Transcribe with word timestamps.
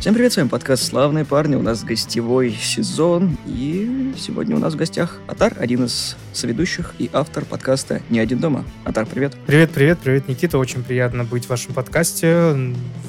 Всем 0.00 0.14
привет, 0.14 0.32
с 0.32 0.38
вами 0.38 0.48
подкаст 0.48 0.84
«Славные 0.84 1.26
парни». 1.26 1.56
У 1.56 1.62
нас 1.62 1.84
гостевой 1.84 2.52
сезон, 2.52 3.36
и 3.46 4.14
сегодня 4.16 4.56
у 4.56 4.58
нас 4.58 4.72
в 4.72 4.76
гостях 4.78 5.18
Атар, 5.26 5.54
один 5.58 5.84
из 5.84 6.16
соведущих 6.32 6.94
и 6.98 7.10
автор 7.12 7.44
подкаста 7.44 8.00
«Не 8.08 8.18
один 8.18 8.38
дома». 8.38 8.64
Атар, 8.84 9.04
привет. 9.04 9.34
Привет, 9.46 9.72
привет, 9.72 9.98
привет, 10.02 10.26
Никита. 10.26 10.56
Очень 10.56 10.82
приятно 10.82 11.24
быть 11.24 11.44
в 11.44 11.50
вашем 11.50 11.74
подкасте. 11.74 12.56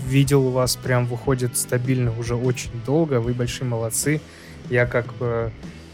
Видел 0.05 0.49
вас 0.49 0.75
прям 0.75 1.05
выходит 1.05 1.55
стабильно 1.55 2.11
уже 2.19 2.35
очень 2.35 2.71
долго. 2.85 3.21
Вы 3.21 3.33
большие 3.33 3.69
молодцы. 3.69 4.19
Я 4.69 4.85
как 4.85 5.05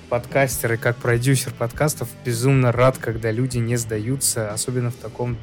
подкастер 0.09 0.73
и 0.73 0.78
как 0.78 0.98
продюсер 0.98 1.54
подкастов 1.54 2.09
безумно 2.25 2.71
рад, 2.71 2.98
когда 2.98 3.30
люди 3.30 3.59
не 3.59 3.75
сдаются, 3.75 4.52
особенно 4.52 4.89
в 4.89 4.96
таком 4.96 5.38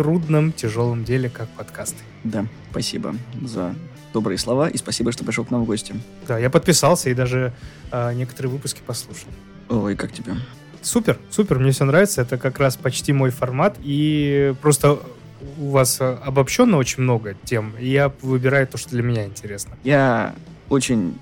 трудном, 0.00 0.50
тяжелом 0.50 1.04
деле, 1.04 1.28
как 1.28 1.46
подкасты. 1.50 2.02
Да, 2.24 2.46
спасибо 2.70 3.14
за 3.42 3.74
добрые 4.14 4.38
слова 4.38 4.66
и 4.70 4.78
спасибо, 4.78 5.12
что 5.12 5.24
пришел 5.24 5.44
к 5.44 5.50
нам 5.50 5.64
в 5.64 5.66
гости. 5.66 5.94
Да, 6.26 6.38
я 6.38 6.48
подписался 6.48 7.10
и 7.10 7.14
даже 7.14 7.52
э, 7.92 8.14
некоторые 8.14 8.50
выпуски 8.50 8.80
послушал. 8.86 9.28
Ой, 9.68 9.96
как 9.96 10.10
тебе? 10.10 10.36
Супер, 10.80 11.18
супер, 11.28 11.58
мне 11.58 11.72
все 11.72 11.84
нравится. 11.84 12.22
Это 12.22 12.38
как 12.38 12.58
раз 12.58 12.78
почти 12.78 13.12
мой 13.12 13.28
формат. 13.28 13.76
И 13.82 14.54
просто 14.62 15.00
у 15.58 15.68
вас 15.68 16.00
обобщенно 16.00 16.78
очень 16.78 17.02
много 17.02 17.36
тем, 17.44 17.74
и 17.78 17.90
я 17.90 18.10
выбираю 18.22 18.66
то, 18.66 18.78
что 18.78 18.88
для 18.88 19.02
меня 19.02 19.26
интересно. 19.26 19.76
Я 19.84 20.34
очень 20.70 21.18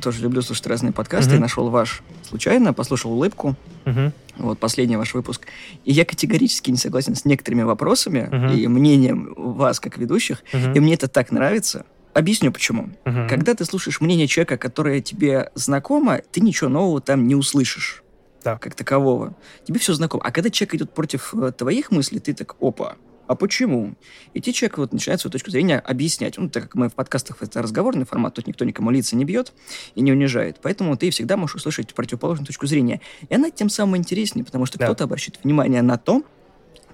тоже 0.00 0.22
люблю 0.22 0.42
слушать 0.42 0.66
разные 0.66 0.92
подкасты. 0.92 1.36
Uh-huh. 1.36 1.40
Нашел 1.40 1.70
ваш 1.70 2.02
случайно, 2.22 2.72
послушал 2.72 3.12
улыбку. 3.12 3.56
Uh-huh. 3.84 4.12
Вот 4.36 4.58
последний 4.58 4.96
ваш 4.96 5.14
выпуск. 5.14 5.46
И 5.84 5.92
я 5.92 6.04
категорически 6.04 6.70
не 6.70 6.76
согласен 6.76 7.14
с 7.14 7.24
некоторыми 7.24 7.62
вопросами 7.62 8.28
uh-huh. 8.30 8.56
и 8.56 8.66
мнением 8.68 9.34
вас 9.36 9.80
как 9.80 9.98
ведущих. 9.98 10.42
Uh-huh. 10.52 10.74
И 10.74 10.80
мне 10.80 10.94
это 10.94 11.08
так 11.08 11.30
нравится. 11.30 11.84
Объясню 12.14 12.52
почему. 12.52 12.90
Uh-huh. 13.04 13.28
Когда 13.28 13.54
ты 13.54 13.64
слушаешь 13.64 14.00
мнение 14.00 14.26
человека, 14.26 14.56
которое 14.56 15.00
тебе 15.00 15.50
знакомо, 15.54 16.22
ты 16.32 16.40
ничего 16.40 16.70
нового 16.70 17.00
там 17.00 17.26
не 17.26 17.34
услышишь. 17.34 18.02
Да. 18.42 18.58
Как 18.58 18.74
такового. 18.76 19.34
Тебе 19.64 19.80
все 19.80 19.92
знакомо. 19.92 20.22
А 20.24 20.30
когда 20.30 20.50
человек 20.50 20.74
идет 20.76 20.94
против 20.94 21.34
э, 21.34 21.50
твоих 21.50 21.90
мыслей, 21.90 22.20
ты 22.20 22.32
так, 22.32 22.54
опа, 22.60 22.94
а 23.26 23.34
почему? 23.34 23.94
И 24.34 24.40
те 24.40 24.52
человек 24.52 24.78
вот 24.78 24.92
начинает 24.92 25.20
свою 25.20 25.32
точку 25.32 25.50
зрения 25.50 25.78
объяснять. 25.78 26.38
Ну, 26.38 26.48
так 26.48 26.64
как 26.64 26.74
мы 26.74 26.88
в 26.88 26.94
подкастах 26.94 27.42
это 27.42 27.62
разговорный 27.62 28.06
формат, 28.06 28.34
тут 28.34 28.46
никто 28.46 28.64
никому 28.64 28.90
лица 28.90 29.16
не 29.16 29.24
бьет 29.24 29.52
и 29.94 30.00
не 30.00 30.12
унижает. 30.12 30.58
Поэтому 30.62 30.96
ты 30.96 31.10
всегда 31.10 31.36
можешь 31.36 31.56
услышать 31.56 31.94
противоположную 31.94 32.46
точку 32.46 32.66
зрения. 32.66 33.00
И 33.28 33.34
она 33.34 33.50
тем 33.50 33.68
самым 33.68 33.96
интереснее, 33.96 34.44
потому 34.44 34.66
что 34.66 34.78
да. 34.78 34.86
кто-то 34.86 35.04
обращает 35.04 35.42
внимание 35.42 35.82
на 35.82 35.98
то, 35.98 36.22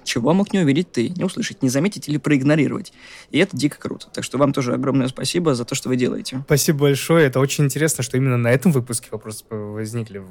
чего 0.05 0.33
мог 0.33 0.53
не 0.53 0.61
увидеть 0.61 0.93
ты, 0.93 1.11
не 1.11 1.25
услышать, 1.25 1.63
не 1.63 1.69
заметить 1.69 2.09
или 2.09 2.17
проигнорировать. 2.17 2.93
И 3.31 3.39
это 3.39 3.57
дико 3.57 3.79
круто. 3.79 4.09
Так 4.13 4.25
что 4.25 4.39
вам 4.39 4.53
тоже 4.53 4.75
огромное 4.75 5.09
спасибо 5.09 5.55
за 5.55 5.65
то, 5.65 5.75
что 5.75 5.89
вы 5.89 5.97
делаете. 5.97 6.43
Спасибо 6.47 6.81
большое. 6.81 7.27
Это 7.27 7.41
очень 7.41 7.65
интересно, 7.65 8.03
что 8.03 8.17
именно 8.17 8.37
на 8.37 8.49
этом 8.49 8.73
выпуске 8.73 9.09
вопросы 9.11 9.45
возникли. 9.51 10.23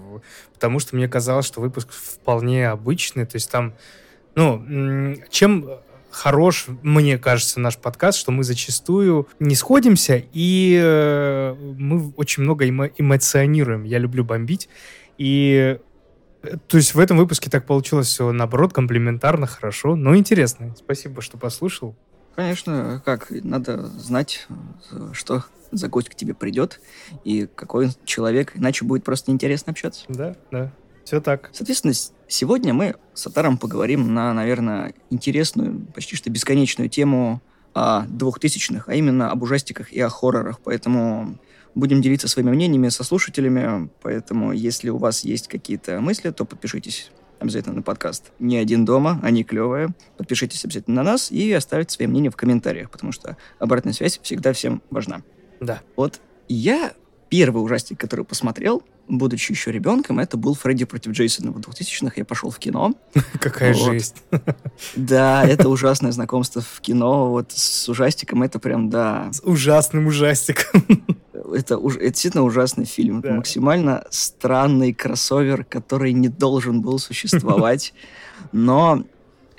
Потому 0.54 0.80
что 0.80 0.96
мне 0.96 1.08
казалось, 1.08 1.46
что 1.46 1.62
выпуск 1.62 1.90
вполне 1.92 2.70
обычный. 2.70 3.26
То 3.26 3.36
есть 3.36 3.50
там, 3.50 3.74
ну, 4.36 5.16
чем 5.30 5.70
хорош, 6.12 6.68
мне 6.82 7.18
кажется, 7.18 7.60
наш 7.60 7.78
подкаст, 7.78 8.18
что 8.18 8.32
мы 8.32 8.44
зачастую 8.44 9.28
не 9.40 9.56
сходимся, 9.56 10.22
и 10.34 10.80
э, 10.82 11.56
мы 11.78 12.12
очень 12.18 12.44
много 12.44 12.68
эмо- 12.68 12.92
эмоционируем. 12.98 13.84
Я 13.84 13.98
люблю 13.98 14.24
бомбить. 14.24 14.70
И 15.18 15.80
то 16.68 16.78
есть 16.78 16.96
в 16.96 17.00
этом 17.00 17.18
выпуске 17.18 17.50
так 17.50 17.66
получилось 17.66 18.08
все, 18.08 18.32
наоборот, 18.32 18.74
комплементарно, 18.74 19.46
хорошо, 19.46 19.96
но 19.96 20.16
интересно. 20.16 20.76
Спасибо, 20.78 21.22
что 21.22 21.38
послушал. 21.38 21.96
Конечно, 22.36 23.02
как, 23.06 23.28
надо 23.30 23.86
знать, 23.86 24.48
что 25.14 25.44
за 25.72 25.88
гость 25.88 26.10
к 26.10 26.16
тебе 26.16 26.34
придет 26.34 26.82
и 27.24 27.48
какой 27.56 27.90
человек, 28.06 28.54
иначе 28.56 28.86
будет 28.86 29.04
просто 29.04 29.32
неинтересно 29.32 29.72
общаться. 29.72 30.06
Да, 30.10 30.36
да, 30.50 30.72
все 31.04 31.22
так. 31.22 31.50
Соответственно, 31.54 31.94
сегодня 32.28 32.74
мы 32.74 32.96
с 33.14 33.28
Атаром 33.28 33.58
поговорим 33.58 34.14
на, 34.14 34.34
наверное, 34.34 34.94
интересную, 35.10 35.86
почти 35.94 36.16
что 36.16 36.30
бесконечную 36.30 36.90
тему 36.90 37.42
о 37.74 38.02
двухтысячных, 38.08 38.90
а 38.90 38.96
именно 38.96 39.32
об 39.32 39.44
ужастиках 39.44 39.92
и 39.94 40.00
о 40.00 40.10
хоррорах. 40.10 40.60
Поэтому 40.64 41.38
Будем 41.74 42.02
делиться 42.02 42.28
своими 42.28 42.52
мнениями 42.52 42.90
со 42.90 43.04
слушателями, 43.04 43.90
поэтому 44.02 44.52
если 44.52 44.90
у 44.90 44.98
вас 44.98 45.24
есть 45.24 45.48
какие-то 45.48 46.02
мысли, 46.02 46.30
то 46.32 46.44
подпишитесь 46.44 47.12
обязательно 47.40 47.76
на 47.76 47.82
подкаст 47.82 48.32
«Не 48.40 48.58
один 48.58 48.84
дома», 48.84 49.20
они 49.24 49.44
клевые. 49.44 49.96
Подпишитесь 50.18 50.66
обязательно 50.66 50.98
на 50.98 51.12
нас 51.12 51.32
и 51.32 51.52
оставьте 51.54 51.96
свои 51.96 52.08
мнения 52.08 52.30
в 52.30 52.36
комментариях, 52.36 52.92
потому 52.92 53.14
что 53.14 53.38
обратная 53.58 53.94
связь 53.94 54.20
всегда 54.22 54.52
всем 54.52 54.82
важна. 54.90 55.24
Да. 55.62 55.82
Вот 55.96 56.20
я 56.50 56.92
первый 57.32 57.64
ужастик, 57.64 57.98
который 57.98 58.26
посмотрел, 58.26 58.84
будучи 59.08 59.54
еще 59.54 59.72
ребенком, 59.72 60.20
это 60.20 60.36
был 60.36 60.54
Фредди 60.54 60.84
против 60.84 61.14
Джейсона 61.14 61.52
в 61.52 61.60
2000-х. 61.60 62.12
Я 62.18 62.26
пошел 62.26 62.52
в 62.52 62.60
кино. 62.60 62.94
Какая 63.40 63.74
вот. 63.74 63.94
жесть. 63.94 64.18
Да, 64.96 65.48
это 65.48 65.70
ужасное 65.70 66.12
знакомство 66.12 66.62
в 66.62 66.82
кино. 66.82 67.30
Вот 67.32 67.54
с 67.54 67.88
ужастиком 67.88 68.44
это 68.44 68.60
прям, 68.60 68.90
да. 68.90 69.30
С 69.32 69.42
ужасным 69.44 70.08
ужастиком. 70.08 70.84
Это, 71.54 71.74
это 71.74 72.00
действительно 72.00 72.44
ужасный 72.44 72.86
фильм. 72.86 73.20
Да. 73.20 73.30
Это 73.30 73.38
максимально 73.38 74.06
странный 74.10 74.94
кроссовер, 74.94 75.66
который 75.66 76.14
не 76.14 76.30
должен 76.30 76.82
был 76.82 76.98
существовать. 76.98 77.94
Но 78.54 79.04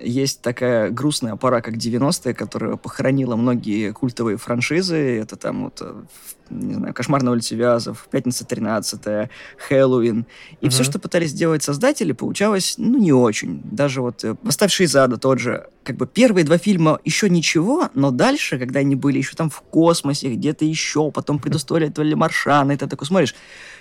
есть 0.02 0.42
такая 0.42 0.90
грустная 0.90 1.36
пора, 1.36 1.60
как 1.60 1.74
90-е, 1.74 2.34
которая 2.34 2.76
похоронила 2.76 3.36
многие 3.36 3.92
культовые 3.92 4.36
франшизы. 4.36 4.96
Это 4.96 5.36
там 5.36 5.64
вот, 5.64 5.78
э, 5.80 6.02
не 6.50 6.74
знаю, 6.74 6.94
«Кошмар 6.94 7.22
на 7.22 7.30
улице 7.30 7.54
Вязов», 7.54 8.08
«Пятница 8.10 8.44
13 8.44 9.30
«Хэллоуин». 9.68 10.26
И 10.60 10.66
mm-hmm. 10.66 10.70
все, 10.70 10.84
что 10.84 10.98
пытались 10.98 11.30
сделать 11.30 11.62
создатели, 11.62 12.12
получалось, 12.12 12.74
ну, 12.78 12.98
не 12.98 13.12
очень. 13.12 13.60
Даже 13.64 14.02
вот 14.02 14.24
э, 14.24 14.36
«Восставший 14.42 14.86
из 14.86 14.96
ада» 14.96 15.16
тот 15.16 15.38
же. 15.38 15.68
Как 15.84 15.96
бы 15.96 16.06
первые 16.06 16.44
два 16.44 16.58
фильма 16.58 17.00
еще 17.04 17.28
ничего, 17.28 17.88
но 17.94 18.10
дальше, 18.10 18.58
когда 18.58 18.80
они 18.80 18.94
были 18.94 19.18
еще 19.18 19.34
там 19.34 19.50
в 19.50 19.62
космосе, 19.62 20.34
где-то 20.34 20.64
еще, 20.64 21.10
потом 21.10 21.38
предустоили 21.38 22.14
Маршана, 22.14 22.72
и 22.72 22.76
ты 22.76 22.86
такой 22.86 23.06
смотришь, 23.06 23.34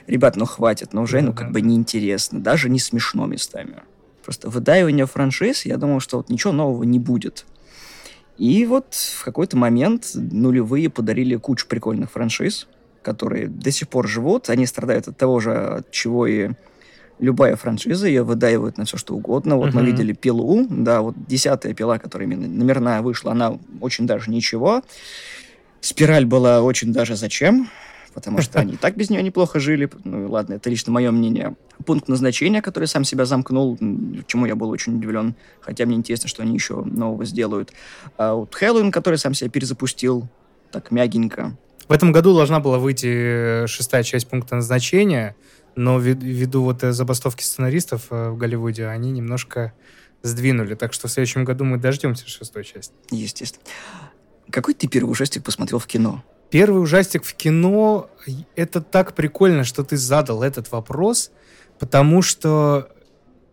ребят, 0.08 0.36
ну 0.36 0.46
хватит, 0.46 0.94
ну 0.94 1.03
уже, 1.03 1.22
ну 1.22 1.34
как 1.34 1.52
бы 1.52 1.62
неинтересно, 1.62 2.40
даже 2.40 2.70
не 2.70 2.80
смешно 2.80 3.26
местами. 3.26 3.84
Просто 4.24 4.50
выдаивание 4.50 5.06
франшиз, 5.06 5.66
я 5.66 5.78
думал, 5.78 6.00
что 6.00 6.18
вот 6.18 6.30
ничего 6.30 6.54
нового 6.54 6.84
не 6.84 7.00
будет. 7.00 7.46
И 8.38 8.66
вот 8.66 8.94
в 8.94 9.24
какой-то 9.24 9.58
момент 9.58 10.12
нулевые 10.14 10.90
подарили 10.90 11.36
кучу 11.36 11.68
прикольных 11.68 12.12
франшиз, 12.12 12.68
которые 13.02 13.48
до 13.48 13.72
сих 13.72 13.88
пор 13.88 14.08
живут. 14.08 14.50
Они 14.50 14.66
страдают 14.66 15.08
от 15.08 15.18
того 15.18 15.40
же, 15.40 15.54
от 15.54 15.92
чего 15.92 16.26
и 16.28 16.52
любая 17.20 17.56
франшиза, 17.56 18.08
ее 18.08 18.24
выдаивают 18.24 18.78
на 18.78 18.86
все 18.86 18.98
что 18.98 19.16
угодно. 19.16 19.56
Вот 19.58 19.70
uh-huh. 19.70 19.76
мы 19.76 19.86
видели 19.86 20.14
пилу, 20.14 20.66
да, 20.70 21.02
вот 21.02 21.16
десятая 21.28 21.74
пила, 21.74 22.00
которая 22.00 22.28
именно 22.28 22.48
номерная 22.48 23.02
вышла, 23.02 23.32
она 23.32 23.59
очень 23.80 24.08
даже 24.08 24.32
ничего. 24.32 24.82
Спираль 25.82 26.26
была 26.26 26.62
очень 26.62 26.92
даже 26.92 27.16
зачем 27.16 27.70
потому 28.13 28.41
что 28.41 28.59
они 28.59 28.73
и 28.73 28.77
так 28.77 28.95
без 28.95 29.09
нее 29.09 29.23
неплохо 29.23 29.59
жили. 29.59 29.89
Ну, 30.03 30.29
ладно, 30.29 30.55
это 30.55 30.69
лично 30.69 30.91
мое 30.91 31.11
мнение. 31.11 31.55
Пункт 31.85 32.07
назначения, 32.07 32.61
который 32.61 32.85
сам 32.85 33.03
себя 33.03 33.25
замкнул, 33.25 33.77
чему 34.27 34.45
я 34.45 34.55
был 34.55 34.69
очень 34.69 34.97
удивлен, 34.97 35.35
хотя 35.59 35.85
мне 35.85 35.95
интересно, 35.95 36.27
что 36.29 36.44
они 36.44 36.53
еще 36.53 36.83
нового 36.83 37.25
сделают. 37.25 37.73
А 38.17 38.33
вот 38.33 38.53
Хэллоуин, 38.53 38.91
который 38.91 39.17
сам 39.17 39.33
себя 39.33 39.49
перезапустил, 39.49 40.27
так 40.72 40.91
мягенько. 40.91 41.57
В 41.88 41.94
этом 41.94 42.11
году 42.11 42.33
должна 42.33 42.59
была 42.59 42.79
выйти 42.79 43.63
э, 43.63 43.67
шестая 43.67 44.03
часть 44.03 44.28
пункта 44.28 44.55
назначения, 44.55 45.35
но 45.75 45.99
ввиду 45.99 46.63
вот 46.63 46.83
э, 46.83 46.93
забастовки 46.93 47.43
сценаристов 47.43 48.07
э, 48.11 48.29
в 48.29 48.38
Голливуде 48.38 48.88
они 48.88 49.11
немножко 49.11 49.73
сдвинули. 50.22 50.75
Так 50.75 50.93
что 50.93 51.07
в 51.07 51.11
следующем 51.11 51.43
году 51.43 51.66
мы 51.66 51.78
дождемся 51.78 52.28
шестой 52.28 52.63
части. 52.63 52.93
Естественно. 53.09 53.66
Какой 54.49 54.73
ты 54.73 54.88
первый 54.88 55.09
ужастик 55.09 55.43
посмотрел 55.43 55.79
в 55.79 55.87
кино? 55.87 56.23
Первый 56.52 56.84
ужастик 56.84 57.24
в 57.24 57.34
кино, 57.34 58.09
это 58.58 58.82
так 58.82 59.16
прикольно, 59.16 59.64
что 59.64 59.86
ты 59.86 59.96
задал 59.96 60.44
этот 60.44 60.70
вопрос, 60.72 61.32
потому 61.80 62.22
что 62.22 62.90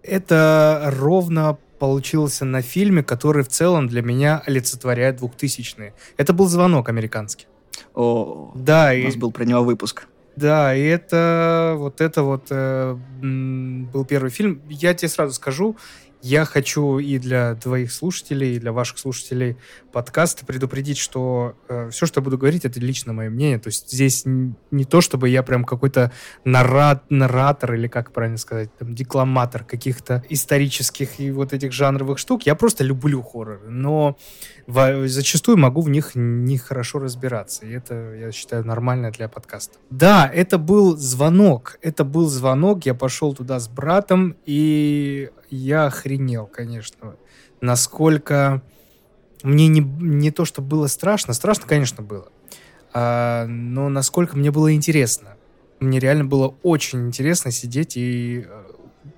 это 0.02 0.92
ровно 0.98 1.58
получился 1.78 2.44
на 2.44 2.60
фильме, 2.60 3.04
который 3.04 3.44
в 3.44 3.48
целом 3.48 3.86
для 3.86 4.02
меня 4.02 4.42
олицетворяет 4.44 5.18
двухтысячные. 5.18 5.94
Это 6.16 6.32
был 6.32 6.48
«Звонок» 6.48 6.88
американский. 6.88 7.46
О, 7.94 8.50
да, 8.56 8.90
у 8.92 9.04
нас 9.04 9.14
и... 9.14 9.18
был 9.18 9.30
про 9.30 9.44
него 9.44 9.62
выпуск. 9.62 10.08
Да, 10.34 10.74
и 10.74 10.82
это 10.82 11.74
вот 11.76 12.00
это 12.00 12.22
вот 12.24 12.46
э, 12.50 12.96
был 13.22 14.04
первый 14.04 14.30
фильм. 14.30 14.60
Я 14.68 14.94
тебе 14.94 15.08
сразу 15.08 15.34
скажу, 15.34 15.76
я 16.22 16.44
хочу 16.44 16.98
и 16.98 17.18
для 17.18 17.54
твоих 17.54 17.92
слушателей, 17.92 18.56
и 18.56 18.58
для 18.58 18.72
ваших 18.72 18.98
слушателей 18.98 19.56
подкаста 19.92 20.44
предупредить, 20.46 20.98
что 20.98 21.56
э, 21.68 21.90
все, 21.90 22.06
что 22.06 22.20
я 22.20 22.24
буду 22.24 22.38
говорить, 22.38 22.64
это 22.64 22.80
лично 22.80 23.12
мое 23.12 23.30
мнение. 23.30 23.58
То 23.58 23.68
есть 23.68 23.90
здесь 23.90 24.22
не 24.24 24.84
то, 24.84 25.00
чтобы 25.00 25.28
я 25.28 25.42
прям 25.42 25.64
какой-то 25.64 26.12
нарат, 26.44 27.04
наратор 27.10 27.74
или, 27.74 27.88
как 27.88 28.12
правильно 28.12 28.38
сказать, 28.38 28.70
там, 28.76 28.94
декламатор 28.94 29.64
каких-то 29.64 30.22
исторических 30.28 31.20
и 31.20 31.30
вот 31.30 31.52
этих 31.52 31.72
жанровых 31.72 32.18
штук. 32.18 32.42
Я 32.44 32.54
просто 32.54 32.84
люблю 32.84 33.22
хорроры, 33.22 33.68
но 33.68 34.16
в, 34.66 35.08
зачастую 35.08 35.56
могу 35.56 35.80
в 35.80 35.88
них 35.88 36.12
нехорошо 36.14 36.98
разбираться. 36.98 37.66
И 37.66 37.70
это, 37.70 38.14
я 38.14 38.32
считаю, 38.32 38.66
нормально 38.66 39.10
для 39.10 39.28
подкаста. 39.28 39.78
Да, 39.90 40.30
это 40.32 40.58
был 40.58 40.96
звонок. 40.96 41.78
Это 41.82 42.04
был 42.04 42.28
звонок. 42.28 42.86
Я 42.86 42.94
пошел 42.94 43.34
туда 43.34 43.58
с 43.58 43.68
братом, 43.68 44.36
и 44.44 45.30
я 45.50 45.86
охренел, 45.86 46.46
конечно. 46.46 47.16
Насколько 47.60 48.62
мне 49.42 49.68
не, 49.68 49.80
не 49.80 50.30
то, 50.30 50.44
что 50.44 50.62
было 50.62 50.86
страшно. 50.86 51.34
Страшно, 51.34 51.66
конечно, 51.66 52.02
было. 52.02 52.28
А, 52.92 53.46
но 53.46 53.88
насколько 53.88 54.36
мне 54.36 54.50
было 54.50 54.72
интересно. 54.74 55.36
Мне 55.80 56.00
реально 56.00 56.24
было 56.24 56.54
очень 56.62 57.06
интересно 57.06 57.52
сидеть 57.52 57.96
и 57.96 58.44
э, 58.48 58.62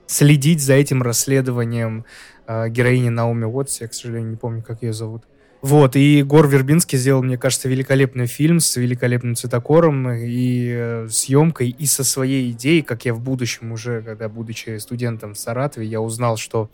следить 0.07 0.61
за 0.61 0.75
этим 0.75 1.03
расследованием 1.03 2.05
э, 2.47 2.69
героини 2.69 3.09
Наоми 3.09 3.45
Уотс. 3.45 3.81
Я, 3.81 3.89
к 3.89 3.95
сожалению, 3.95 4.31
не 4.31 4.37
помню, 4.37 4.63
как 4.63 4.83
ее 4.83 4.93
зовут. 4.93 5.23
Вот, 5.63 5.95
и 5.95 6.23
Гор 6.23 6.49
Вербинский 6.49 6.97
сделал, 6.97 7.23
мне 7.23 7.37
кажется, 7.37 7.69
великолепный 7.69 8.27
фильм 8.27 8.61
с 8.61 8.77
великолепным 8.77 9.37
цветокором 9.37 10.11
и 10.11 10.71
э, 10.73 11.09
съемкой, 11.11 11.69
и 11.69 11.85
со 11.85 12.03
своей 12.03 12.51
идеей, 12.51 12.83
как 12.83 13.05
я 13.05 13.13
в 13.13 13.21
будущем 13.21 13.73
уже, 13.73 14.03
когда, 14.03 14.31
будучи 14.31 14.79
студентом 14.79 15.35
в 15.35 15.39
Саратове, 15.39 15.87
я 15.87 16.01
узнал, 16.01 16.39
что 16.39 16.71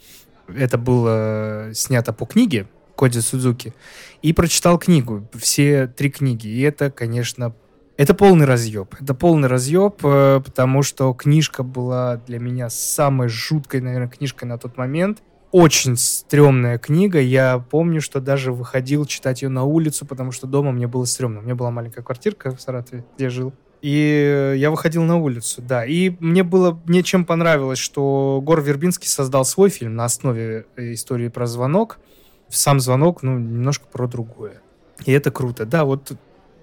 это 0.48 0.78
было 0.78 1.70
снято 1.74 2.12
по 2.12 2.26
книге 2.26 2.68
Коди 2.96 3.20
Судзуки, 3.20 3.74
и 4.22 4.32
прочитал 4.32 4.78
книгу, 4.78 5.28
все 5.38 5.86
три 5.86 6.10
книги, 6.10 6.48
и 6.48 6.60
это, 6.62 6.90
конечно, 6.90 7.54
это 7.96 8.14
полный 8.14 8.44
разъеб. 8.44 8.94
Это 9.00 9.14
полный 9.14 9.48
разъеб, 9.48 10.04
э, 10.04 10.40
потому 10.44 10.82
что 10.82 11.12
книжка 11.14 11.62
была 11.62 12.16
для 12.26 12.38
меня 12.38 12.68
самой 12.68 13.28
жуткой, 13.28 13.80
наверное, 13.80 14.08
книжкой 14.08 14.48
на 14.48 14.58
тот 14.58 14.76
момент 14.76 15.22
очень 15.52 15.96
стрёмная 15.96 16.76
книга. 16.76 17.18
Я 17.18 17.64
помню, 17.70 18.02
что 18.02 18.20
даже 18.20 18.52
выходил 18.52 19.06
читать 19.06 19.40
ее 19.40 19.48
на 19.48 19.64
улицу, 19.64 20.04
потому 20.04 20.30
что 20.30 20.46
дома 20.46 20.70
мне 20.70 20.86
было 20.86 21.06
стрёмно. 21.06 21.40
У 21.40 21.42
меня 21.42 21.54
была 21.54 21.70
маленькая 21.70 22.02
квартирка 22.02 22.54
в 22.54 22.60
Саратове, 22.60 23.06
где 23.14 23.24
я 23.24 23.30
жил. 23.30 23.54
И 23.80 24.54
я 24.58 24.70
выходил 24.70 25.04
на 25.04 25.16
улицу, 25.16 25.62
да. 25.62 25.86
И 25.86 26.10
мне 26.20 26.42
было, 26.42 26.78
мне 26.86 27.02
чем 27.02 27.24
понравилось, 27.24 27.78
что 27.78 28.40
Гор 28.42 28.60
Вербинский 28.60 29.08
создал 29.08 29.46
свой 29.46 29.70
фильм 29.70 29.94
на 29.94 30.04
основе 30.04 30.66
истории 30.76 31.28
про 31.28 31.46
звонок. 31.46 32.00
Сам 32.48 32.80
звонок, 32.80 33.22
ну, 33.22 33.38
немножко 33.38 33.86
про 33.86 34.06
другое. 34.06 34.62
И 35.04 35.12
это 35.12 35.30
круто. 35.30 35.66
Да, 35.66 35.84
вот 35.84 36.12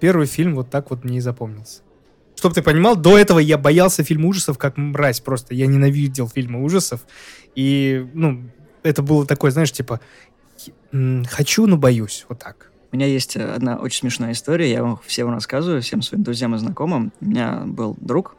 первый 0.00 0.26
фильм 0.26 0.54
вот 0.54 0.70
так 0.70 0.90
вот 0.90 1.04
мне 1.04 1.18
и 1.18 1.20
запомнился. 1.20 1.82
Чтобы 2.36 2.54
ты 2.54 2.62
понимал, 2.62 2.96
до 2.96 3.16
этого 3.16 3.38
я 3.38 3.58
боялся 3.58 4.02
фильма 4.02 4.28
ужасов 4.28 4.58
как 4.58 4.76
мразь 4.76 5.20
просто. 5.20 5.54
Я 5.54 5.66
ненавидел 5.66 6.28
фильмы 6.28 6.62
ужасов. 6.62 7.00
И, 7.54 8.06
ну, 8.12 8.42
это 8.82 9.02
было 9.02 9.26
такое, 9.26 9.50
знаешь, 9.50 9.72
типа, 9.72 10.00
хочу, 11.28 11.66
но 11.66 11.76
боюсь, 11.76 12.26
вот 12.28 12.38
так. 12.40 12.70
У 12.92 12.96
меня 12.96 13.06
есть 13.06 13.36
одна 13.36 13.76
очень 13.76 14.00
смешная 14.00 14.32
история, 14.32 14.70
я 14.70 14.82
вам 14.82 15.00
всем 15.04 15.28
рассказываю, 15.30 15.82
всем 15.82 16.00
своим 16.00 16.22
друзьям 16.22 16.54
и 16.54 16.58
знакомым. 16.58 17.12
У 17.20 17.24
меня 17.24 17.62
был 17.66 17.96
друг, 18.00 18.36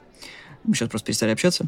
мы 0.64 0.76
сейчас 0.76 0.90
просто 0.90 1.08
перестали 1.08 1.32
общаться. 1.32 1.66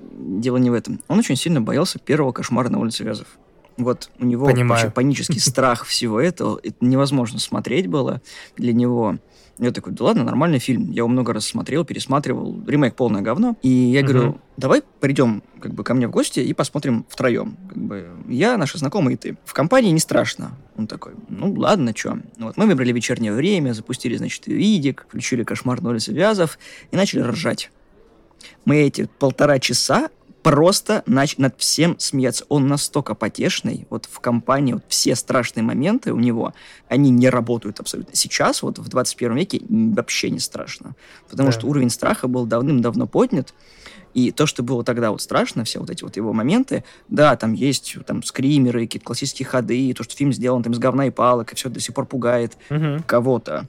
Дело 0.00 0.56
не 0.56 0.70
в 0.70 0.74
этом. 0.74 1.00
Он 1.08 1.18
очень 1.18 1.36
сильно 1.36 1.60
боялся 1.60 1.98
первого 1.98 2.32
кошмара 2.32 2.68
на 2.68 2.78
улице 2.78 3.04
Вязов. 3.04 3.26
Вот 3.76 4.10
у 4.18 4.24
него 4.24 4.46
Понимаю. 4.46 4.68
вообще 4.68 4.90
панический 4.90 5.40
страх 5.40 5.84
всего 5.84 6.20
этого. 6.20 6.60
Это 6.62 6.76
невозможно 6.80 7.38
смотреть 7.38 7.86
было 7.86 8.20
для 8.56 8.72
него. 8.72 9.18
Я 9.60 9.72
такой, 9.72 9.92
да 9.92 10.04
ладно, 10.04 10.24
нормальный 10.24 10.58
фильм. 10.58 10.90
Я 10.90 10.98
его 10.98 11.08
много 11.08 11.34
раз 11.34 11.46
смотрел, 11.46 11.84
пересматривал. 11.84 12.58
Ремейк 12.66 12.94
полное 12.94 13.20
говно. 13.20 13.56
И 13.60 13.68
я 13.68 14.02
говорю, 14.02 14.30
угу. 14.30 14.40
давай 14.56 14.82
придем 15.00 15.42
как 15.60 15.74
бы 15.74 15.84
ко 15.84 15.92
мне 15.92 16.08
в 16.08 16.10
гости 16.10 16.40
и 16.40 16.54
посмотрим 16.54 17.04
втроем. 17.10 17.58
Как 17.68 17.76
бы 17.76 18.08
я, 18.26 18.56
наши 18.56 18.78
знакомые 18.78 19.14
и 19.14 19.16
ты. 19.18 19.36
В 19.44 19.52
компании 19.52 19.90
не 19.90 20.00
страшно. 20.00 20.52
Он 20.78 20.86
такой, 20.86 21.12
ну 21.28 21.52
ладно, 21.52 21.92
что. 21.94 22.18
Вот 22.38 22.56
мы 22.56 22.66
выбрали 22.66 22.90
вечернее 22.92 23.34
время, 23.34 23.74
запустили, 23.74 24.16
значит, 24.16 24.46
видик, 24.46 25.04
включили 25.08 25.44
кошмар 25.44 25.86
улице 25.86 26.12
Вязов 26.14 26.58
и 26.90 26.96
начали 26.96 27.20
ржать. 27.20 27.70
Мы 28.64 28.76
эти 28.76 29.08
полтора 29.18 29.58
часа 29.58 30.08
просто 30.42 31.02
нач- 31.06 31.34
над 31.38 31.54
всем 31.58 31.98
смеяться. 31.98 32.44
Он 32.48 32.66
настолько 32.66 33.14
потешный, 33.14 33.86
вот 33.90 34.06
в 34.10 34.20
компании, 34.20 34.74
вот 34.74 34.84
все 34.88 35.14
страшные 35.14 35.64
моменты 35.64 36.12
у 36.12 36.18
него, 36.18 36.54
они 36.88 37.10
не 37.10 37.28
работают 37.28 37.80
абсолютно. 37.80 38.14
Сейчас, 38.14 38.62
вот 38.62 38.78
в 38.78 38.88
21 38.88 39.36
веке, 39.36 39.62
вообще 39.68 40.30
не 40.30 40.40
страшно. 40.40 40.94
Потому 41.28 41.50
да. 41.50 41.58
что 41.58 41.66
уровень 41.66 41.90
страха 41.90 42.28
был 42.28 42.46
давным-давно 42.46 43.06
поднят, 43.06 43.54
и 44.14 44.32
то, 44.32 44.46
что 44.46 44.62
было 44.62 44.82
тогда 44.82 45.12
вот 45.12 45.22
страшно, 45.22 45.64
все 45.64 45.78
вот 45.78 45.90
эти 45.90 46.02
вот 46.02 46.16
его 46.16 46.32
моменты, 46.32 46.84
да, 47.08 47.36
там 47.36 47.52
есть 47.52 47.96
там 48.06 48.22
скримеры, 48.22 48.80
какие-то 48.80 49.06
классические 49.06 49.46
ходы, 49.46 49.78
и 49.78 49.94
то, 49.94 50.02
что 50.02 50.16
фильм 50.16 50.32
сделан 50.32 50.62
там 50.62 50.72
из 50.72 50.78
говна 50.78 51.06
и 51.06 51.10
палок, 51.10 51.52
и 51.52 51.56
все 51.56 51.68
до 51.68 51.80
сих 51.80 51.94
пор 51.94 52.06
пугает 52.06 52.56
угу. 52.70 53.02
кого-то. 53.06 53.68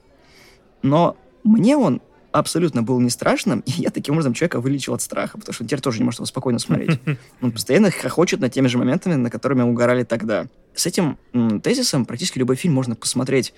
Но 0.82 1.16
мне 1.44 1.76
он 1.76 2.00
абсолютно 2.32 2.82
был 2.82 2.98
не 3.00 3.10
страшным, 3.10 3.60
и 3.60 3.72
я 3.72 3.90
таким 3.90 4.14
образом 4.14 4.34
человека 4.34 4.60
вылечил 4.60 4.94
от 4.94 5.02
страха, 5.02 5.38
потому 5.38 5.52
что 5.52 5.62
он 5.62 5.68
теперь 5.68 5.80
тоже 5.80 5.98
не 5.98 6.04
может 6.04 6.18
его 6.18 6.26
спокойно 6.26 6.58
смотреть. 6.58 6.98
Он 7.40 7.52
постоянно 7.52 7.90
хохочет 7.90 8.40
над 8.40 8.52
теми 8.52 8.68
же 8.68 8.78
моментами, 8.78 9.14
на 9.14 9.30
которыми 9.30 9.62
угорали 9.62 10.04
тогда. 10.04 10.46
С 10.74 10.86
этим 10.86 11.18
тезисом 11.62 12.06
практически 12.06 12.38
любой 12.38 12.56
фильм 12.56 12.74
можно 12.74 12.94
посмотреть 12.94 13.52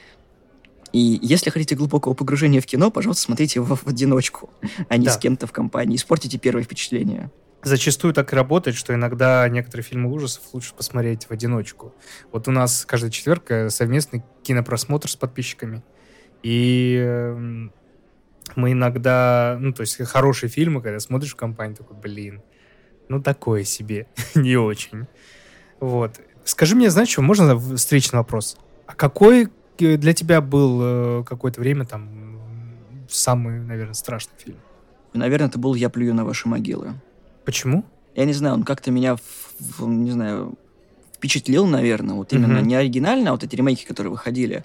и 0.94 1.18
если 1.22 1.50
хотите 1.50 1.74
глубокого 1.74 2.14
погружения 2.14 2.60
в 2.60 2.66
кино, 2.66 2.88
пожалуйста, 2.88 3.24
смотрите 3.24 3.58
его 3.58 3.74
в 3.74 3.88
одиночку, 3.88 4.50
а 4.88 4.96
не 4.96 5.06
да. 5.06 5.12
с 5.12 5.18
кем-то 5.18 5.48
в 5.48 5.52
компании. 5.52 5.96
Испортите 5.96 6.38
первое 6.38 6.62
впечатление. 6.62 7.32
Зачастую 7.64 8.14
так 8.14 8.32
и 8.32 8.36
работает, 8.36 8.76
что 8.76 8.94
иногда 8.94 9.48
некоторые 9.48 9.84
фильмы 9.84 10.12
ужасов 10.12 10.42
лучше 10.52 10.72
посмотреть 10.72 11.24
в 11.24 11.32
одиночку. 11.32 11.92
Вот 12.30 12.46
у 12.46 12.52
нас 12.52 12.84
каждый 12.86 13.10
четверг 13.10 13.50
э, 13.50 13.70
совместный 13.70 14.22
кинопросмотр 14.44 15.10
с 15.10 15.16
подписчиками. 15.16 15.82
И 16.44 16.96
эм, 17.02 17.72
мы 18.56 18.72
иногда, 18.72 19.56
ну, 19.60 19.72
то 19.72 19.80
есть 19.82 19.96
хорошие 20.04 20.50
фильмы, 20.50 20.82
когда 20.82 21.00
смотришь 21.00 21.32
в 21.32 21.36
компании, 21.36 21.74
такой, 21.74 21.96
блин, 21.96 22.42
ну, 23.08 23.22
такое 23.22 23.64
себе, 23.64 24.06
не 24.34 24.56
очень. 24.56 25.06
Вот. 25.80 26.20
Скажи 26.44 26.76
мне, 26.76 26.90
знаешь, 26.90 27.08
что, 27.08 27.22
можно 27.22 27.58
встречный 27.76 28.18
вопрос? 28.18 28.58
А 28.86 28.94
какой 28.94 29.48
для 29.78 30.12
тебя 30.12 30.40
был 30.40 30.80
э, 30.82 31.24
какое-то 31.24 31.60
время 31.60 31.84
там 31.84 32.40
самый, 33.08 33.60
наверное, 33.60 33.94
страшный 33.94 34.34
фильм? 34.38 34.58
Наверное, 35.14 35.48
это 35.48 35.58
был 35.58 35.74
«Я 35.74 35.90
плюю 35.90 36.14
на 36.14 36.24
ваши 36.24 36.48
могилы». 36.48 36.94
Почему? 37.44 37.84
Я 38.14 38.24
не 38.24 38.32
знаю, 38.32 38.54
он 38.54 38.62
как-то 38.64 38.90
меня, 38.90 39.16
не 39.80 40.10
знаю, 40.10 40.56
впечатлил, 41.14 41.66
наверное, 41.66 42.16
вот 42.16 42.32
именно 42.32 42.58
mm-hmm. 42.58 42.66
не 42.66 42.74
оригинально, 42.74 43.30
а 43.30 43.32
вот 43.32 43.44
эти 43.44 43.56
ремейки, 43.56 43.84
которые 43.84 44.10
выходили 44.10 44.64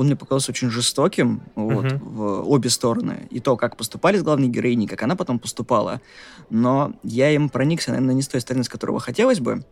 он 0.00 0.06
мне 0.06 0.16
показался 0.16 0.50
очень 0.50 0.70
жестоким 0.70 1.42
вот, 1.54 1.84
uh-huh. 1.84 1.98
в 2.02 2.50
обе 2.50 2.70
стороны. 2.70 3.28
И 3.28 3.38
то, 3.38 3.58
как 3.58 3.76
поступали 3.76 4.16
с 4.16 4.22
главной 4.22 4.48
героиней, 4.48 4.86
как 4.86 5.02
она 5.02 5.14
потом 5.14 5.38
поступала. 5.38 6.00
Но 6.48 6.94
я 7.02 7.30
им 7.30 7.50
проникся, 7.50 7.90
наверное, 7.90 8.14
не 8.14 8.22
с 8.22 8.28
той 8.28 8.40
стороны, 8.40 8.64
с 8.64 8.70
которого 8.70 8.98
хотелось 8.98 9.40
бы, 9.40 9.62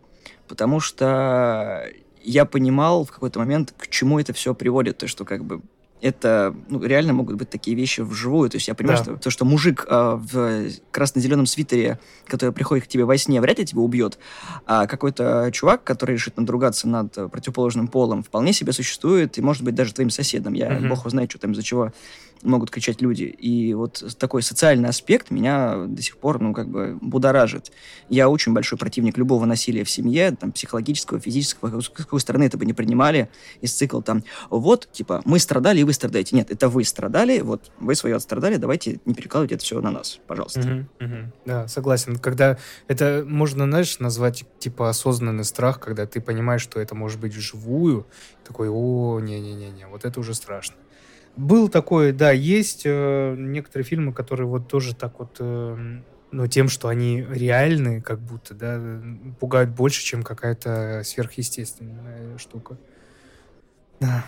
потому 0.47 0.81
что 0.81 1.83
я 2.23 2.45
понимал 2.45 3.07
в 3.07 3.11
какой-то 3.11 3.39
момент, 3.39 3.73
к 3.75 3.89
чему 3.89 4.21
это 4.21 4.35
все 4.35 4.55
приводит. 4.55 4.99
То, 4.99 5.09
что 5.09 5.25
как 5.25 5.47
бы 5.47 5.63
это 6.01 6.55
ну, 6.69 6.83
реально 6.83 7.13
могут 7.13 7.37
быть 7.37 7.51
такие 7.51 7.77
вещи 7.77 8.01
вживую. 8.01 8.51
То 8.51 8.57
есть 8.57 8.69
я 8.69 8.75
понимаю, 8.75 8.99
да. 8.99 9.05
что 9.05 9.17
то, 9.17 9.31
что 9.31 9.45
мужик 9.45 9.87
э, 9.89 10.19
в 10.19 10.71
красно-зеленом 10.91 11.47
свитере, 11.47 11.99
который 12.27 12.53
приходит 12.53 12.85
к 12.85 12.89
тебе 12.89 13.05
во 13.05 13.17
сне, 13.17 13.41
вряд 13.41 13.59
ли 13.59 13.67
тебя 13.67 13.81
убьет, 13.81 14.19
а 14.67 14.87
какой-то 14.87 15.51
чувак, 15.53 15.85
который 15.85 16.13
решит 16.13 16.37
надругаться 16.37 16.89
над 16.89 17.13
противоположным 17.31 17.89
полом, 17.89 18.23
вполне 18.23 18.53
себе 18.53 18.73
существует 18.73 19.39
и 19.39 19.43
может 19.43 19.63
быть 19.63 19.75
даже 19.75 19.95
твоим 19.95 20.11
соседом. 20.11 20.55
Я 20.55 20.69
mm-hmm. 20.69 20.89
бог 20.89 21.09
знает, 21.09 21.31
что 21.31 21.41
там 21.41 21.53
из-за 21.53 21.63
чего 21.63 21.93
могут 22.43 22.71
кричать 22.71 23.01
люди. 23.01 23.25
И 23.25 23.75
вот 23.75 24.05
такой 24.19 24.43
социальный 24.43 24.89
аспект 24.89 25.31
меня 25.31 25.85
до 25.87 26.03
сих 26.03 26.19
пор, 26.19 26.41
ну, 26.41 26.53
как 26.55 26.69
бы 26.69 26.99
будоражит. 27.01 27.73
Я 28.09 28.29
очень 28.29 28.53
большой 28.53 28.79
противник 28.79 29.19
любого 29.19 29.45
насилия 29.45 29.85
в 29.85 29.91
семье, 29.91 30.33
там, 30.33 30.53
психологического, 30.53 31.21
физического, 31.21 31.81
с 31.81 31.89
какой 31.89 32.21
стороны 32.21 32.45
это 32.45 32.59
бы 32.59 32.65
не 32.65 32.73
принимали, 32.73 33.29
из 33.61 33.73
цикла 33.73 34.03
там, 34.03 34.25
вот, 34.51 34.89
типа, 34.93 35.23
мы 35.25 35.39
страдали, 35.39 35.81
и 35.81 35.85
вы 35.85 35.93
страдаете. 35.93 36.37
Нет, 36.37 36.51
это 36.51 36.69
вы 36.69 36.85
страдали, 36.85 37.41
вот, 37.41 37.71
вы 37.79 37.95
свое 37.95 38.17
отстрадали, 38.17 38.57
давайте 38.57 39.01
не 39.05 39.15
перекладывайте 39.15 39.57
это 39.57 39.65
все 39.65 39.81
на 39.81 39.91
нас, 39.91 40.21
пожалуйста. 40.27 40.61
Угу, 40.61 41.07
угу. 41.07 41.17
Да, 41.45 41.69
согласен. 41.69 42.19
Когда 42.19 42.59
это 42.87 43.25
можно, 43.27 43.65
знаешь, 43.65 43.99
назвать, 43.99 44.45
типа, 44.59 44.89
осознанный 44.91 45.45
страх, 45.45 45.81
когда 45.81 46.07
ты 46.07 46.21
понимаешь, 46.21 46.63
что 46.63 46.81
это 46.81 46.95
может 46.95 47.21
быть 47.21 47.35
вживую, 47.35 48.07
такой, 48.47 48.69
о, 48.71 49.21
не-не-не-не, 49.21 49.87
вот 49.89 50.05
это 50.05 50.21
уже 50.21 50.35
страшно. 50.35 50.77
Был 51.39 51.69
такой, 51.69 52.11
да, 52.11 52.33
есть 52.33 52.83
э, 52.85 53.37
некоторые 53.39 53.85
фильмы, 53.85 54.13
которые 54.13 54.49
вот 54.49 54.67
тоже 54.67 54.93
так 54.93 55.21
вот, 55.21 55.37
э, 55.39 56.01
ну, 56.33 56.47
тем, 56.49 56.69
что 56.69 56.89
они 56.89 57.25
реальные, 57.31 58.03
как 58.03 58.19
будто, 58.19 58.55
да, 58.55 58.83
пугают 59.39 59.71
больше, 59.71 60.03
чем 60.03 60.25
какая-то 60.25 61.03
сверхъестественная 61.05 62.37
штука. 62.39 62.77
Да. 64.01 64.25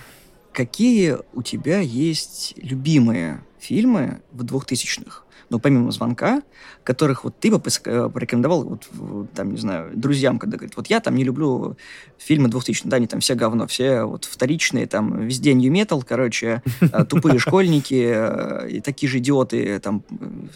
какие 0.52 1.16
у 1.32 1.42
тебя 1.42 1.80
есть 1.80 2.54
любимые 2.56 3.42
фильмы 3.58 4.22
в 4.30 4.44
2000-х? 4.44 5.24
Ну, 5.48 5.58
помимо 5.58 5.90
звонка, 5.90 6.42
которых 6.84 7.24
вот 7.24 7.38
ты 7.38 7.50
бы 7.50 7.60
э, 7.84 8.10
порекомендовал, 8.12 8.78
вот, 8.92 9.32
там, 9.32 9.52
не 9.52 9.58
знаю, 9.58 9.90
друзьям, 9.94 10.38
когда 10.38 10.56
говорит, 10.56 10.76
вот 10.76 10.88
я 10.88 11.00
там 11.00 11.14
не 11.14 11.24
люблю 11.24 11.76
фильмы 12.18 12.48
2000 12.48 12.88
да, 12.88 12.96
они 12.96 13.06
там 13.06 13.20
все 13.20 13.34
говно, 13.34 13.66
все 13.66 14.04
вот 14.04 14.24
вторичные, 14.24 14.86
там, 14.86 15.26
везде 15.26 15.54
нью 15.54 15.70
метал, 15.70 16.02
короче, 16.02 16.62
э, 16.80 17.04
тупые 17.04 17.38
школьники 17.40 18.12
э, 18.14 18.68
и 18.70 18.80
такие 18.80 19.08
же 19.08 19.18
идиоты, 19.18 19.78
там, 19.80 20.02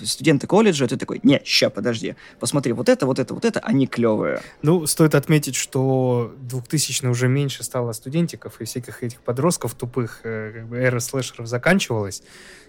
студенты 0.02 0.46
колледжа, 0.46 0.86
ты 0.86 0.96
такой, 0.96 1.20
не, 1.22 1.40
ща, 1.44 1.70
подожди, 1.70 2.16
посмотри, 2.40 2.72
вот 2.72 2.88
это, 2.88 3.06
вот 3.06 3.18
это, 3.18 3.34
вот 3.34 3.44
это, 3.44 3.60
они 3.60 3.86
клевые. 3.86 4.40
Ну, 4.62 4.86
стоит 4.86 5.14
отметить, 5.14 5.54
что 5.54 6.34
2000 6.40 7.06
уже 7.06 7.28
меньше 7.28 7.64
стало 7.64 7.92
студентиков 7.92 8.60
и 8.60 8.64
всяких 8.64 9.02
этих 9.02 9.20
подростков 9.20 9.74
тупых, 9.74 10.20
как 10.22 10.68
бы 10.68 10.76
эра 10.76 11.00
слэшеров 11.00 11.46
заканчивалась, 11.46 12.22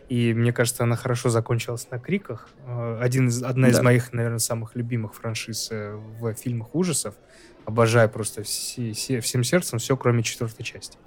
и 0.09 0.33
мне 0.33 0.53
кажется, 0.53 0.83
она 0.83 0.95
хорошо 0.95 1.29
закончилась 1.29 1.87
на 1.91 1.99
криках. 1.99 2.49
Э, 2.65 2.99
один 3.01 3.27
из, 3.27 3.43
одна 3.43 3.67
да. 3.67 3.73
из 3.73 3.79
моих, 3.81 4.13
наверное, 4.13 4.39
самых 4.39 4.75
любимых 4.75 5.15
франшиз 5.15 5.69
э, 5.71 5.95
в 6.19 6.33
фильмах 6.35 6.75
ужасов. 6.75 7.15
Обожаю 7.65 8.09
просто 8.09 8.43
все, 8.43 8.93
все, 8.93 9.19
всем 9.21 9.43
сердцем 9.43 9.79
все, 9.79 9.97
кроме 9.97 10.23
четвертой 10.23 10.63
части. 10.63 10.97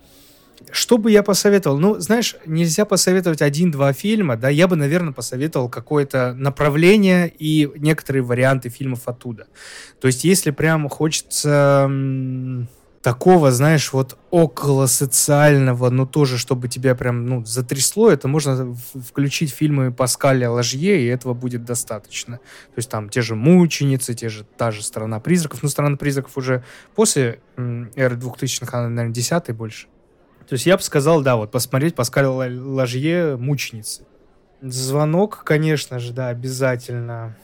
Что 0.73 0.99
бы 0.99 1.11
я 1.11 1.23
посоветовал? 1.23 1.79
Ну, 1.79 2.01
знаешь, 2.01 2.37
нельзя 2.45 2.85
посоветовать 2.85 3.43
один-два 3.43 3.93
фильма, 3.93 4.37
да, 4.37 4.49
я 4.49 4.67
бы, 4.67 4.75
наверное, 4.75 5.13
посоветовал 5.13 5.69
какое-то 5.69 6.35
направление 6.35 7.33
и 7.39 7.71
некоторые 7.77 8.23
варианты 8.23 8.69
фильмов 8.69 9.07
оттуда. 9.07 9.47
То 10.01 10.09
есть, 10.09 10.25
если 10.25 10.51
прям 10.51 10.89
хочется 10.89 11.89
такого, 13.03 13.53
знаешь, 13.53 13.93
вот 13.93 14.19
около 14.31 14.87
социального, 14.87 15.89
но 15.91 16.07
тоже, 16.07 16.39
чтобы 16.39 16.69
тебя 16.69 16.95
прям, 16.95 17.27
ну, 17.27 17.45
затрясло, 17.45 18.11
это 18.11 18.29
можно 18.29 18.75
включить 19.09 19.53
фильмы 19.53 19.93
Паскаля 19.93 20.51
Ложье, 20.51 21.01
и 21.03 21.07
этого 21.07 21.35
будет 21.35 21.65
достаточно. 21.65 22.39
То 22.39 22.75
есть 22.77 22.91
там 22.91 23.09
те 23.09 23.23
же 23.23 23.35
«Мученицы», 23.35 24.15
те 24.15 24.29
же, 24.29 24.45
та 24.45 24.71
же 24.71 24.83
«Страна 24.83 25.21
призраков», 25.21 25.63
ну, 25.63 25.69
«Страна 25.69 25.97
призраков» 25.97 26.37
уже 26.37 26.65
после 26.95 27.41
эры 27.57 28.17
2000-х, 28.17 28.77
она, 28.79 28.89
наверное, 28.89 29.15
десятый 29.15 29.55
больше. 29.55 29.87
То 30.49 30.55
есть 30.55 30.67
я 30.67 30.77
бы 30.77 30.83
сказал, 30.83 31.23
да, 31.23 31.37
вот 31.37 31.51
посмотреть 31.51 31.95
Паскаля 31.95 32.31
Ложье 32.31 33.37
«Мученицы». 33.37 34.05
Звонок, 34.61 35.45
конечно 35.45 36.01
же, 36.01 36.13
да, 36.13 36.29
обязательно. 36.29 37.37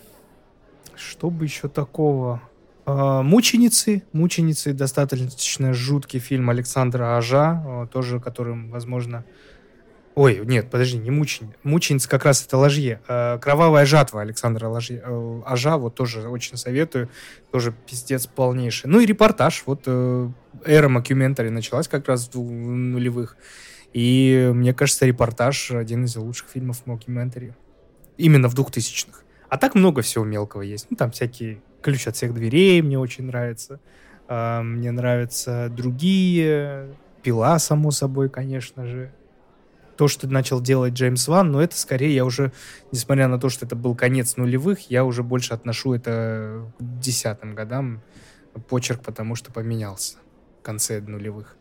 Что 0.97 1.31
бы 1.31 1.45
еще 1.45 1.69
такого? 1.69 2.43
А, 2.87 3.23
«Мученицы». 3.23 4.03
«Мученицы»— 4.13 4.73
достаточно 4.75 5.73
жуткий 5.73 6.21
фильм 6.21 6.51
Александра 6.51 7.17
Ажа, 7.17 7.63
а, 7.65 7.87
тоже 7.87 8.21
которым, 8.21 8.71
возможно... 8.71 9.25
Ой, 10.15 10.41
нет, 10.45 10.71
подожди, 10.71 10.97
не 10.97 11.11
мученица. 11.11 11.57
Мученица 11.65 12.09
как 12.09 12.25
раз 12.25 12.47
это 12.47 12.57
ложье. 12.57 13.01
А, 13.09 13.39
«Кровавая 13.39 13.85
жатва» 13.85 14.21
Александра 14.21 14.69
ложье, 14.69 15.03
э, 15.05 15.41
Ажа, 15.45 15.77
вот 15.77 15.97
тоже 15.97 16.29
очень 16.29 16.57
советую. 16.57 17.09
Тоже 17.51 17.75
пиздец 17.87 18.27
полнейший. 18.27 18.89
Ну 18.89 19.01
и 19.01 19.07
репортаж. 19.07 19.65
Вот 19.67 19.83
э, 19.87 20.29
эра 20.65 20.89
мокюментари 20.89 21.49
началась 21.49 21.89
как 21.89 22.07
раз 22.07 22.31
в 22.33 22.39
нулевых. 22.39 23.37
И 23.93 24.53
мне 24.55 24.73
кажется, 24.73 25.05
репортаж 25.05 25.73
один 25.73 26.05
из 26.05 26.15
лучших 26.15 26.49
фильмов 26.49 26.87
мокюментари. 26.87 27.55
Именно 28.17 28.49
в 28.49 28.55
двухтысячных. 28.55 29.25
А 29.49 29.59
так 29.59 29.75
много 29.75 30.03
всего 30.03 30.25
мелкого 30.25 30.63
есть. 30.63 30.87
Ну, 30.91 30.97
там 30.97 31.11
всякие 31.11 31.61
ключ 31.85 32.07
от 32.09 32.17
всех 32.17 32.33
дверей 32.33 32.81
мне 32.81 32.99
очень 32.99 33.25
нравится. 33.25 33.79
А, 34.27 34.63
мне 34.63 34.91
нравятся 34.91 35.69
другие. 35.69 36.97
Пила, 37.23 37.59
само 37.59 37.91
собой, 37.91 38.31
конечно 38.31 38.87
же. 38.87 39.13
То, 39.97 40.09
что 40.09 40.27
начал 40.27 40.61
делать 40.61 40.95
Джеймс 40.95 41.29
Ван, 41.29 41.53
но 41.53 41.63
это 41.63 41.77
скорее 41.77 42.15
я 42.15 42.25
уже, 42.25 42.53
несмотря 42.91 43.29
на 43.29 43.39
то, 43.39 43.49
что 43.49 43.65
это 43.65 43.77
был 43.77 43.95
конец 43.95 44.37
нулевых, 44.37 44.91
я 44.91 45.05
уже 45.05 45.23
больше 45.23 45.55
отношу 45.55 45.93
это 45.93 46.65
к 46.79 46.99
десятым 46.99 47.55
годам 47.55 48.03
почерк, 48.69 49.03
потому 49.03 49.37
что 49.37 49.53
поменялся 49.53 50.17
в 50.61 50.65
конце 50.65 51.01
нулевых. 51.01 51.57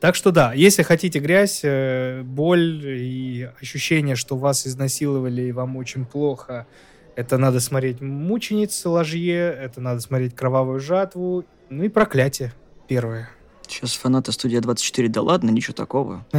Так 0.00 0.14
что 0.14 0.30
да, 0.32 0.52
если 0.52 0.82
хотите 0.82 1.18
грязь, 1.18 1.60
э, 1.64 2.22
боль 2.22 2.84
и 2.86 3.50
ощущение, 3.60 4.16
что 4.16 4.36
вас 4.36 4.66
изнасиловали 4.66 5.42
и 5.42 5.52
вам 5.52 5.76
очень 5.76 6.04
плохо, 6.04 6.66
это 7.16 7.38
надо 7.38 7.60
смотреть 7.60 8.00
«Мученицы 8.00 8.88
ложье», 8.88 9.52
это 9.52 9.80
надо 9.80 10.00
смотреть 10.00 10.34
«Кровавую 10.34 10.80
жатву», 10.80 11.44
ну 11.70 11.84
и 11.84 11.88
«Проклятие» 11.88 12.52
первое. 12.88 13.30
Сейчас 13.66 13.94
фанаты 13.94 14.32
студия 14.32 14.60
24, 14.60 15.08
да 15.08 15.22
ладно, 15.22 15.50
ничего 15.50 15.74
такого. 15.74 16.26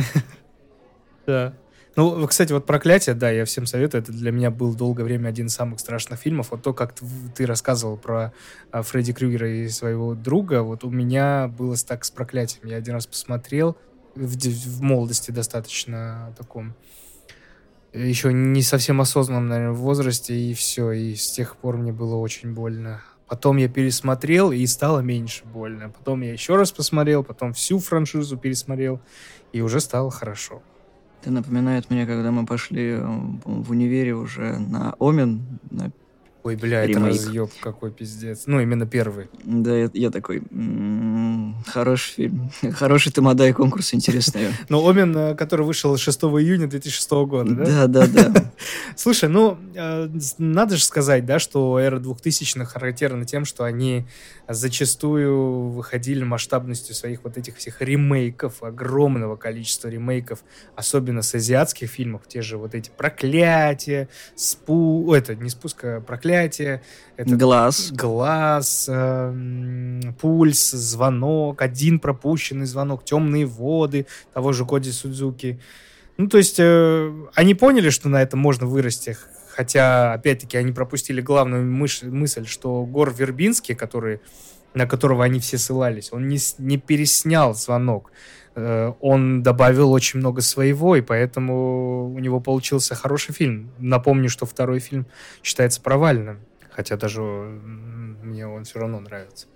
Да. 1.25 1.53
Ну, 1.95 2.27
кстати, 2.27 2.51
вот 2.51 2.65
«Проклятие», 2.65 3.15
да, 3.15 3.29
я 3.29 3.45
всем 3.45 3.65
советую. 3.65 4.01
Это 4.01 4.11
для 4.11 4.31
меня 4.31 4.51
был 4.51 4.73
долгое 4.73 5.03
время 5.03 5.29
один 5.29 5.45
из 5.45 5.53
самых 5.53 5.79
страшных 5.79 6.19
фильмов. 6.19 6.51
Вот 6.51 6.61
то, 6.63 6.73
как 6.73 6.93
ты 7.33 7.45
рассказывал 7.45 7.95
про 7.95 8.33
а, 8.71 8.81
Фредди 8.81 9.13
Крюгера 9.13 9.49
и 9.49 9.69
своего 9.69 10.15
друга, 10.15 10.63
вот 10.63 10.83
у 10.83 10.89
меня 10.89 11.47
было 11.47 11.77
так 11.77 12.03
с 12.03 12.11
«Проклятием». 12.11 12.67
Я 12.67 12.75
один 12.75 12.95
раз 12.95 13.07
посмотрел 13.07 13.77
в, 14.15 14.35
в 14.35 14.81
молодости 14.81 15.31
достаточно 15.31 16.35
таком 16.37 16.75
еще 17.93 18.33
не 18.33 18.61
совсем 18.61 19.01
осознанном, 19.01 19.47
наверное, 19.47 19.73
возрасте, 19.73 20.35
и 20.35 20.53
все. 20.53 20.91
И 20.91 21.15
с 21.15 21.31
тех 21.31 21.55
пор 21.57 21.77
мне 21.77 21.91
было 21.91 22.15
очень 22.15 22.53
больно. 22.53 23.01
Потом 23.27 23.57
я 23.57 23.67
пересмотрел, 23.67 24.51
и 24.51 24.65
стало 24.65 24.99
меньше 24.99 25.45
больно. 25.45 25.89
Потом 25.89 26.21
я 26.21 26.33
еще 26.33 26.55
раз 26.55 26.71
посмотрел, 26.71 27.23
потом 27.23 27.53
всю 27.53 27.79
франшизу 27.79 28.37
пересмотрел, 28.37 28.99
и 29.53 29.61
уже 29.61 29.79
стало 29.79 30.11
хорошо. 30.11 30.61
Это 31.21 31.31
напоминает 31.31 31.89
мне, 31.89 32.05
когда 32.05 32.31
мы 32.31 32.45
пошли 32.45 32.91
э, 32.91 33.01
в 33.45 33.71
универе 33.71 34.13
уже 34.13 34.59
на 34.59 34.93
Омен, 34.99 35.59
на 35.71 35.91
Ой, 36.43 36.57
бля, 36.57 36.85
ремейк. 36.85 36.97
это 36.97 37.07
разъеб 37.07 37.51
какой 37.61 37.89
пиздец. 37.89 38.43
Ну, 38.47 38.59
именно 38.59 38.85
первый. 38.85 39.29
Да, 39.43 39.73
я, 39.73 39.89
я 39.93 40.11
такой, 40.11 40.43
м-м, 40.51 41.55
хороший 41.65 42.13
фильм. 42.15 42.51
Хороший 42.73 43.13
Тамадай 43.13 43.53
конкурс, 43.53 43.93
интересный. 43.93 44.47
Ну, 44.69 44.85
Омен, 44.87 45.15
э, 45.15 45.35
который 45.35 45.65
вышел 45.65 45.95
6 45.95 46.23
июня 46.23 46.67
2006 46.67 47.11
года, 47.11 47.55
да? 47.55 47.87
Да, 47.87 48.07
да, 48.07 48.29
да. 48.29 48.51
Слушай, 48.97 49.29
ну, 49.29 49.57
э, 49.73 50.09
надо 50.37 50.75
же 50.75 50.83
сказать, 50.83 51.25
да, 51.25 51.39
что 51.39 51.79
эра 51.79 51.99
2000-х 51.99 52.65
характерна 52.65 53.23
тем, 53.23 53.45
что 53.45 53.63
они 53.63 54.05
зачастую 54.49 55.69
выходили 55.69 56.25
масштабностью 56.25 56.93
своих 56.93 57.23
вот 57.23 57.37
этих 57.37 57.55
всех 57.55 57.81
ремейков, 57.81 58.63
огромного 58.63 59.37
количества 59.37 59.87
ремейков, 59.87 60.39
особенно 60.75 61.21
с 61.21 61.33
азиатских 61.33 61.89
фильмов, 61.89 62.23
те 62.27 62.41
же 62.41 62.57
вот 62.57 62.75
эти 62.75 62.91
«Проклятия», 62.95 64.09
спу... 64.35 65.13
это 65.13 65.35
не 65.35 65.49
спуска, 65.49 66.03
«Проклятие», 66.05 66.32
это 67.17 67.35
глаз, 67.35 67.91
глаз, 67.91 68.87
э, 68.89 70.01
пульс, 70.19 70.71
звонок, 70.71 71.61
один 71.61 71.99
пропущенный 71.99 72.65
звонок, 72.65 73.05
темные 73.05 73.45
воды 73.45 74.05
того 74.33 74.53
же 74.53 74.65
Коди 74.65 74.91
Судзуки. 74.91 75.59
Ну, 76.17 76.27
то 76.27 76.37
есть 76.37 76.57
э, 76.59 77.11
они 77.33 77.55
поняли, 77.55 77.89
что 77.89 78.09
на 78.09 78.21
этом 78.21 78.39
можно 78.39 78.65
вырасти, 78.67 79.17
Хотя, 79.55 80.13
опять-таки, 80.13 80.57
они 80.57 80.71
пропустили 80.71 81.21
главную 81.21 81.63
мыш- 81.63 82.09
мысль, 82.09 82.47
что 82.47 82.85
Гор 82.85 83.13
Вербинский, 83.13 83.75
который, 83.75 84.19
на 84.73 84.87
которого 84.87 85.23
они 85.23 85.39
все 85.39 85.59
ссылались, 85.59 86.11
он 86.11 86.27
не, 86.27 86.39
не 86.57 86.77
переснял 86.79 87.53
звонок. 87.53 88.11
Э, 88.55 88.93
он 88.99 89.43
добавил 89.43 89.91
очень 89.91 90.19
много 90.19 90.41
своего, 90.41 90.95
и 90.95 91.01
поэтому 91.01 92.13
у 92.13 92.19
него 92.19 92.39
получился 92.39 92.95
хороший 92.95 93.33
фильм. 93.33 93.71
Напомню, 93.79 94.29
что 94.29 94.45
второй 94.45 94.79
фильм 94.79 95.07
считается 95.41 95.81
провальным. 95.81 96.39
Хотя 96.69 96.97
даже 96.97 97.21
мне 97.21 98.47
он 98.47 98.63
все 98.63 98.79
равно 98.79 98.99
нравится. 98.99 99.47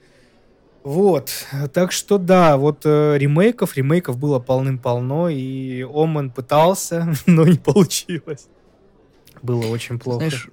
Вот, 0.84 1.32
так 1.74 1.92
что 1.92 2.18
да, 2.18 2.56
вот 2.56 2.86
э, 2.86 3.18
ремейков, 3.18 3.76
ремейков 3.76 4.18
было 4.18 4.40
полным-полно, 4.40 5.28
и 5.28 5.84
Оман 5.84 6.32
пытался, 6.32 7.14
но 7.26 7.46
не 7.46 7.58
получилось. 7.58 8.48
Было 9.42 9.68
очень 9.68 10.00
плохо. 10.00 10.20
Знаешь, 10.20 10.50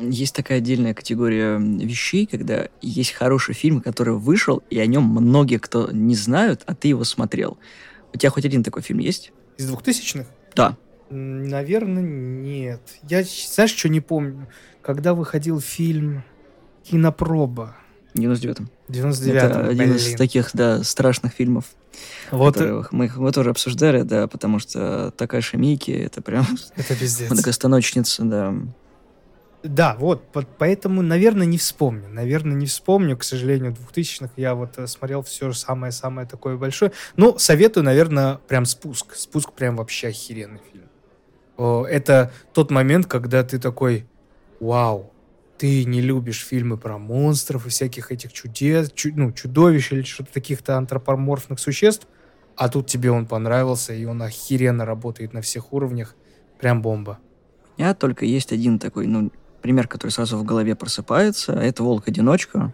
есть 0.00 0.34
такая 0.34 0.58
отдельная 0.58 0.94
категория 0.94 1.58
вещей, 1.58 2.26
когда 2.26 2.68
есть 2.80 3.12
хороший 3.12 3.54
фильм, 3.54 3.80
который 3.80 4.14
вышел, 4.14 4.62
и 4.70 4.78
о 4.78 4.86
нем 4.86 5.04
многие 5.04 5.58
кто 5.58 5.90
не 5.90 6.14
знают, 6.14 6.62
а 6.66 6.74
ты 6.74 6.88
его 6.88 7.04
смотрел. 7.04 7.58
У 8.12 8.16
тебя 8.16 8.30
хоть 8.30 8.44
один 8.44 8.62
такой 8.62 8.82
фильм 8.82 8.98
есть? 8.98 9.32
Из 9.56 9.66
двухтысячных? 9.66 10.26
Да. 10.54 10.76
Наверное, 11.10 12.02
нет. 12.02 12.80
Я, 13.08 13.24
знаешь, 13.24 13.74
что 13.74 13.88
не 13.88 14.00
помню? 14.00 14.48
Когда 14.82 15.14
выходил 15.14 15.60
фильм 15.60 16.22
«Кинопроба», 16.84 17.76
в 18.14 18.18
99-м. 18.18 18.70
99 18.88 19.42
Это 19.42 19.66
один 19.68 19.76
блин. 19.76 19.96
из 19.96 20.14
таких, 20.16 20.50
да, 20.52 20.82
страшных 20.82 21.32
фильмов. 21.32 21.66
Вот. 22.30 22.54
Которых 22.54 22.92
мы, 22.92 23.10
мы 23.14 23.32
тоже 23.32 23.50
обсуждали, 23.50 24.02
да, 24.02 24.26
потому 24.26 24.58
что 24.58 25.12
такая 25.16 25.42
Мики, 25.52 25.90
это 25.90 26.22
прям... 26.22 26.46
Это 26.76 26.96
пиздец. 26.96 27.30
Многостаночница, 27.30 28.24
да. 28.24 28.54
Да, 29.62 29.94
вот, 29.98 30.24
поэтому, 30.58 31.02
наверное, 31.02 31.46
не 31.46 31.58
вспомню. 31.58 32.08
Наверное, 32.08 32.56
не 32.56 32.66
вспомню, 32.66 33.16
к 33.16 33.24
сожалению, 33.24 33.72
2000-х. 33.72 34.32
Я 34.36 34.54
вот 34.54 34.78
э, 34.78 34.86
смотрел 34.86 35.22
все 35.22 35.52
самое-самое 35.52 36.26
такое 36.26 36.56
большое. 36.56 36.92
Но 37.16 37.36
советую, 37.36 37.84
наверное, 37.84 38.36
прям 38.48 38.64
«Спуск». 38.64 39.14
«Спуск» 39.14 39.52
прям 39.52 39.76
вообще 39.76 40.08
охеренный 40.08 40.60
фильм. 40.72 40.86
Это 41.58 42.32
тот 42.54 42.70
момент, 42.70 43.06
когда 43.06 43.42
ты 43.42 43.58
такой, 43.58 44.06
вау, 44.60 45.12
ты 45.58 45.84
не 45.84 46.00
любишь 46.00 46.42
фильмы 46.42 46.78
про 46.78 46.96
монстров 46.96 47.66
и 47.66 47.68
всяких 47.68 48.10
этих 48.10 48.32
чудес, 48.32 48.90
чу, 48.92 49.10
ну, 49.14 49.30
чудовищ 49.30 49.92
или 49.92 50.00
что-то 50.00 50.32
таких-то 50.32 50.78
антропоморфных 50.78 51.60
существ, 51.60 52.06
а 52.56 52.70
тут 52.70 52.86
тебе 52.86 53.10
он 53.10 53.26
понравился, 53.26 53.92
и 53.92 54.06
он 54.06 54.22
охеренно 54.22 54.86
работает 54.86 55.34
на 55.34 55.42
всех 55.42 55.74
уровнях. 55.74 56.16
Прям 56.58 56.80
бомба. 56.80 57.18
У 57.76 57.82
меня 57.82 57.92
только 57.92 58.24
есть 58.24 58.52
один 58.52 58.78
такой, 58.78 59.06
ну, 59.06 59.30
пример, 59.62 59.86
который 59.88 60.10
сразу 60.10 60.36
в 60.36 60.44
голове 60.44 60.74
просыпается. 60.74 61.52
Это 61.52 61.82
«Волк-одиночка», 61.82 62.72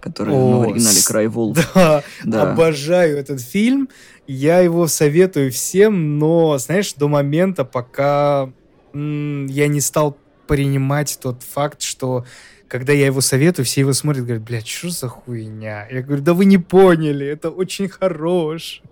который 0.00 0.34
О, 0.34 0.38
ну, 0.38 0.58
в 0.58 0.62
оригинале 0.62 0.98
«Край 1.06 1.26
волк». 1.28 1.56
Да, 1.74 2.02
да, 2.24 2.52
обожаю 2.52 3.16
этот 3.18 3.40
фильм. 3.40 3.88
Я 4.26 4.60
его 4.60 4.86
советую 4.86 5.50
всем, 5.52 6.18
но, 6.18 6.56
знаешь, 6.58 6.94
до 6.94 7.08
момента, 7.08 7.64
пока 7.64 8.50
м- 8.92 9.46
я 9.46 9.68
не 9.68 9.80
стал 9.80 10.16
принимать 10.46 11.18
тот 11.22 11.42
факт, 11.42 11.82
что 11.82 12.24
когда 12.68 12.92
я 12.92 13.06
его 13.06 13.20
советую, 13.20 13.64
все 13.66 13.80
его 13.82 13.92
смотрят, 13.92 14.24
говорят, 14.24 14.42
блядь, 14.42 14.66
что 14.66 14.90
за 14.90 15.08
хуйня? 15.08 15.86
Я 15.90 16.02
говорю, 16.02 16.22
да 16.22 16.34
вы 16.34 16.44
не 16.46 16.58
поняли, 16.58 17.26
это 17.26 17.50
очень 17.50 17.88
хорош. 17.88 18.82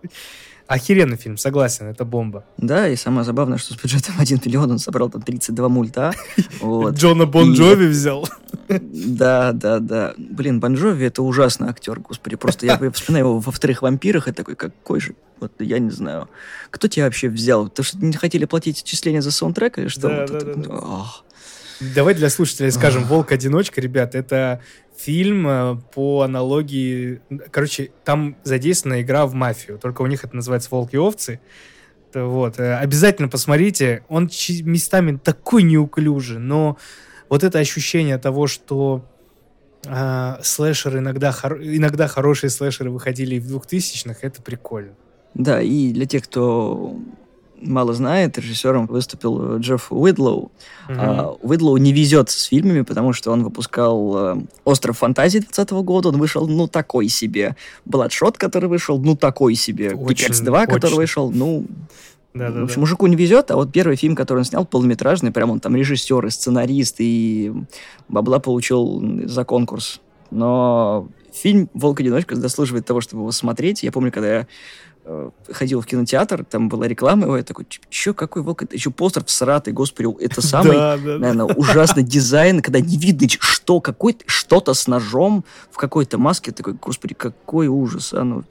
Охеренный 0.72 1.18
фильм, 1.18 1.36
согласен, 1.36 1.86
это 1.86 2.06
бомба. 2.06 2.44
Да, 2.56 2.88
и 2.88 2.96
самое 2.96 3.24
забавное, 3.24 3.58
что 3.58 3.74
с 3.74 3.76
бюджетом 3.76 4.14
1 4.18 4.40
миллион 4.44 4.70
он 4.70 4.78
собрал 4.78 5.10
там 5.10 5.20
32 5.20 5.68
мульта. 5.68 6.12
Вот. 6.60 6.94
Джона 6.94 7.26
Бон 7.26 7.52
Джови 7.52 7.86
взял. 7.88 8.26
Да, 8.68 9.52
да, 9.52 9.80
да. 9.80 10.14
Блин, 10.16 10.60
Бон 10.60 10.74
Джови 10.76 11.04
это 11.04 11.22
ужасный 11.22 11.68
актер, 11.68 12.00
господи. 12.00 12.36
Просто 12.36 12.64
я 12.64 12.78
вспоминаю 12.90 13.26
его 13.26 13.38
во 13.38 13.52
вторых 13.52 13.82
вампирах, 13.82 14.28
и 14.28 14.32
такой, 14.32 14.54
какой 14.54 15.00
же, 15.00 15.14
вот 15.40 15.52
я 15.58 15.78
не 15.78 15.90
знаю. 15.90 16.30
Кто 16.70 16.88
тебя 16.88 17.04
вообще 17.04 17.28
взял? 17.28 17.68
То, 17.68 17.82
что 17.82 17.98
не 17.98 18.14
хотели 18.14 18.46
платить 18.46 18.80
отчисления 18.80 19.20
за 19.20 19.30
саундтрек 19.30 19.78
или 19.78 19.88
что? 19.88 20.08
Да, 20.08 20.20
вот 20.20 20.30
да, 20.30 20.40
да, 20.40 20.54
да. 20.54 21.04
Давай 21.94 22.14
для 22.14 22.30
слушателей 22.30 22.70
скажем, 22.70 23.04
«Волк-одиночка», 23.04 23.80
ребят, 23.80 24.14
это 24.14 24.60
фильм 25.02 25.46
э, 25.48 25.76
по 25.94 26.22
аналогии... 26.22 27.20
Короче, 27.50 27.90
там 28.04 28.36
задействована 28.44 29.02
игра 29.02 29.26
в 29.26 29.34
мафию, 29.34 29.78
только 29.78 30.02
у 30.02 30.06
них 30.06 30.24
это 30.24 30.36
называется 30.36 30.68
«Волки 30.70 30.94
и 30.94 30.98
овцы». 30.98 31.40
Вот. 32.14 32.58
Э, 32.58 32.76
обязательно 32.76 33.28
посмотрите. 33.28 34.04
Он 34.08 34.30
местами 34.64 35.16
такой 35.16 35.62
неуклюжий, 35.62 36.38
но 36.38 36.78
вот 37.28 37.42
это 37.42 37.58
ощущение 37.58 38.18
того, 38.18 38.46
что 38.46 39.04
э, 39.86 40.36
слэшеры 40.42 40.98
иногда, 40.98 41.32
хор... 41.32 41.60
иногда 41.60 42.06
хорошие 42.06 42.50
слэшеры 42.50 42.90
выходили 42.90 43.36
и 43.36 43.40
в 43.40 43.56
2000-х, 43.56 44.18
это 44.22 44.42
прикольно. 44.42 44.94
Да, 45.34 45.60
и 45.62 45.92
для 45.92 46.06
тех, 46.06 46.24
кто 46.24 46.96
мало 47.62 47.94
знает, 47.94 48.38
режиссером 48.38 48.86
выступил 48.86 49.58
Джефф 49.58 49.92
Уидлоу. 49.92 50.50
Mm-hmm. 50.88 50.96
А, 50.98 51.36
Уидлоу 51.42 51.76
не 51.76 51.92
везет 51.92 52.30
с 52.30 52.44
фильмами, 52.44 52.82
потому 52.82 53.12
что 53.12 53.30
он 53.30 53.44
выпускал 53.44 54.16
а, 54.16 54.42
«Остров 54.64 54.98
фантазии» 54.98 55.38
2020 55.38 55.72
года, 55.84 56.08
он 56.08 56.18
вышел, 56.18 56.46
ну, 56.46 56.68
такой 56.68 57.08
себе. 57.08 57.56
«Бладшот», 57.84 58.38
который 58.38 58.68
вышел, 58.68 58.98
ну, 58.98 59.16
такой 59.16 59.54
себе. 59.54 59.90
«Пикекс 59.90 60.42
2», 60.42 60.62
очень. 60.62 60.72
который 60.72 60.96
вышел, 60.96 61.30
ну... 61.30 61.66
Да, 62.34 62.50
да, 62.50 62.60
в 62.60 62.64
общем, 62.64 62.76
да. 62.76 62.80
мужику 62.80 63.06
не 63.08 63.16
везет, 63.16 63.50
а 63.50 63.56
вот 63.56 63.72
первый 63.72 63.96
фильм, 63.96 64.16
который 64.16 64.38
он 64.38 64.44
снял, 64.44 64.64
полнометражный, 64.64 65.32
прям 65.32 65.50
он 65.50 65.60
там 65.60 65.76
режиссер 65.76 66.24
и 66.24 66.30
сценарист, 66.30 66.96
и 66.98 67.52
бабла 68.08 68.38
получил 68.38 69.02
за 69.26 69.44
конкурс. 69.44 70.00
Но 70.30 71.08
фильм 71.30 71.68
«Волк-одиночка» 71.74 72.34
заслуживает 72.34 72.86
того, 72.86 73.02
чтобы 73.02 73.24
его 73.24 73.32
смотреть. 73.32 73.82
Я 73.82 73.92
помню, 73.92 74.10
когда 74.10 74.34
я 74.34 74.46
Э, 74.46 74.91
ходил 75.50 75.80
в 75.80 75.86
кинотеатр, 75.86 76.44
там 76.44 76.68
была 76.68 76.86
реклама 76.86 77.24
его, 77.24 77.36
я 77.36 77.42
такой, 77.42 77.66
чё, 77.88 78.14
какой 78.14 78.42
волк? 78.42 78.62
Это 78.62 78.76
еще 78.76 78.90
постер 78.90 79.24
всратый, 79.24 79.72
господи, 79.72 80.08
это 80.22 80.40
самый, 80.46 80.76
да, 80.76 80.96
да, 80.96 81.18
наверное, 81.18 81.46
да. 81.46 81.54
ужасный 81.54 82.02
дизайн, 82.02 82.62
когда 82.62 82.80
не 82.80 82.96
видно, 82.96 83.28
что, 83.28 83.80
какой 83.80 84.16
что-то 84.26 84.74
с 84.74 84.86
ножом 84.86 85.44
в 85.70 85.76
какой-то 85.76 86.18
маске, 86.18 86.52
такой, 86.52 86.74
господи, 86.74 87.14
какой 87.14 87.66
ужас, 87.68 88.12
а 88.12 88.24
ну, 88.24 88.44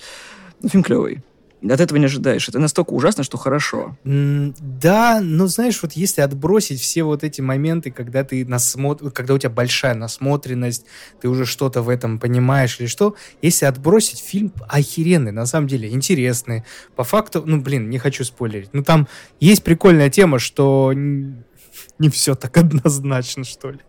ну 0.62 0.70
фильм 0.70 0.84
клевый 0.84 1.24
от 1.64 1.80
этого 1.80 1.98
не 1.98 2.06
ожидаешь. 2.06 2.50
Это 2.50 2.60
настолько 2.60 2.92
ужасно, 2.92 3.24
что 3.24 3.38
хорошо. 3.38 3.96
да, 4.04 5.20
но 5.22 5.48
знаешь, 5.48 5.82
вот 5.82 5.94
если 5.94 6.22
отбросить 6.22 6.82
все 6.82 7.04
вот 7.04 7.24
эти 7.24 7.42
моменты, 7.42 7.92
когда 7.92 8.24
ты 8.24 8.46
насмотр... 8.46 9.12
когда 9.12 9.36
у 9.36 9.38
тебя 9.38 9.50
большая 9.50 9.94
насмотренность, 9.94 10.86
ты 11.20 11.30
уже 11.30 11.46
что-то 11.46 11.82
в 11.82 11.90
этом 11.90 12.20
понимаешь 12.20 12.80
или 12.80 12.88
что, 12.88 13.16
если 13.42 13.66
отбросить, 13.66 14.20
фильм 14.20 14.52
охеренный, 14.68 15.32
на 15.32 15.46
самом 15.46 15.68
деле, 15.68 15.90
интересный. 15.90 16.64
По 16.96 17.04
факту, 17.04 17.44
ну, 17.46 17.62
блин, 17.62 17.90
не 17.90 18.00
хочу 18.00 18.24
спойлерить. 18.24 18.74
Ну, 18.74 18.84
там 18.84 19.08
есть 19.40 19.64
прикольная 19.64 20.10
тема, 20.10 20.40
что 20.40 20.94
не 20.94 22.10
все 22.10 22.36
так 22.36 22.58
однозначно, 22.58 23.44
что 23.44 23.72
ли. 23.72 23.80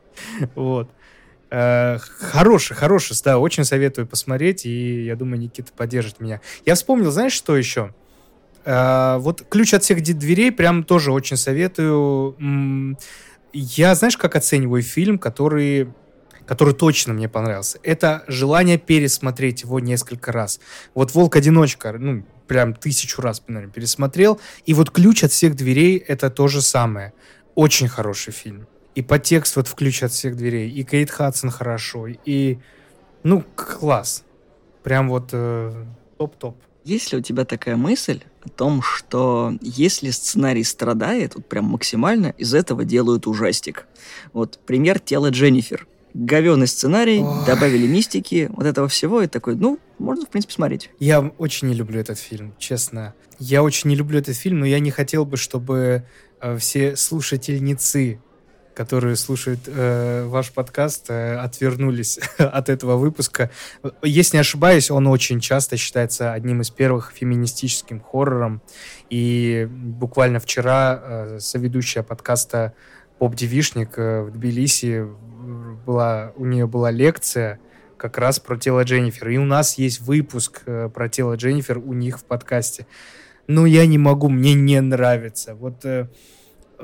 Вот. 0.55 0.90
Э, 1.55 1.99
хороший, 1.99 2.75
хороший, 2.75 3.15
да, 3.23 3.38
очень 3.38 3.65
советую 3.65 4.07
посмотреть, 4.07 4.65
и 4.65 5.05
я 5.05 5.17
думаю, 5.17 5.38
Никита 5.38 5.71
поддержит 5.77 6.19
меня. 6.19 6.41
Я 6.65 6.75
вспомнил, 6.75 7.11
знаешь, 7.11 7.35
что 7.35 7.55
еще? 7.59 7.95
Э, 8.65 9.19
вот 9.19 9.45
«Ключ 9.51 9.75
от 9.75 9.83
всех 9.83 10.03
дверей» 10.03 10.51
прям 10.51 10.83
тоже 10.83 11.12
очень 11.12 11.37
советую. 11.37 12.97
Я, 13.53 13.95
знаешь, 13.95 14.17
как 14.17 14.35
оцениваю 14.35 14.83
фильм, 14.83 15.19
который 15.19 15.93
который 16.47 16.75
точно 16.75 17.12
мне 17.12 17.29
понравился. 17.29 17.79
Это 17.85 18.25
желание 18.27 18.77
пересмотреть 18.77 19.62
его 19.62 19.79
несколько 19.79 20.33
раз. 20.33 20.59
Вот 20.95 21.15
«Волк-одиночка», 21.15 21.93
ну, 21.93 22.25
прям 22.49 22.75
тысячу 22.75 23.21
раз, 23.23 23.43
наверное, 23.47 23.73
пересмотрел. 23.73 24.41
И 24.65 24.73
вот 24.75 24.91
«Ключ 24.91 25.23
от 25.23 25.33
всех 25.33 25.55
дверей»— 25.55 25.99
это 26.09 26.31
то 26.31 26.49
же 26.49 26.62
самое. 26.62 27.12
Очень 27.55 27.88
хороший 27.88 28.33
фильм 28.33 28.67
и 28.94 29.02
по 29.02 29.18
тексту 29.18 29.61
вот 29.61 29.68
включ 29.68 30.02
от 30.02 30.12
всех 30.12 30.37
дверей, 30.37 30.70
и 30.70 30.85
Кейт 30.85 31.11
Хадсон 31.11 31.50
хорошо, 31.50 32.07
и, 32.09 32.59
ну, 33.22 33.42
класс. 33.55 34.24
Прям 34.83 35.09
вот 35.09 35.31
э, 35.33 35.85
топ-топ. 36.18 36.57
Есть 36.85 37.12
ли 37.12 37.18
у 37.18 37.22
тебя 37.22 37.44
такая 37.44 37.76
мысль 37.76 38.22
о 38.44 38.48
том, 38.48 38.83
что 38.83 39.55
если 39.61 40.11
сценарий 40.11 40.64
страдает, 40.64 41.37
вот 41.37 41.46
прям 41.46 41.66
максимально, 41.66 42.35
из 42.38 42.55
этого 42.55 42.85
делают 42.85 43.26
ужастик? 43.26 43.87
Вот 44.33 44.59
пример 44.66 44.98
«Тело 44.98 45.31
Дженнифер». 45.31 45.87
Говеный 46.14 46.66
сценарий, 46.66 47.22
Ой. 47.22 47.46
добавили 47.46 47.87
мистики, 47.87 48.50
вот 48.55 48.66
этого 48.66 48.87
всего, 48.88 49.22
и 49.22 49.28
такой, 49.28 49.55
ну, 49.55 49.78
можно, 49.98 50.26
в 50.26 50.28
принципе, 50.28 50.52
смотреть. 50.52 50.90
Я 50.98 51.20
очень 51.20 51.68
не 51.68 51.74
люблю 51.74 52.00
этот 52.00 52.18
фильм, 52.18 52.55
честно. 52.59 53.14
Я 53.38 53.62
очень 53.62 53.88
не 53.88 53.96
люблю 53.96 54.18
этот 54.18 54.37
фильм, 54.37 54.61
но 54.61 54.66
я 54.66 54.78
не 54.78 54.90
хотел 54.90 55.24
бы, 55.24 55.38
чтобы 55.38 56.05
э, 56.40 56.59
все 56.59 56.96
слушательницы 56.96 58.20
которые 58.75 59.17
слушают 59.17 59.61
э, 59.67 60.25
ваш 60.27 60.53
подкаст, 60.53 61.11
э, 61.11 61.37
отвернулись 61.37 62.19
от 62.39 62.69
этого 62.69 62.97
выпуска. 62.97 63.51
Если 64.03 64.37
не 64.37 64.41
ошибаюсь, 64.41 64.91
он 64.91 65.07
очень 65.07 65.41
часто 65.41 65.77
считается 65.77 66.33
одним 66.33 66.61
из 66.61 66.71
первых 66.71 67.13
феминистическим 67.15 68.01
хоррором. 68.01 68.63
И 69.11 69.69
буквально 69.71 70.41
вчера 70.41 71.01
э, 71.03 71.39
соведущая 71.41 72.03
подкаста 72.03 72.73
Поп 73.19 73.35
Девишник 73.35 73.99
э, 73.99 74.23
в 74.23 74.31
Тбилиси 74.31 75.07
была, 75.87 76.33
у 76.37 76.45
нее 76.45 76.67
была 76.67 76.91
лекция 76.91 77.61
как 77.97 78.19
раз 78.19 78.41
про 78.41 78.57
тело 78.57 78.83
Дженнифер. 78.83 79.29
И 79.29 79.37
у 79.37 79.45
нас 79.45 79.79
есть 79.79 80.01
выпуск 80.01 80.63
э, 80.67 80.91
про 80.93 81.09
тело 81.09 81.37
Дженнифер 81.37 81.79
у 81.79 81.93
них 81.93 82.19
в 82.19 82.25
подкасте. 82.25 82.87
Но 83.47 83.65
я 83.65 83.87
не 83.87 83.99
могу, 83.99 84.29
мне 84.29 84.55
не 84.55 84.81
нравится. 84.81 85.55
Вот 85.55 85.85
э, 85.85 86.09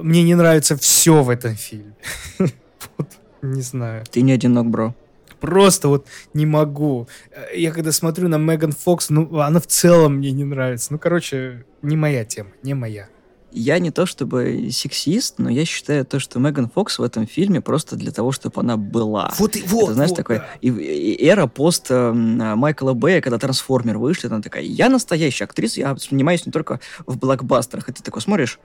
мне 0.02 0.22
не 0.22 0.34
нравится 0.34 0.76
все 0.76 1.22
в 1.22 1.30
этом 1.30 1.54
фильме. 1.54 1.94
вот, 2.38 3.08
не 3.42 3.62
знаю. 3.62 4.04
Ты 4.10 4.22
не 4.22 4.32
одинок, 4.32 4.66
бро. 4.66 4.94
Просто 5.40 5.88
вот 5.88 6.06
не 6.34 6.46
могу. 6.46 7.08
Я 7.54 7.70
когда 7.70 7.92
смотрю 7.92 8.28
на 8.28 8.38
Меган 8.38 8.72
Фокс, 8.72 9.10
ну, 9.10 9.38
она 9.38 9.60
в 9.60 9.66
целом 9.66 10.16
мне 10.16 10.32
не 10.32 10.44
нравится. 10.44 10.92
Ну, 10.92 10.98
короче, 10.98 11.64
не 11.82 11.96
моя 11.96 12.24
тема, 12.24 12.50
не 12.62 12.74
моя. 12.74 13.08
Я 13.50 13.78
не 13.78 13.90
то 13.90 14.04
чтобы 14.04 14.68
сексист, 14.70 15.36
но 15.38 15.48
я 15.48 15.64
считаю 15.64 16.04
то, 16.04 16.20
что 16.20 16.38
Меган 16.38 16.68
Фокс 16.68 16.98
в 16.98 17.02
этом 17.02 17.26
фильме 17.26 17.62
просто 17.62 17.96
для 17.96 18.10
того, 18.10 18.30
чтобы 18.30 18.60
она 18.60 18.76
была. 18.76 19.32
Вот 19.38 19.56
и 19.56 19.62
вот. 19.62 19.84
Это, 19.84 19.94
знаешь, 19.94 20.10
вот, 20.10 20.16
такой 20.16 20.38
да. 20.38 20.48
и, 20.60 20.68
и, 20.68 21.24
эра 21.24 21.46
пост 21.46 21.86
э, 21.88 22.12
Майкла 22.12 22.92
Бэя, 22.92 23.22
когда 23.22 23.38
Трансформер 23.38 23.96
вышли, 23.96 24.26
она 24.26 24.42
такая, 24.42 24.64
я 24.64 24.90
настоящая 24.90 25.44
актриса, 25.44 25.80
я 25.80 25.96
снимаюсь 25.96 26.44
не 26.44 26.52
только 26.52 26.80
в 27.06 27.16
блокбастерах. 27.16 27.88
И 27.88 27.92
ты 27.92 28.02
такой 28.02 28.20
смотришь, 28.20 28.58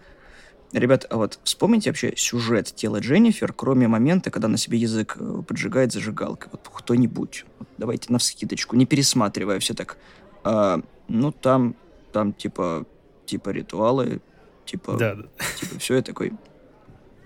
Ребят, 0.74 1.06
а 1.10 1.18
вот 1.18 1.40
вспомните 1.44 1.92
вообще 1.92 2.14
сюжет 2.18 2.74
тела 2.76 3.00
Дженнифер, 3.00 3.54
кроме 3.54 3.88
момента, 3.88 4.32
когда 4.32 4.48
на 4.48 4.58
себе 4.58 4.80
язык 4.80 5.18
э, 5.20 5.44
поджигает 5.48 5.94
зажигалкой. 5.94 6.50
Вот 6.52 6.68
кто-нибудь. 6.74 7.46
Вот 7.60 7.68
давайте 7.78 8.12
на 8.12 8.18
вскидочку, 8.18 8.76
не 8.76 8.88
пересматривая 8.88 9.60
все 9.60 9.76
так. 9.76 9.98
А, 10.44 10.82
ну, 11.08 11.32
там, 11.32 11.76
там 12.12 12.34
типа, 12.34 12.88
типа 13.28 13.52
ритуалы, 13.52 14.20
типа, 14.66 14.98
да, 14.98 15.16
да. 15.16 15.24
типа 15.60 15.78
все, 15.78 15.96
я 15.96 16.02
такой... 16.02 16.34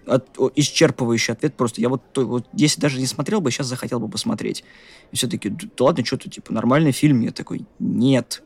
от, 0.05 0.27
исчерпывающий 0.55 1.31
ответ 1.31 1.55
просто. 1.55 1.79
Я 1.79 1.87
вот, 1.87 2.01
то, 2.11 2.25
вот 2.25 2.47
если 2.51 2.81
даже 2.81 2.99
не 2.99 3.05
смотрел 3.05 3.39
бы, 3.39 3.49
сейчас 3.49 3.67
захотел 3.67 3.99
бы 3.99 4.09
посмотреть. 4.09 4.65
И 5.11 5.15
все-таки, 5.15 5.49
да 5.49 5.85
ладно, 5.85 6.03
что-то, 6.03 6.29
типа, 6.29 6.51
нормальный 6.51 6.91
фильм. 6.91 7.21
Я 7.21 7.31
такой, 7.31 7.65
нет. 7.79 8.43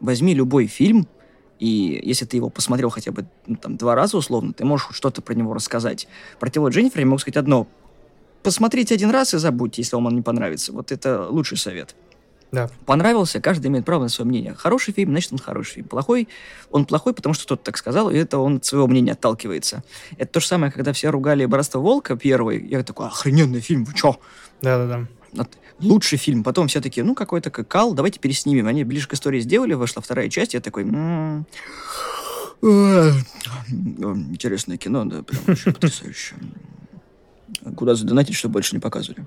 Возьми 0.00 0.34
любой 0.34 0.66
фильм, 0.66 1.06
и 1.62 2.00
если 2.02 2.24
ты 2.24 2.36
его 2.36 2.50
посмотрел 2.50 2.90
хотя 2.90 3.12
бы 3.12 3.24
ну, 3.46 3.54
там, 3.54 3.76
два 3.76 3.94
раза 3.94 4.16
условно, 4.16 4.52
ты 4.52 4.64
можешь 4.64 4.88
что-то 4.90 5.22
про 5.22 5.32
него 5.34 5.54
рассказать. 5.54 6.08
Про 6.40 6.50
тело 6.50 6.70
Дженнифер 6.70 6.98
я 6.98 7.06
могу 7.06 7.18
сказать 7.18 7.36
одно. 7.36 7.68
Посмотрите 8.42 8.96
один 8.96 9.10
раз 9.10 9.32
и 9.32 9.38
забудьте, 9.38 9.82
если 9.82 9.94
вам 9.94 10.06
он 10.06 10.16
не 10.16 10.22
понравится. 10.22 10.72
Вот 10.72 10.90
это 10.90 11.28
лучший 11.28 11.56
совет. 11.56 11.94
Да. 12.50 12.68
Понравился, 12.84 13.40
каждый 13.40 13.68
имеет 13.68 13.84
право 13.84 14.02
на 14.02 14.08
свое 14.08 14.28
мнение. 14.28 14.54
Хороший 14.54 14.92
фильм, 14.92 15.12
значит, 15.12 15.32
он 15.32 15.38
хороший 15.38 15.74
фильм. 15.74 15.86
Плохой, 15.86 16.28
он 16.72 16.84
плохой, 16.84 17.14
потому 17.14 17.32
что 17.32 17.44
кто-то 17.44 17.62
так 17.62 17.76
сказал, 17.76 18.10
и 18.10 18.16
это 18.16 18.38
он 18.38 18.56
от 18.56 18.64
своего 18.64 18.88
мнения 18.88 19.12
отталкивается. 19.12 19.84
Это 20.18 20.32
то 20.32 20.40
же 20.40 20.48
самое, 20.48 20.72
когда 20.72 20.92
все 20.92 21.10
ругали 21.10 21.46
«Братство 21.46 21.78
Волка» 21.78 22.16
первый. 22.16 22.66
Я 22.66 22.82
такой, 22.82 23.06
охрененный 23.06 23.60
фильм, 23.60 23.84
вы 23.84 23.94
чё? 23.94 24.16
Да-да-да. 24.62 25.06
Лучший 25.82 26.18
фильм. 26.18 26.42
Потом 26.44 26.68
все 26.68 26.80
такие, 26.80 27.04
ну, 27.04 27.14
какой-то 27.14 27.50
кал, 27.50 27.92
давайте 27.94 28.18
переснимем. 28.20 28.66
Они 28.66 28.84
ближе 28.84 29.08
к 29.08 29.12
истории 29.14 29.40
сделали, 29.40 29.74
вышла 29.74 30.00
вторая 30.00 30.28
часть, 30.28 30.54
я 30.54 30.60
такой... 30.60 30.84
М-м-м. 30.84 31.46
Интересное 34.32 34.76
кино, 34.76 35.04
да, 35.04 35.22
прям 35.22 35.42
очень 35.48 35.72
потрясающе. 35.72 36.36
Куда 37.76 37.94
задонатить, 37.94 38.36
чтобы 38.36 38.54
больше 38.54 38.74
не 38.76 38.80
показывали? 38.80 39.26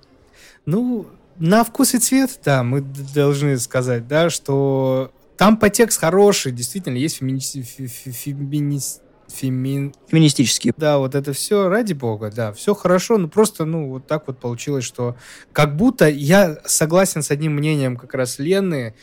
Ну, 0.65 1.05
на 1.37 1.63
вкус 1.63 1.93
и 1.93 1.99
цвет, 1.99 2.39
да, 2.45 2.63
мы 2.63 2.81
должны 2.81 3.57
сказать, 3.59 4.07
да, 4.07 4.29
что 4.29 5.11
там 5.37 5.57
подтекст 5.57 5.99
хороший, 5.99 6.53
действительно, 6.53 6.95
есть 6.95 7.17
фемини... 7.17 7.39
фемини... 7.39 8.79
Фемин... 9.27 9.93
Феминистические. 10.07 10.73
Да, 10.77 10.97
вот 10.97 11.15
это 11.15 11.33
все, 11.33 11.67
ради 11.69 11.93
бога, 11.93 12.31
да, 12.31 12.53
все 12.53 12.73
хорошо, 12.73 13.17
но 13.17 13.27
просто, 13.27 13.65
ну, 13.65 13.89
вот 13.89 14.07
так 14.07 14.27
вот 14.27 14.39
получилось, 14.39 14.85
что 14.85 15.15
как 15.51 15.75
будто 15.75 16.07
я 16.07 16.59
согласен 16.65 17.21
с 17.21 17.31
одним 17.31 17.53
мнением 17.53 17.97
как 17.97 18.13
раз 18.13 18.39
Лены, 18.39 18.93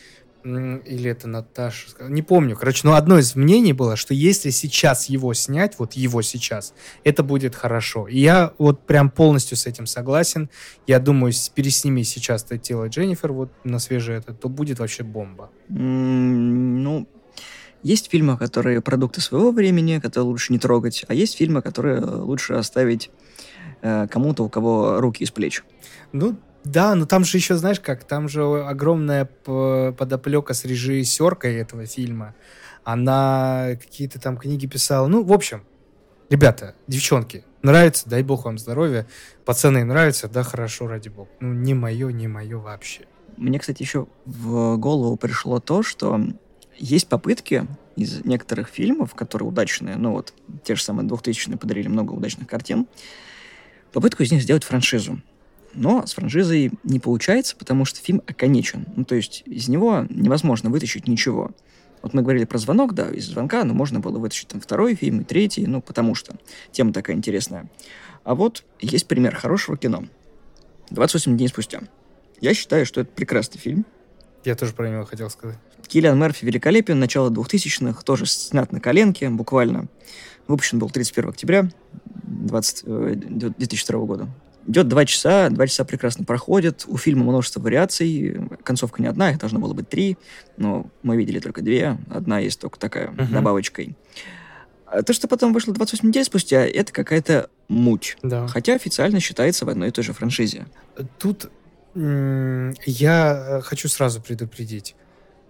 или 0.43 1.09
это 1.09 1.27
Наташа, 1.27 1.87
не 2.01 2.21
помню. 2.21 2.57
Короче, 2.57 2.81
но 2.83 2.95
одно 2.95 3.17
из 3.17 3.35
мнений 3.35 3.73
было, 3.73 3.95
что 3.95 4.13
если 4.13 4.49
сейчас 4.49 5.07
его 5.07 5.33
снять, 5.33 5.79
вот 5.79 5.93
его 5.93 6.21
сейчас, 6.21 6.73
это 7.03 7.23
будет 7.23 7.55
хорошо. 7.55 8.07
И 8.07 8.19
я 8.19 8.53
вот 8.57 8.85
прям 8.85 9.09
полностью 9.09 9.57
с 9.57 9.65
этим 9.65 9.85
согласен. 9.85 10.49
Я 10.85 10.99
думаю, 10.99 11.33
пересними 11.55 12.03
сейчас 12.03 12.43
это 12.43 12.57
тело 12.57 12.87
Дженнифер 12.87 13.31
вот 13.31 13.51
на 13.63 13.79
свежее 13.79 14.19
это, 14.19 14.33
то 14.33 14.49
будет 14.49 14.79
вообще 14.79 15.03
бомба. 15.03 15.49
ну, 15.69 17.07
есть 17.83 18.09
фильмы, 18.09 18.37
которые 18.37 18.81
продукты 18.81 19.21
своего 19.21 19.51
времени, 19.51 19.99
которые 19.99 20.27
лучше 20.27 20.53
не 20.53 20.59
трогать, 20.59 21.05
а 21.07 21.13
есть 21.13 21.37
фильмы, 21.37 21.61
которые 21.61 21.99
лучше 21.99 22.53
оставить 22.53 23.11
э, 23.81 24.07
кому-то, 24.09 24.43
у 24.43 24.49
кого 24.49 24.99
руки 25.01 25.23
из 25.23 25.31
плеч. 25.31 25.63
Ну, 26.13 26.37
да, 26.63 26.95
но 26.95 27.05
там 27.05 27.25
же 27.25 27.37
еще, 27.37 27.55
знаешь 27.55 27.79
как, 27.79 28.05
там 28.05 28.29
же 28.29 28.43
огромная 28.43 29.25
подоплека 29.25 30.53
с 30.53 30.63
режиссеркой 30.63 31.55
этого 31.55 31.85
фильма. 31.85 32.35
Она 32.85 33.71
какие-то 33.81 34.19
там 34.19 34.37
книги 34.37 34.65
писала. 34.65 35.07
Ну, 35.07 35.23
в 35.23 35.33
общем, 35.33 35.63
ребята, 36.29 36.75
девчонки, 36.87 37.43
нравится, 37.61 38.09
дай 38.09 38.23
бог 38.23 38.45
вам 38.45 38.57
здоровья. 38.57 39.07
Пацаны, 39.45 39.83
нравится, 39.83 40.29
да, 40.29 40.43
хорошо, 40.43 40.87
ради 40.87 41.09
бога. 41.09 41.29
Ну, 41.41 41.53
не 41.53 41.73
мое, 41.73 42.11
не 42.11 42.27
мое 42.27 42.57
вообще. 42.57 43.07
Мне, 43.35 43.59
кстати, 43.59 43.81
еще 43.81 44.07
в 44.25 44.77
голову 44.77 45.17
пришло 45.17 45.59
то, 45.59 45.83
что 45.83 46.21
есть 46.77 47.07
попытки 47.07 47.67
из 47.95 48.23
некоторых 48.25 48.69
фильмов, 48.69 49.13
которые 49.15 49.47
удачные, 49.49 49.95
ну 49.97 50.11
вот, 50.11 50.33
те 50.63 50.75
же 50.75 50.83
самые 50.83 51.07
2000-е 51.07 51.57
подарили 51.57 51.87
много 51.87 52.13
удачных 52.13 52.47
картин, 52.47 52.87
попытку 53.91 54.23
из 54.23 54.31
них 54.31 54.41
сделать 54.41 54.63
франшизу. 54.63 55.21
Но 55.73 56.05
с 56.05 56.13
франшизой 56.13 56.71
не 56.83 56.99
получается, 56.99 57.55
потому 57.55 57.85
что 57.85 57.99
фильм 57.99 58.21
оконечен. 58.27 58.85
Ну, 58.95 59.05
то 59.05 59.15
есть 59.15 59.43
из 59.45 59.67
него 59.67 60.05
невозможно 60.09 60.69
вытащить 60.69 61.07
ничего. 61.07 61.51
Вот 62.03 62.13
мы 62.13 62.21
говорили 62.21 62.45
про 62.45 62.57
звонок, 62.57 62.93
да, 62.93 63.09
из 63.09 63.27
звонка, 63.27 63.63
но 63.63 63.73
можно 63.73 63.99
было 63.99 64.19
вытащить 64.19 64.49
там 64.49 64.59
второй 64.59 64.93
фильм 64.95 65.21
и 65.21 65.23
третий, 65.23 65.65
ну, 65.65 65.81
потому 65.81 66.15
что 66.15 66.35
тема 66.71 66.93
такая 66.93 67.15
интересная. 67.15 67.69
А 68.23 68.35
вот 68.35 68.63
есть 68.79 69.07
пример 69.07 69.35
хорошего 69.35 69.77
кино. 69.77 70.03
28 70.89 71.37
дней 71.37 71.47
спустя. 71.47 71.81
Я 72.41 72.53
считаю, 72.53 72.85
что 72.85 73.01
это 73.01 73.11
прекрасный 73.11 73.57
фильм. 73.57 73.85
Я 74.43 74.55
тоже 74.55 74.73
про 74.73 74.89
него 74.89 75.05
хотел 75.05 75.29
сказать. 75.29 75.57
Киллиан 75.87 76.19
Мерфи 76.19 76.45
великолепен, 76.45 76.99
начало 76.99 77.29
2000-х, 77.29 78.01
тоже 78.03 78.25
снят 78.25 78.71
на 78.71 78.79
коленке, 78.79 79.29
буквально. 79.29 79.87
Выпущен 80.47 80.79
был 80.79 80.89
31 80.89 81.29
октября 81.29 81.69
20, 82.23 82.85
2002 83.57 83.99
э, 83.99 84.05
года. 84.05 84.27
Идет 84.65 84.87
два 84.87 85.05
часа, 85.05 85.49
два 85.49 85.67
часа 85.67 85.83
прекрасно 85.83 86.23
проходят. 86.23 86.85
У 86.87 86.97
фильма 86.97 87.23
множество 87.23 87.59
вариаций. 87.59 88.37
Концовка 88.63 89.01
не 89.01 89.07
одна, 89.07 89.31
их 89.31 89.39
должно 89.39 89.59
было 89.59 89.73
быть 89.73 89.89
три. 89.89 90.17
Но 90.57 90.87
мы 91.01 91.17
видели 91.17 91.39
только 91.39 91.61
две. 91.61 91.97
Одна 92.09 92.39
есть 92.39 92.61
только 92.61 92.79
такая, 92.79 93.09
uh-huh. 93.09 93.31
добавочкой. 93.31 93.97
А 94.85 95.01
то, 95.01 95.11
что 95.11 95.27
потом 95.27 95.53
вышло 95.53 95.73
28 95.73 96.07
недель 96.07 96.23
спустя, 96.23 96.65
это 96.65 96.93
какая-то 96.93 97.49
муть. 97.67 98.15
Да. 98.21 98.47
Хотя 98.47 98.75
официально 98.75 99.19
считается 99.19 99.65
в 99.65 99.69
одной 99.69 99.89
и 99.89 99.91
той 99.91 100.03
же 100.03 100.13
франшизе. 100.13 100.67
Тут 101.17 101.49
я 101.95 103.61
хочу 103.63 103.87
сразу 103.89 104.21
предупредить. 104.21 104.95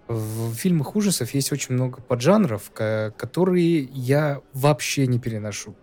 В 0.08 0.54
фильмах 0.54 0.96
ужасов 0.96 1.32
есть 1.32 1.52
очень 1.52 1.74
много 1.74 2.00
поджанров, 2.00 2.70
которые 2.72 3.82
я 3.92 4.40
вообще 4.52 5.06
не 5.06 5.18
переношу. 5.18 5.74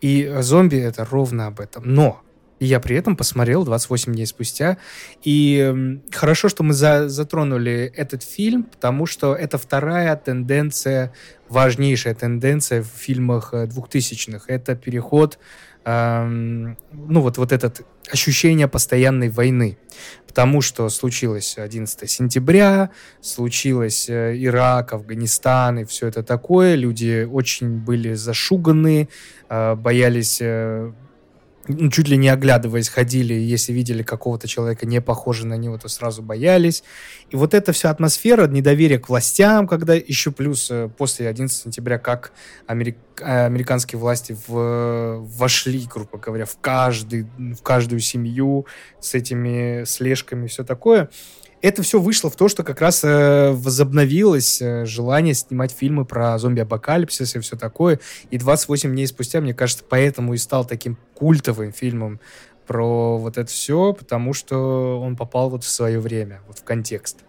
И 0.00 0.32
зомби 0.40 0.76
это 0.78 1.04
ровно 1.04 1.46
об 1.46 1.60
этом. 1.60 1.82
Но 1.84 2.24
я 2.60 2.80
при 2.80 2.96
этом 2.96 3.16
посмотрел 3.16 3.64
28 3.64 4.12
дней 4.12 4.26
спустя. 4.26 4.78
И 5.22 6.00
хорошо, 6.12 6.48
что 6.48 6.62
мы 6.62 6.72
за, 6.72 7.08
затронули 7.08 7.92
этот 7.96 8.22
фильм, 8.22 8.64
потому 8.64 9.06
что 9.06 9.34
это 9.34 9.58
вторая 9.58 10.14
тенденция, 10.16 11.12
важнейшая 11.48 12.14
тенденция 12.14 12.82
в 12.82 12.86
фильмах 12.86 13.52
2000-х. 13.52 14.44
Э, 14.48 14.54
это 14.54 14.76
переход, 14.76 15.38
эм, 15.84 16.78
ну 16.92 17.20
вот, 17.20 17.38
вот 17.38 17.52
это 17.52 17.72
ощущение 18.10 18.68
постоянной 18.68 19.28
войны. 19.28 19.78
Потому 20.26 20.60
что 20.62 20.88
случилось 20.88 21.56
11 21.56 22.10
сентября, 22.10 22.90
случилось 23.20 24.08
э, 24.08 24.34
Ирак, 24.36 24.92
Афганистан 24.92 25.78
и 25.80 25.84
все 25.84 26.08
это 26.08 26.22
такое. 26.22 26.74
Люди 26.74 27.24
очень 27.24 27.78
были 27.78 28.14
зашуганы, 28.14 29.08
э, 29.48 29.74
боялись 29.76 30.38
э, 30.40 30.92
чуть 31.90 32.08
ли 32.08 32.16
не 32.16 32.28
оглядываясь, 32.28 32.88
ходили, 32.88 33.34
если 33.34 33.72
видели 33.72 34.02
какого-то 34.02 34.46
человека 34.46 34.86
не 34.86 35.00
похожего 35.00 35.48
на 35.48 35.56
него, 35.56 35.78
то 35.78 35.88
сразу 35.88 36.22
боялись. 36.22 36.84
И 37.30 37.36
вот 37.36 37.54
эта 37.54 37.72
вся 37.72 37.90
атмосфера 37.90 38.46
недоверия 38.46 38.98
к 38.98 39.08
властям, 39.08 39.66
когда 39.66 39.94
еще 39.94 40.30
плюс 40.30 40.70
э, 40.70 40.88
после 40.96 41.28
11 41.28 41.64
сентября, 41.64 41.98
как 41.98 42.32
америк... 42.66 42.96
Э, 43.20 43.46
американские 43.46 43.98
власти 43.98 44.36
в... 44.46 45.20
вошли, 45.38 45.86
грубо 45.90 46.18
говоря, 46.18 46.44
в, 46.44 46.58
каждый, 46.60 47.26
в 47.38 47.62
каждую 47.62 48.00
семью 48.00 48.66
с 49.00 49.14
этими 49.14 49.84
слежками 49.84 50.46
и 50.46 50.48
все 50.48 50.64
такое– 50.64 51.08
это 51.64 51.82
все 51.82 51.98
вышло 51.98 52.28
в 52.28 52.36
то, 52.36 52.48
что 52.48 52.62
как 52.62 52.82
раз 52.82 53.02
э, 53.04 53.50
возобновилось 53.52 54.60
э, 54.60 54.84
желание 54.84 55.32
снимать 55.32 55.72
фильмы 55.72 56.04
про 56.04 56.38
зомби-апокалипсис 56.38 57.36
и 57.36 57.40
все 57.40 57.56
такое. 57.56 58.00
И 58.30 58.36
28 58.36 58.90
дней 58.90 59.06
спустя, 59.06 59.40
мне 59.40 59.54
кажется, 59.54 59.82
поэтому 59.88 60.34
и 60.34 60.36
стал 60.36 60.66
таким 60.66 60.98
культовым 61.14 61.72
фильмом 61.72 62.20
про 62.66 63.16
вот 63.16 63.38
это 63.38 63.50
все, 63.50 63.94
потому 63.94 64.34
что 64.34 65.00
он 65.00 65.16
попал 65.16 65.48
вот 65.48 65.64
в 65.64 65.68
свое 65.68 66.00
время, 66.00 66.42
вот 66.46 66.58
в 66.58 66.64
контекст. 66.64 67.23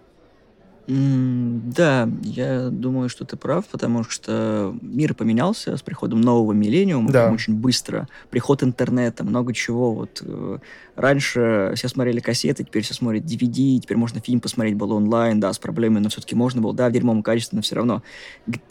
Да, 0.87 2.07
я 2.21 2.69
думаю, 2.69 3.09
что 3.09 3.25
ты 3.25 3.37
прав, 3.37 3.65
потому 3.67 4.03
что 4.03 4.75
мир 4.81 5.15
поменялся 5.15 5.75
с 5.77 5.81
приходом 5.81 6.21
нового 6.21 6.51
миллениума 6.53 7.11
Да. 7.11 7.31
очень 7.31 7.55
быстро. 7.55 8.07
Приход 8.29 8.61
интернета, 8.61 9.23
много 9.23 9.53
чего. 9.53 9.93
Вот 9.93 10.21
э, 10.23 10.59
раньше 10.95 11.73
все 11.75 11.87
смотрели 11.87 12.19
кассеты, 12.19 12.63
теперь 12.63 12.83
все 12.83 12.93
смотрят 12.93 13.23
DVD, 13.23 13.79
теперь 13.79 13.97
можно 13.97 14.19
фильм 14.19 14.39
посмотреть 14.39 14.75
было 14.75 14.93
онлайн, 14.93 15.39
да, 15.39 15.51
с 15.51 15.57
проблемами, 15.57 16.03
но 16.03 16.09
все-таки 16.09 16.35
можно 16.35 16.61
было, 16.61 16.73
да, 16.73 16.89
в 16.89 16.91
дерьмовом 16.91 17.23
качестве, 17.23 17.55
но 17.55 17.61
все 17.63 17.75
равно. 17.75 18.03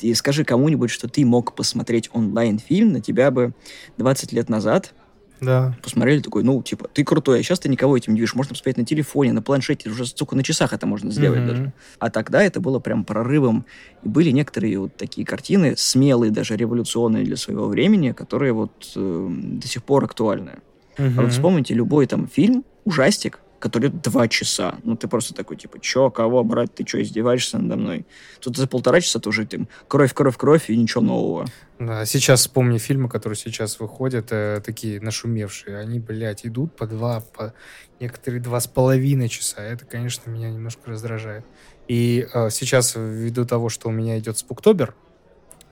И 0.00 0.14
скажи 0.14 0.44
кому-нибудь, 0.44 0.90
что 0.90 1.08
ты 1.08 1.24
мог 1.26 1.54
посмотреть 1.54 2.10
онлайн 2.12 2.58
фильм, 2.58 2.92
на 2.92 3.00
тебя 3.00 3.30
бы 3.32 3.54
20 3.98 4.32
лет 4.32 4.48
назад 4.48 4.94
да. 5.40 5.76
Посмотрели, 5.82 6.20
такой, 6.20 6.42
ну, 6.42 6.62
типа, 6.62 6.88
ты 6.88 7.04
крутой, 7.04 7.40
а 7.40 7.42
сейчас 7.42 7.58
ты 7.58 7.68
никого 7.68 7.96
этим 7.96 8.14
не 8.14 8.20
видишь. 8.20 8.34
Можно 8.34 8.50
посмотреть 8.50 8.78
на 8.78 8.84
телефоне, 8.84 9.32
на 9.32 9.42
планшете, 9.42 9.90
уже 9.90 10.06
сука, 10.06 10.36
на 10.36 10.42
часах 10.42 10.72
это 10.72 10.86
можно 10.86 11.10
сделать 11.10 11.40
mm-hmm. 11.40 11.46
даже. 11.46 11.72
А 11.98 12.10
тогда 12.10 12.42
это 12.42 12.60
было 12.60 12.78
прям 12.78 13.04
прорывом. 13.04 13.66
И 14.02 14.08
были 14.08 14.30
некоторые 14.30 14.78
вот 14.78 14.96
такие 14.96 15.26
картины, 15.26 15.74
смелые, 15.76 16.30
даже 16.30 16.56
революционные 16.56 17.24
для 17.24 17.36
своего 17.36 17.66
времени, 17.66 18.12
которые 18.12 18.52
вот 18.52 18.92
э, 18.96 19.28
до 19.30 19.68
сих 19.68 19.82
пор 19.84 20.04
актуальны. 20.04 20.60
Mm-hmm. 20.96 21.14
А 21.18 21.22
вот 21.22 21.32
вспомните 21.32 21.74
любой 21.74 22.06
там 22.06 22.28
фильм, 22.28 22.64
ужастик, 22.84 23.40
который 23.64 23.88
два 23.88 24.28
часа. 24.28 24.74
Ну, 24.82 24.94
ты 24.94 25.08
просто 25.08 25.32
такой, 25.32 25.56
типа, 25.56 25.80
чё, 25.80 26.10
кого 26.10 26.44
брать, 26.44 26.74
ты 26.74 26.84
чё, 26.84 27.00
издеваешься 27.00 27.58
надо 27.58 27.76
мной? 27.76 28.04
Тут 28.40 28.58
за 28.58 28.66
полтора 28.66 29.00
часа 29.00 29.20
тоже 29.20 29.46
там 29.46 29.68
кровь, 29.88 30.12
кровь, 30.12 30.36
кровь 30.36 30.68
и 30.68 30.76
ничего 30.76 31.00
нового. 31.00 31.46
Да, 31.78 32.04
сейчас 32.04 32.40
вспомни 32.40 32.76
фильмы, 32.76 33.08
которые 33.08 33.38
сейчас 33.38 33.80
выходят, 33.80 34.26
э, 34.32 34.60
такие 34.62 35.00
нашумевшие. 35.00 35.78
Они, 35.78 35.98
блядь, 35.98 36.44
идут 36.44 36.76
по 36.76 36.86
два, 36.86 37.20
по 37.20 37.54
некоторые 38.00 38.42
два 38.42 38.60
с 38.60 38.66
половиной 38.66 39.30
часа. 39.30 39.62
Это, 39.62 39.86
конечно, 39.86 40.28
меня 40.28 40.50
немножко 40.50 40.90
раздражает. 40.90 41.46
И 41.88 42.28
э, 42.34 42.50
сейчас, 42.50 42.92
ввиду 42.94 43.46
того, 43.46 43.70
что 43.70 43.88
у 43.88 43.92
меня 43.92 44.18
идет 44.18 44.36
Spooktober, 44.36 44.94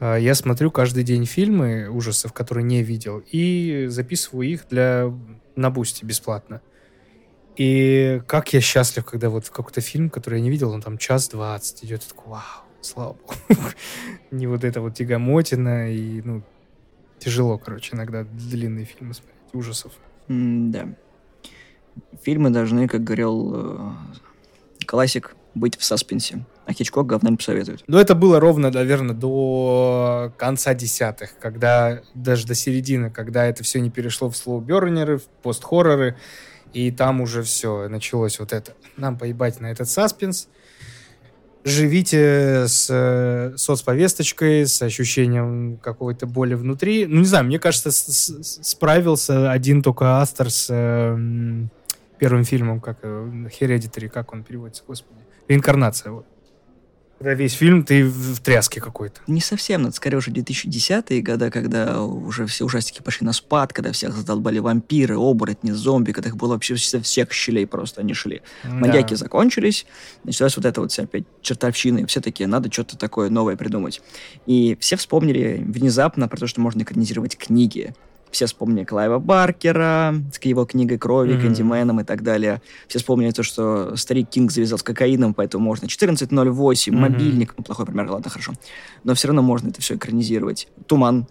э, 0.01 0.17
я 0.19 0.35
смотрю 0.35 0.71
каждый 0.71 1.05
день 1.05 1.27
фильмы 1.27 1.91
ужасов, 1.91 2.33
которые 2.33 2.65
не 2.65 2.83
видел, 2.83 3.23
и 3.31 3.85
записываю 3.91 4.49
их 4.49 4.67
для 4.71 5.13
на 5.57 5.71
Boosty 5.71 6.07
бесплатно. 6.07 6.63
И 7.57 8.23
как 8.27 8.53
я 8.53 8.61
счастлив, 8.61 9.05
когда 9.05 9.29
вот 9.29 9.49
какой-то 9.49 9.81
фильм, 9.81 10.11
который 10.11 10.39
я 10.39 10.45
не 10.45 10.51
видел, 10.51 10.71
он 10.71 10.81
там 10.81 10.99
час 10.99 11.29
двадцать 11.29 11.85
идет, 11.85 12.03
я 12.03 12.09
такой, 12.09 12.33
вау, 12.33 12.43
слава 12.81 13.13
богу. 13.15 13.35
не 14.31 14.47
вот 14.47 14.65
это 14.65 14.81
вот 14.81 14.95
тягомотина 14.95 15.93
и, 15.93 16.23
ну, 16.23 16.43
тяжело, 17.19 17.59
короче, 17.59 17.95
иногда 17.95 18.25
длинные 18.25 18.87
фильмы 18.87 19.15
смотреть, 19.15 19.37
ужасов. 19.53 19.93
Mm, 20.29 20.71
да. 20.71 20.89
Фильмы 22.23 22.51
должны, 22.51 22.89
как 22.89 23.05
говорил 23.05 23.53
э, 23.55 23.93
классик, 24.87 25.37
быть 25.55 25.77
в 25.77 25.85
саспенсе. 25.85 26.45
А 26.65 26.73
Хичкок 26.73 27.07
говна 27.07 27.31
не 27.31 27.37
посоветует. 27.37 27.83
Ну, 27.87 27.99
это 27.99 28.15
было 28.15 28.39
ровно, 28.41 28.71
наверное, 28.71 29.15
до 29.15 30.33
конца 30.39 30.75
десятых, 30.75 31.37
когда, 31.39 32.03
даже 32.15 32.47
до 32.47 32.55
середины, 32.55 33.11
когда 33.11 33.45
это 33.45 33.65
все 33.65 33.81
не 33.81 33.91
перешло 33.91 34.31
в 34.31 34.37
слоу-бернеры, 34.37 35.19
в 35.19 35.25
пост-хорроры, 35.43 36.17
и 36.73 36.91
там 36.91 37.21
уже 37.21 37.43
все, 37.43 37.89
началось 37.89 38.39
вот 38.39 38.53
это. 38.53 38.73
Нам 38.97 39.19
поебать 39.19 39.61
на 39.61 39.71
этот 39.71 39.89
саспенс. 39.89 40.49
Живите 41.65 42.67
с 42.67 42.89
э, 42.91 43.57
соцповесточкой, 43.57 44.67
с 44.67 44.83
ощущением 44.83 45.79
какой-то 45.81 46.27
боли 46.27 46.55
внутри. 46.55 47.07
Ну, 47.07 47.21
не 47.21 47.25
знаю, 47.25 47.45
мне 47.45 47.61
кажется, 47.61 47.93
с, 47.93 48.05
с, 48.09 48.63
справился 48.63 49.53
один 49.53 49.81
только 49.81 50.21
Астер 50.21 50.51
с 50.51 50.67
э, 50.71 51.67
первым 52.19 52.45
фильмом, 52.45 52.81
как 52.81 52.99
э, 53.03 53.49
Hereditary, 53.61 54.09
как 54.09 54.33
он 54.33 54.43
переводится, 54.43 54.83
господи. 54.87 55.21
Реинкарнация, 55.47 56.11
вот. 56.11 56.27
Когда 57.23 57.35
весь 57.35 57.53
фильм 57.53 57.85
ты 57.85 58.05
в 58.05 58.41
тряске 58.41 58.81
какой-то. 58.81 59.21
Не 59.29 59.41
совсем, 59.41 59.87
это 59.87 59.95
скорее 59.95 60.17
уже 60.17 60.33
2010-е 60.33 61.23
годы, 61.23 61.51
когда 61.53 62.03
уже 62.03 62.47
все 62.47 62.65
ужастики 62.65 63.01
пошли 63.01 63.25
на 63.25 63.33
спад, 63.33 63.73
когда 63.73 63.93
всех 63.93 64.17
задолбали 64.17 64.59
вампиры, 64.59 65.17
оборотни, 65.17 65.71
зомби, 65.71 66.11
когда 66.11 66.31
их 66.31 66.37
было 66.37 66.55
вообще 66.55 66.77
со 66.77 67.01
всех 67.01 67.33
щелей 67.33 67.65
просто 67.69 68.01
они 68.01 68.13
шли. 68.13 68.43
Да. 68.65 68.71
Маньяки 68.71 69.15
закончились, 69.15 69.87
началась 70.25 70.57
вот 70.57 70.67
эта 70.67 70.81
вот 70.81 70.91
вся 70.91 71.05
опять 71.05 71.23
чертовщина, 71.43 71.99
и 71.99 72.07
все 72.07 72.21
такие, 72.21 72.49
надо 72.49 72.73
что-то 72.73 72.99
такое 72.99 73.31
новое 73.31 73.55
придумать. 73.55 74.03
И 74.47 74.77
все 74.81 74.97
вспомнили 74.97 75.63
внезапно 75.65 76.27
про 76.27 76.39
то, 76.39 76.49
что 76.49 76.61
можно 76.61 76.83
экранизировать 76.83 77.39
книги. 77.39 77.95
Все 78.33 78.47
вспомнили 78.47 78.85
Клайва 78.85 79.19
Баркера 79.19 80.15
с 80.33 80.43
его 80.43 80.65
книгой 80.65 80.99
«Крови», 80.99 81.35
mm-hmm. 81.35 81.43
«Кэндименом» 81.43 82.01
и 82.01 82.05
так 82.05 82.23
далее. 82.23 82.63
Все 82.89 82.99
вспомнили 82.99 83.31
то, 83.31 83.43
что 83.43 83.95
старик 83.97 84.31
Кинг 84.31 84.51
завязал 84.51 84.79
с 84.79 84.83
кокаином, 84.83 85.35
поэтому 85.35 85.63
можно 85.63 85.85
14.08, 85.85 86.29
mm-hmm. 86.31 86.93
мобильник, 86.97 87.55
ну, 87.59 87.63
плохой 87.63 87.85
пример, 87.85 88.11
ладно, 88.11 88.31
хорошо. 88.31 88.53
Но 89.05 89.15
все 89.15 89.29
равно 89.29 89.43
можно 89.43 89.69
это 89.69 89.83
все 89.83 89.97
экранизировать. 89.97 90.69
«Туман» 90.87 91.27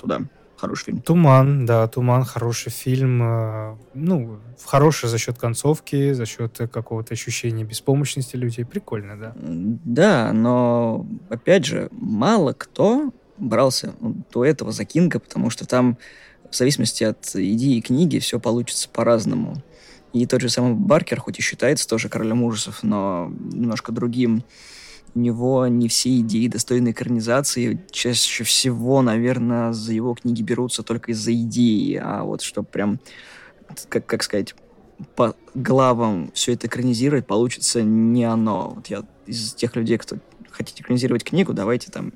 туда. 0.00 0.20
Хороший 0.56 0.84
фильм. 0.84 1.00
«Туман», 1.00 1.66
да, 1.66 1.88
«Туман» 1.88 2.24
хороший 2.24 2.70
фильм. 2.70 3.20
Э, 3.20 3.76
ну, 3.92 4.38
хороший 4.64 5.08
за 5.08 5.18
счет 5.18 5.36
концовки, 5.36 6.12
за 6.12 6.24
счет 6.24 6.56
какого-то 6.72 7.14
ощущения 7.14 7.64
беспомощности 7.64 8.36
людей. 8.36 8.64
Прикольно, 8.64 9.18
да. 9.18 9.32
Да, 9.34 10.32
но, 10.32 11.04
опять 11.30 11.64
же, 11.64 11.88
мало 11.90 12.52
кто 12.52 13.12
брался 13.38 13.94
до 14.32 14.44
этого 14.44 14.72
за 14.72 14.84
Кинга, 14.84 15.18
потому 15.18 15.50
что 15.50 15.66
там 15.66 15.98
в 16.54 16.56
зависимости 16.56 17.02
от 17.02 17.34
идеи 17.34 17.80
книги 17.80 18.20
все 18.20 18.38
получится 18.38 18.88
по-разному. 18.88 19.56
И 20.12 20.24
тот 20.24 20.40
же 20.40 20.48
самый 20.48 20.74
Баркер, 20.74 21.18
хоть 21.18 21.40
и 21.40 21.42
считается 21.42 21.88
тоже 21.88 22.08
королем 22.08 22.44
ужасов, 22.44 22.84
но 22.84 23.32
немножко 23.52 23.90
другим, 23.90 24.44
у 25.16 25.18
него 25.18 25.66
не 25.66 25.88
все 25.88 26.20
идеи 26.20 26.46
достойны 26.46 26.92
экранизации. 26.92 27.84
Чаще 27.90 28.44
всего, 28.44 29.02
наверное, 29.02 29.72
за 29.72 29.92
его 29.92 30.14
книги 30.14 30.42
берутся 30.42 30.84
только 30.84 31.10
из-за 31.10 31.34
идеи, 31.34 32.00
а 32.00 32.22
вот 32.22 32.42
чтобы 32.42 32.68
прям, 32.68 33.00
как, 33.88 34.06
как 34.06 34.22
сказать, 34.22 34.54
по 35.16 35.34
главам 35.54 36.30
все 36.34 36.52
это 36.52 36.68
экранизировать, 36.68 37.26
получится 37.26 37.82
не 37.82 38.22
оно. 38.22 38.74
Вот 38.76 38.86
я 38.86 39.02
из 39.26 39.54
тех 39.54 39.74
людей, 39.74 39.98
кто 39.98 40.18
хотите 40.50 40.84
экранизировать 40.84 41.24
книгу, 41.24 41.52
давайте 41.52 41.90
там 41.90 42.12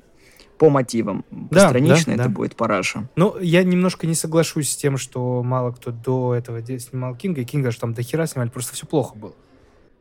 по 0.59 0.69
мотивам. 0.69 1.25
Да, 1.31 1.63
Постранично 1.63 2.13
да, 2.17 2.23
это 2.23 2.23
да. 2.23 2.29
будет 2.29 2.55
параша. 2.55 3.09
Ну, 3.15 3.39
я 3.39 3.63
немножко 3.63 4.05
не 4.05 4.13
соглашусь 4.13 4.69
с 4.69 4.75
тем, 4.75 4.97
что 4.97 5.41
мало 5.41 5.71
кто 5.71 5.91
до 5.91 6.35
этого 6.35 6.61
снимал 6.61 7.15
Кинга, 7.15 7.41
и 7.41 7.45
Кинга 7.45 7.71
же 7.71 7.79
там 7.79 7.93
до 7.93 8.03
хера 8.03 8.27
снимали, 8.27 8.49
просто 8.49 8.73
все 8.73 8.85
плохо 8.85 9.15
было. 9.15 9.33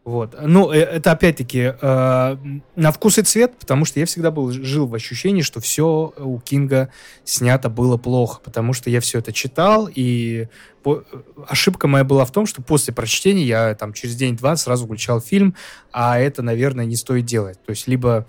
Вот. 0.08 0.36
Ну, 0.40 0.72
э, 0.72 0.78
это 0.78 1.12
опять-таки 1.12 1.74
э, 1.80 2.36
на 2.76 2.92
вкус 2.92 3.18
и 3.18 3.22
цвет, 3.22 3.58
потому 3.58 3.84
что 3.84 4.00
я 4.00 4.06
всегда 4.06 4.30
был, 4.30 4.50
жил 4.50 4.86
в 4.86 4.94
ощущении, 4.94 5.42
что 5.42 5.60
все 5.60 6.14
у 6.16 6.40
Кинга 6.40 6.88
снято 7.24 7.68
было 7.68 7.98
плохо, 7.98 8.40
потому 8.42 8.72
что 8.72 8.88
я 8.88 9.00
все 9.00 9.18
это 9.18 9.32
читал, 9.34 9.88
и 9.94 10.48
по... 10.82 11.04
ошибка 11.46 11.88
моя 11.88 12.04
была 12.04 12.24
в 12.24 12.32
том, 12.32 12.46
что 12.46 12.62
после 12.62 12.94
прочтения 12.94 13.44
я 13.44 13.74
там 13.74 13.92
через 13.92 14.16
день-два 14.16 14.56
сразу 14.56 14.86
включал 14.86 15.20
фильм, 15.20 15.54
а 15.92 16.18
это, 16.18 16.42
наверное, 16.42 16.86
не 16.86 16.96
стоит 16.96 17.26
делать. 17.26 17.58
То 17.66 17.70
есть 17.70 17.86
либо 17.86 18.26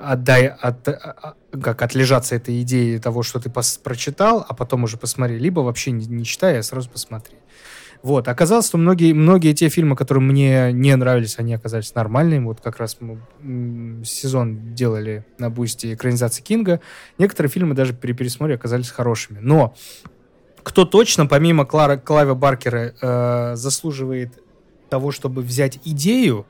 отдай, 0.00 0.48
от, 0.48 0.88
а, 0.88 1.34
а, 1.52 1.58
как 1.58 1.82
отлежаться 1.82 2.34
этой 2.34 2.62
идеи 2.62 2.98
того, 2.98 3.22
что 3.22 3.40
ты 3.40 3.50
пос, 3.50 3.78
прочитал, 3.78 4.44
а 4.48 4.54
потом 4.54 4.84
уже 4.84 4.96
посмотри, 4.96 5.38
либо 5.38 5.60
вообще 5.60 5.90
не, 5.90 6.06
не 6.06 6.24
читай, 6.24 6.58
а 6.58 6.62
сразу 6.62 6.90
посмотри. 6.90 7.36
Вот. 8.02 8.28
Оказалось, 8.28 8.66
что 8.66 8.78
многие, 8.78 9.12
многие 9.12 9.54
те 9.54 9.68
фильмы, 9.68 9.96
которые 9.96 10.22
мне 10.22 10.72
не 10.72 10.94
нравились, 10.94 11.38
они 11.38 11.54
оказались 11.54 11.94
нормальными. 11.94 12.44
Вот 12.44 12.60
как 12.60 12.78
раз 12.78 12.96
мы 13.00 13.18
сезон 14.04 14.74
делали 14.74 15.24
на 15.38 15.50
бусте 15.50 15.94
экранизации 15.94 16.42
Кинга. 16.42 16.80
Некоторые 17.18 17.50
фильмы 17.50 17.74
даже 17.74 17.94
при 17.94 18.12
пересмотре 18.12 18.54
оказались 18.54 18.90
хорошими. 18.90 19.40
Но 19.40 19.74
кто 20.62 20.84
точно, 20.84 21.26
помимо 21.26 21.64
Клара, 21.64 21.96
Клайва 21.96 22.34
Баркера, 22.34 22.94
э, 23.00 23.56
заслуживает 23.56 24.38
того, 24.88 25.10
чтобы 25.12 25.42
взять 25.42 25.78
идею, 25.84 26.46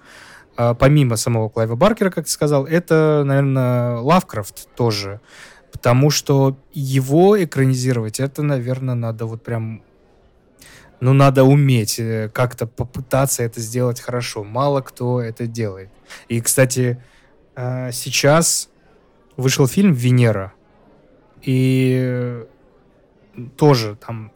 помимо 0.59 1.17
самого 1.17 1.49
Клайва 1.49 1.77
Баркера, 1.77 2.11
как 2.11 2.25
ты 2.25 2.31
сказал, 2.31 2.67
это, 2.67 3.23
наверное, 3.25 3.99
Лавкрафт 3.99 4.69
тоже. 4.75 5.21
Потому 5.71 6.11
что 6.11 6.57
его 6.73 7.43
экранизировать, 7.43 8.19
это, 8.19 8.43
наверное, 8.43 8.97
надо 8.97 9.27
вот 9.27 9.43
прям... 9.45 9.83
Ну, 11.01 11.13
надо 11.13 11.45
уметь 11.45 12.01
э, 12.01 12.29
как-то 12.35 12.67
попытаться 12.67 13.45
это 13.45 13.61
сделать 13.61 14.01
хорошо. 14.01 14.43
Мало 14.43 14.81
кто 14.81 15.21
это 15.21 15.47
делает. 15.47 15.91
И, 16.27 16.41
кстати, 16.41 17.01
а, 17.55 17.93
сейчас 17.93 18.69
вышел 19.37 19.69
фильм 19.69 19.93
«Венера». 19.93 20.53
И 21.43 22.45
тоже 23.57 23.97
там 24.05 24.33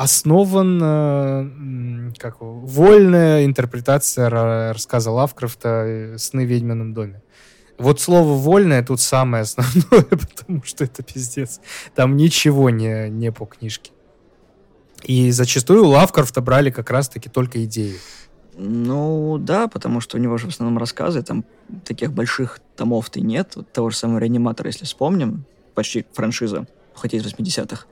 основан 0.00 0.80
э, 0.82 2.12
как 2.16 2.36
вольная 2.40 3.44
интерпретация 3.44 4.30
рассказа 4.30 5.10
Лавкрафта 5.10 5.68
э, 5.68 6.18
«Сны 6.18 6.46
в 6.46 6.48
ведьмином 6.48 6.94
доме». 6.94 7.22
Вот 7.76 8.00
слово 8.00 8.34
«вольное» 8.34 8.82
тут 8.82 9.00
самое 9.02 9.42
основное, 9.42 10.02
потому 10.10 10.62
что 10.64 10.84
это 10.84 11.02
пиздец. 11.02 11.60
Там 11.94 12.16
ничего 12.16 12.70
не, 12.70 13.10
не 13.10 13.30
по 13.30 13.44
книжке. 13.44 13.90
И 15.02 15.30
зачастую 15.32 15.84
Лавкрафта 15.86 16.40
брали 16.40 16.70
как 16.70 16.90
раз-таки 16.90 17.28
только 17.28 17.62
идеи. 17.64 17.96
Ну, 18.54 19.36
да, 19.38 19.68
потому 19.68 20.00
что 20.00 20.16
у 20.16 20.20
него 20.20 20.38
же 20.38 20.46
в 20.46 20.50
основном 20.50 20.78
рассказы, 20.78 21.22
там 21.22 21.44
таких 21.84 22.12
больших 22.12 22.60
томов-то 22.74 23.20
нет. 23.20 23.52
Вот 23.54 23.70
того 23.70 23.90
же 23.90 23.96
самого 23.96 24.18
«Реаниматора», 24.18 24.68
если 24.68 24.86
вспомним, 24.86 25.44
почти 25.74 26.06
франшиза, 26.14 26.66
хотя 26.94 27.18
из 27.18 27.26
80-х. 27.26 27.84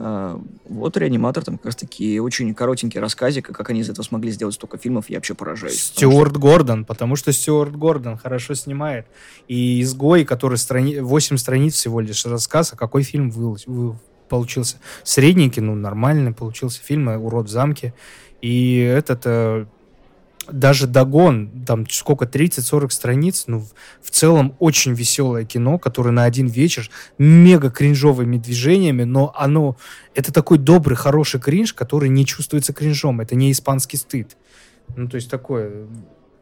А, 0.00 0.40
вот 0.68 0.96
реаниматор, 0.96 1.44
там 1.44 1.56
как 1.56 1.66
раз 1.66 1.76
таки 1.76 2.20
очень 2.20 2.54
коротенький 2.54 3.00
рассказик, 3.00 3.46
как 3.46 3.68
они 3.68 3.80
из 3.80 3.90
этого 3.90 4.04
смогли 4.04 4.30
сделать 4.30 4.54
столько 4.54 4.78
фильмов, 4.78 5.10
я 5.10 5.16
вообще 5.16 5.34
поражаюсь. 5.34 5.82
Стюарт 5.82 6.30
что... 6.30 6.38
Гордон, 6.40 6.84
потому 6.84 7.16
что 7.16 7.32
Стюарт 7.32 7.74
Гордон 7.74 8.16
хорошо 8.16 8.54
снимает. 8.54 9.06
И 9.48 9.82
«Изгой», 9.82 10.24
который 10.24 10.56
страни... 10.56 11.00
8 11.00 11.36
страниц 11.36 11.74
всего 11.74 11.98
лишь 11.98 12.24
рассказ, 12.26 12.72
а 12.72 12.76
какой 12.76 13.02
фильм 13.02 13.30
вы... 13.30 13.56
Вы... 13.66 13.98
получился? 14.28 14.76
Средненький, 15.02 15.62
ну, 15.62 15.74
нормальный 15.74 16.32
получился 16.32 16.80
фильм 16.80 17.08
«Урод 17.08 17.46
в 17.46 17.50
замке». 17.50 17.92
И 18.40 18.78
этот... 18.78 19.68
Даже 20.50 20.86
Дагон, 20.86 21.64
там 21.66 21.88
сколько, 21.88 22.24
30-40 22.24 22.90
страниц, 22.90 23.44
ну, 23.46 23.66
в 24.00 24.10
целом 24.10 24.54
очень 24.58 24.94
веселое 24.94 25.44
кино, 25.44 25.78
которое 25.78 26.10
на 26.10 26.24
один 26.24 26.46
вечер, 26.46 26.90
мега 27.18 27.70
кринжовыми 27.70 28.38
движениями, 28.38 29.04
но 29.04 29.34
оно, 29.36 29.76
это 30.14 30.32
такой 30.32 30.58
добрый, 30.58 30.96
хороший 30.96 31.40
кринж, 31.40 31.74
который 31.74 32.08
не 32.08 32.24
чувствуется 32.24 32.72
кринжом, 32.72 33.20
это 33.20 33.34
не 33.34 33.52
испанский 33.52 33.96
стыд. 33.96 34.36
Ну, 34.96 35.08
то 35.08 35.16
есть 35.16 35.30
такое 35.30 35.86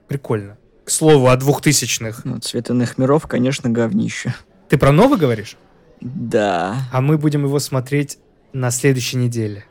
прикольно. 0.09 0.57
К 0.85 0.90
слову, 0.90 1.27
о 1.29 1.37
двухтысячных. 1.37 2.25
Ну, 2.25 2.38
«Цвет 2.38 2.71
иных 2.71 2.99
миров», 2.99 3.27
конечно, 3.27 3.69
говнище. 3.69 4.35
Ты 4.69 4.79
про 4.79 4.92
новый 4.92 5.19
говоришь? 5.19 5.57
Да. 6.01 6.77
А 6.92 7.01
мы 7.01 7.19
будем 7.19 7.45
его 7.45 7.59
смотреть 7.59 8.19
на 8.53 8.71
следующей 8.71 9.16
неделе. 9.16 9.64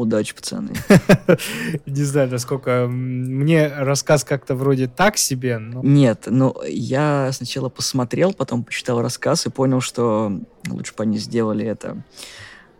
Удачи, 0.00 0.34
пацаны. 0.34 0.72
Не 1.86 2.04
знаю, 2.04 2.30
насколько... 2.30 2.86
Мне 2.88 3.68
рассказ 3.68 4.24
как-то 4.24 4.54
вроде 4.54 4.88
так 4.88 5.18
себе, 5.18 5.58
но... 5.58 5.82
Нет, 5.82 6.24
ну, 6.26 6.56
я 6.66 7.30
сначала 7.32 7.68
посмотрел, 7.68 8.32
потом 8.32 8.64
почитал 8.64 9.02
рассказ 9.02 9.44
и 9.44 9.50
понял, 9.50 9.82
что 9.82 10.32
лучше 10.70 10.94
бы 10.96 11.02
они 11.02 11.18
сделали 11.18 11.66
это... 11.66 12.02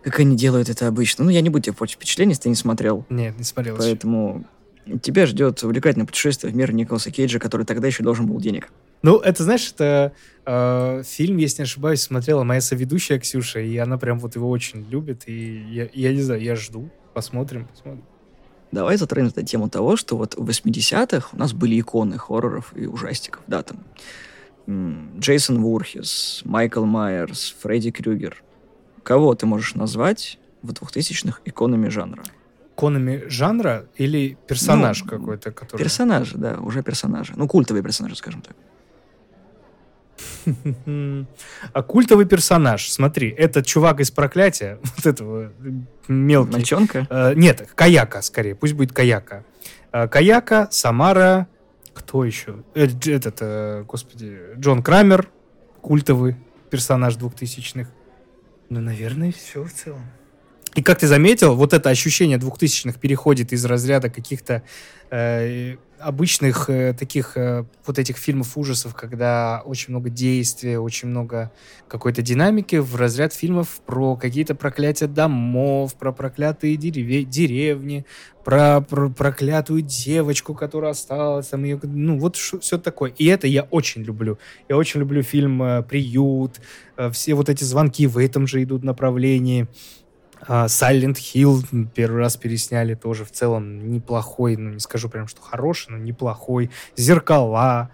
Как 0.03 0.21
они 0.21 0.35
делают 0.35 0.71
это 0.71 0.89
обычно. 0.89 1.25
Ну, 1.25 1.31
я 1.31 1.43
не 1.43 1.51
буду 1.51 1.65
тебе 1.65 1.75
портить 1.75 1.97
впечатление, 1.97 2.33
если 2.33 2.45
ты 2.45 2.49
не 2.49 2.55
смотрел. 2.55 3.05
Нет, 3.11 3.37
не 3.37 3.45
смотрел. 3.45 3.77
Поэтому 3.77 4.47
тебя 5.03 5.27
ждет 5.27 5.63
увлекательное 5.63 6.07
путешествие 6.07 6.51
в 6.51 6.57
мир 6.57 6.73
Николаса 6.73 7.11
Кейджа, 7.11 7.39
который 7.39 7.67
тогда 7.67 7.87
еще 7.87 8.03
должен 8.03 8.27
был 8.27 8.41
денег. 8.41 8.71
Ну, 9.03 9.19
это, 9.19 9.45
знаешь, 9.45 9.71
это 9.75 10.13
э, 10.47 11.03
фильм, 11.05 11.39
если 11.39 11.63
не 11.63 11.65
ошибаюсь, 11.65 12.01
смотрела 12.03 12.45
моя 12.45 12.61
соведущая 12.61 13.19
Ксюша, 13.19 13.61
и 13.61 13.77
она 13.77 13.99
прям 13.99 14.19
вот 14.19 14.37
его 14.37 14.49
очень 14.51 14.87
любит, 14.89 15.23
и 15.27 15.65
я, 15.71 15.89
я 15.93 16.13
не 16.13 16.23
знаю, 16.23 16.43
я 16.43 16.57
жду. 16.57 16.91
Посмотрим, 17.15 17.67
посмотрим. 17.67 18.05
Давай 18.73 18.97
затронем 18.97 19.29
эту 19.29 19.43
тему 19.43 19.69
того, 19.69 19.97
что 19.97 20.17
вот 20.17 20.35
в 20.37 20.49
80-х 20.49 21.31
у 21.33 21.37
нас 21.37 21.53
были 21.53 21.81
иконы 21.81 22.19
хорроров 22.19 22.73
и 22.77 22.87
ужастиков, 22.87 23.43
да, 23.47 23.63
там 23.63 23.79
Джейсон 25.19 25.61
Вурхис, 25.63 26.43
Майкл 26.45 26.85
Майерс, 26.85 27.57
Фредди 27.61 27.91
Крюгер. 27.91 28.43
Кого 29.03 29.35
ты 29.35 29.47
можешь 29.47 29.75
назвать 29.75 30.39
в 30.63 30.71
2000-х 30.73 31.41
иконами 31.45 31.89
жанра? 31.89 32.23
Иконами 32.77 33.25
жанра 33.27 33.87
или 33.97 34.39
персонаж 34.47 35.03
ну, 35.03 35.11
какой-то, 35.11 35.51
который... 35.51 35.83
Персонажи, 35.83 36.37
да, 36.37 36.59
уже 36.61 36.83
персонажи. 36.83 37.33
Ну, 37.35 37.49
культовые 37.49 37.83
персонажи, 37.83 38.17
скажем 38.17 38.43
так. 38.43 38.55
А 41.73 41.83
культовый 41.83 42.27
персонаж, 42.27 42.91
смотри, 42.91 43.31
этот 43.31 43.67
чувак 43.67 44.01
из 44.01 44.11
проклятия, 44.11 44.79
вот 44.97 45.07
этого 45.07 45.53
мелкий. 46.09 46.53
Мальчонка? 46.53 47.07
Э, 47.11 47.35
нет, 47.35 47.69
Каяка, 47.75 48.23
скорее, 48.23 48.55
пусть 48.55 48.75
будет 48.75 48.93
Каяка. 48.93 49.45
Э, 49.93 50.09
Каяка, 50.09 50.69
Самара, 50.71 51.49
кто 51.95 52.25
еще? 52.25 52.63
Э, 52.75 52.87
этот, 52.87 53.39
э, 53.41 53.85
господи, 53.87 54.39
Джон 54.57 54.83
Крамер, 54.83 55.29
культовый 55.81 56.37
персонаж 56.71 57.17
двухтысячных. 57.17 57.89
Ну, 58.69 58.81
наверное, 58.81 59.33
все 59.33 59.65
в 59.65 59.73
целом. 59.73 60.03
И 60.75 60.83
как 60.83 61.01
ты 61.01 61.09
заметил, 61.09 61.57
вот 61.57 61.73
это 61.73 61.91
ощущение 61.91 62.39
двухтысячных 62.39 62.99
переходит 62.99 63.53
из 63.53 63.65
разряда 63.65 64.09
каких-то 64.09 64.63
э, 65.11 65.77
обычных 65.99 66.71
э, 66.71 66.95
таких 66.95 67.37
э, 67.37 67.65
вот 67.85 67.99
этих 67.99 68.17
фильмов 68.17 68.57
ужасов, 68.57 68.95
когда 68.95 69.63
очень 69.65 69.91
много 69.91 70.11
действия, 70.11 70.79
очень 70.79 71.09
много 71.09 71.51
какой-то 71.89 72.23
динамики, 72.23 72.77
в 72.77 72.97
разряд 72.97 73.35
фильмов 73.35 73.81
про 73.85 74.17
какие-то 74.17 74.55
проклятия 74.55 75.07
домов, 75.07 75.95
про 75.95 76.13
проклятые 76.13 76.77
дереве- 76.77 77.25
деревни, 77.25 78.07
про, 78.45 78.81
про 78.81 79.11
проклятую 79.11 79.83
девочку, 79.83 80.55
которая 80.55 80.93
осталась, 80.93 81.49
там 81.49 81.65
ее, 81.65 81.79
ну 81.83 82.19
вот 82.19 82.37
все 82.37 82.79
такое. 82.79 83.13
И 83.19 83.27
это 83.27 83.47
я 83.47 83.63
очень 83.65 84.03
люблю. 84.03 84.39
Я 84.69 84.77
очень 84.77 85.01
люблю 85.01 85.23
фильм 85.23 85.63
э, 85.63 85.83
«Приют», 85.83 86.61
э, 86.97 87.11
все 87.11 87.35
вот 87.35 87.49
эти 87.49 87.65
звонки 87.65 88.07
в 88.07 88.19
этом 88.19 88.47
же 88.47 88.63
идут 88.63 88.85
направлении. 88.85 89.67
А, 90.47 90.67
Silent 90.67 91.17
Hill 91.17 91.87
первый 91.95 92.21
раз 92.21 92.37
пересняли 92.37 92.95
тоже 92.95 93.25
в 93.25 93.31
целом 93.31 93.91
неплохой, 93.91 94.57
ну 94.57 94.71
не 94.71 94.81
скажу 94.81 95.09
прям, 95.09 95.27
что 95.27 95.43
хороший, 95.43 95.91
но 95.91 95.99
неплохой. 95.99 96.71
Зеркала, 96.97 97.91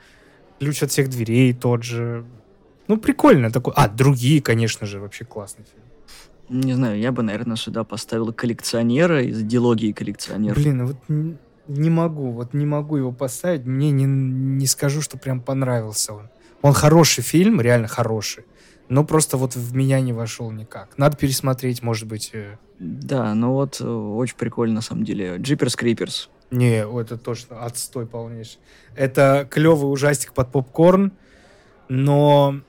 ключ 0.59 0.83
от 0.83 0.91
всех 0.91 1.09
дверей 1.09 1.53
тот 1.53 1.83
же. 1.83 2.25
Ну, 2.89 2.99
прикольно 2.99 3.51
такой. 3.51 3.73
А, 3.77 3.89
другие, 3.89 4.41
конечно 4.41 4.87
же, 4.87 5.01
вообще 5.01 5.25
классный 5.25 5.65
фильм. 5.65 6.63
Не 6.63 6.75
знаю, 6.75 7.01
я 7.01 7.11
бы, 7.11 7.23
наверное, 7.23 7.57
сюда 7.57 7.83
поставил 7.83 8.33
коллекционера 8.33 9.25
из 9.25 9.43
дилогии 9.43 9.91
коллекционера. 9.91 10.55
Блин, 10.55 10.87
вот 10.87 10.97
не 11.67 11.91
могу, 11.91 12.31
вот 12.31 12.55
не 12.55 12.65
могу 12.65 12.97
его 12.97 13.11
поставить. 13.11 13.65
Мне 13.65 13.91
не, 13.91 14.05
не 14.05 14.67
скажу, 14.67 15.03
что 15.03 15.19
прям 15.19 15.41
понравился 15.41 16.13
он. 16.13 16.29
Он 16.63 16.73
хороший 16.73 17.25
фильм, 17.25 17.61
реально 17.61 17.89
хороший 17.89 18.45
но 18.89 19.05
просто 19.05 19.37
вот 19.37 19.55
в 19.55 19.75
меня 19.75 20.01
не 20.01 20.13
вошел 20.13 20.51
никак. 20.51 20.97
Надо 20.97 21.17
пересмотреть, 21.17 21.83
может 21.83 22.07
быть. 22.07 22.31
Э. 22.33 22.57
Да, 22.79 23.35
ну 23.35 23.53
вот 23.53 23.81
э, 23.81 23.85
очень 23.85 24.37
прикольно 24.37 24.77
на 24.77 24.81
самом 24.81 25.05
деле. 25.05 25.37
Джиперс 25.39 25.77
Криперс. 25.77 26.31
Не, 26.51 26.85
это 26.85 27.17
точно 27.19 27.65
отстой 27.65 28.07
полнейший. 28.07 28.59
Это 28.95 29.47
клевый 29.51 29.91
ужастик 29.93 30.33
под 30.33 30.53
попкорн, 30.53 31.13
но 31.89 32.61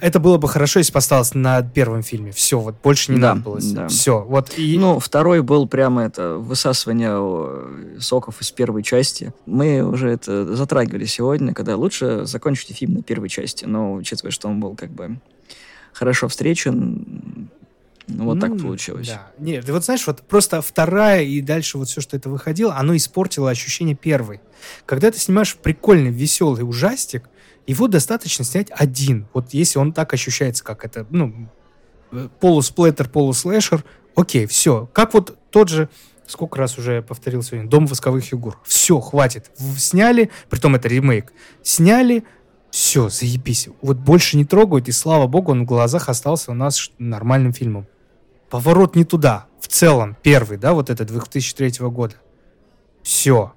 это 0.00 0.20
было 0.20 0.38
бы 0.38 0.48
хорошо, 0.48 0.80
если 0.80 0.92
бы 0.92 0.98
осталось 0.98 1.34
на 1.34 1.62
первом 1.62 2.02
фильме. 2.02 2.32
Все, 2.32 2.58
вот 2.58 2.76
больше 2.82 3.12
не 3.12 3.20
да, 3.20 3.34
надо 3.34 3.44
было. 3.44 3.58
Да. 3.60 3.88
Все, 3.88 4.22
вот. 4.22 4.56
И... 4.56 4.78
Ну, 4.78 4.98
второй 4.98 5.42
был 5.42 5.68
прямо 5.68 6.04
это 6.04 6.36
высасывание 6.36 8.00
соков 8.00 8.40
из 8.40 8.50
первой 8.50 8.82
части. 8.82 9.32
Мы 9.46 9.82
уже 9.82 10.10
это 10.10 10.54
затрагивали 10.54 11.04
сегодня, 11.04 11.54
когда 11.54 11.76
лучше 11.76 12.24
закончить 12.26 12.76
фильм 12.76 12.94
на 12.94 13.02
первой 13.02 13.28
части, 13.28 13.64
но 13.64 13.94
учитывая, 13.94 14.32
что 14.32 14.48
он 14.48 14.60
был 14.60 14.74
как 14.74 14.90
бы 14.90 15.18
хорошо 15.94 16.28
встречен. 16.28 17.48
Ну, 18.06 18.24
вот 18.24 18.34
ну, 18.34 18.40
так 18.40 18.60
получилось. 18.60 19.08
Да. 19.08 19.32
Нет, 19.38 19.64
ты 19.64 19.72
вот 19.72 19.84
знаешь, 19.84 20.06
вот 20.06 20.20
просто 20.22 20.60
вторая 20.60 21.22
и 21.22 21.40
дальше 21.40 21.78
вот 21.78 21.88
все, 21.88 22.02
что 22.02 22.16
это 22.16 22.28
выходило, 22.28 22.76
оно 22.76 22.94
испортило 22.94 23.50
ощущение 23.50 23.94
первой. 23.94 24.40
Когда 24.84 25.10
ты 25.10 25.18
снимаешь 25.18 25.56
прикольный, 25.56 26.10
веселый 26.10 26.68
ужастик, 26.68 27.30
его 27.66 27.88
достаточно 27.88 28.44
снять 28.44 28.68
один. 28.70 29.26
Вот 29.32 29.54
если 29.54 29.78
он 29.78 29.94
так 29.94 30.12
ощущается, 30.12 30.62
как 30.62 30.84
это, 30.84 31.06
ну, 31.08 31.48
полусплеттер, 32.40 33.08
полуслэшер, 33.08 33.84
окей, 34.14 34.46
все. 34.46 34.88
Как 34.92 35.14
вот 35.14 35.38
тот 35.50 35.70
же, 35.70 35.88
сколько 36.26 36.58
раз 36.58 36.76
уже 36.78 36.96
я 36.96 37.02
повторил 37.02 37.42
сегодня, 37.42 37.68
«Дом 37.68 37.86
восковых 37.86 38.22
фигур». 38.22 38.60
Все, 38.64 39.00
хватит. 39.00 39.50
Сняли, 39.78 40.30
притом 40.50 40.74
это 40.74 40.88
ремейк, 40.88 41.32
сняли, 41.62 42.24
все, 42.74 43.08
заебись. 43.08 43.68
Вот 43.82 43.98
больше 43.98 44.36
не 44.36 44.44
трогают, 44.44 44.88
и 44.88 44.92
слава 44.92 45.28
богу, 45.28 45.52
он 45.52 45.62
в 45.62 45.64
глазах 45.64 46.08
остался 46.08 46.50
у 46.50 46.54
нас 46.54 46.90
нормальным 46.98 47.52
фильмом. 47.52 47.86
Поворот 48.50 48.96
не 48.96 49.04
туда. 49.04 49.46
В 49.60 49.68
целом, 49.68 50.16
первый, 50.24 50.58
да, 50.58 50.72
вот 50.72 50.90
это 50.90 51.04
2003 51.04 51.74
года. 51.88 52.16
Все. 53.04 53.52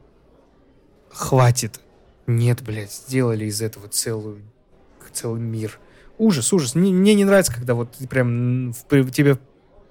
Хватит. 1.10 1.80
Нет, 2.28 2.62
блядь, 2.62 2.94
сделали 2.94 3.46
из 3.46 3.60
этого 3.60 3.88
целую, 3.88 4.44
целый 5.12 5.42
мир. 5.42 5.80
Ужас, 6.20 6.54
ужас. 6.54 6.76
Мне, 6.76 7.16
не 7.16 7.26
нравится, 7.26 7.56
когда 7.56 7.74
вот 7.74 7.96
прям 8.12 8.72
в, 8.72 9.10
тебе 9.10 9.40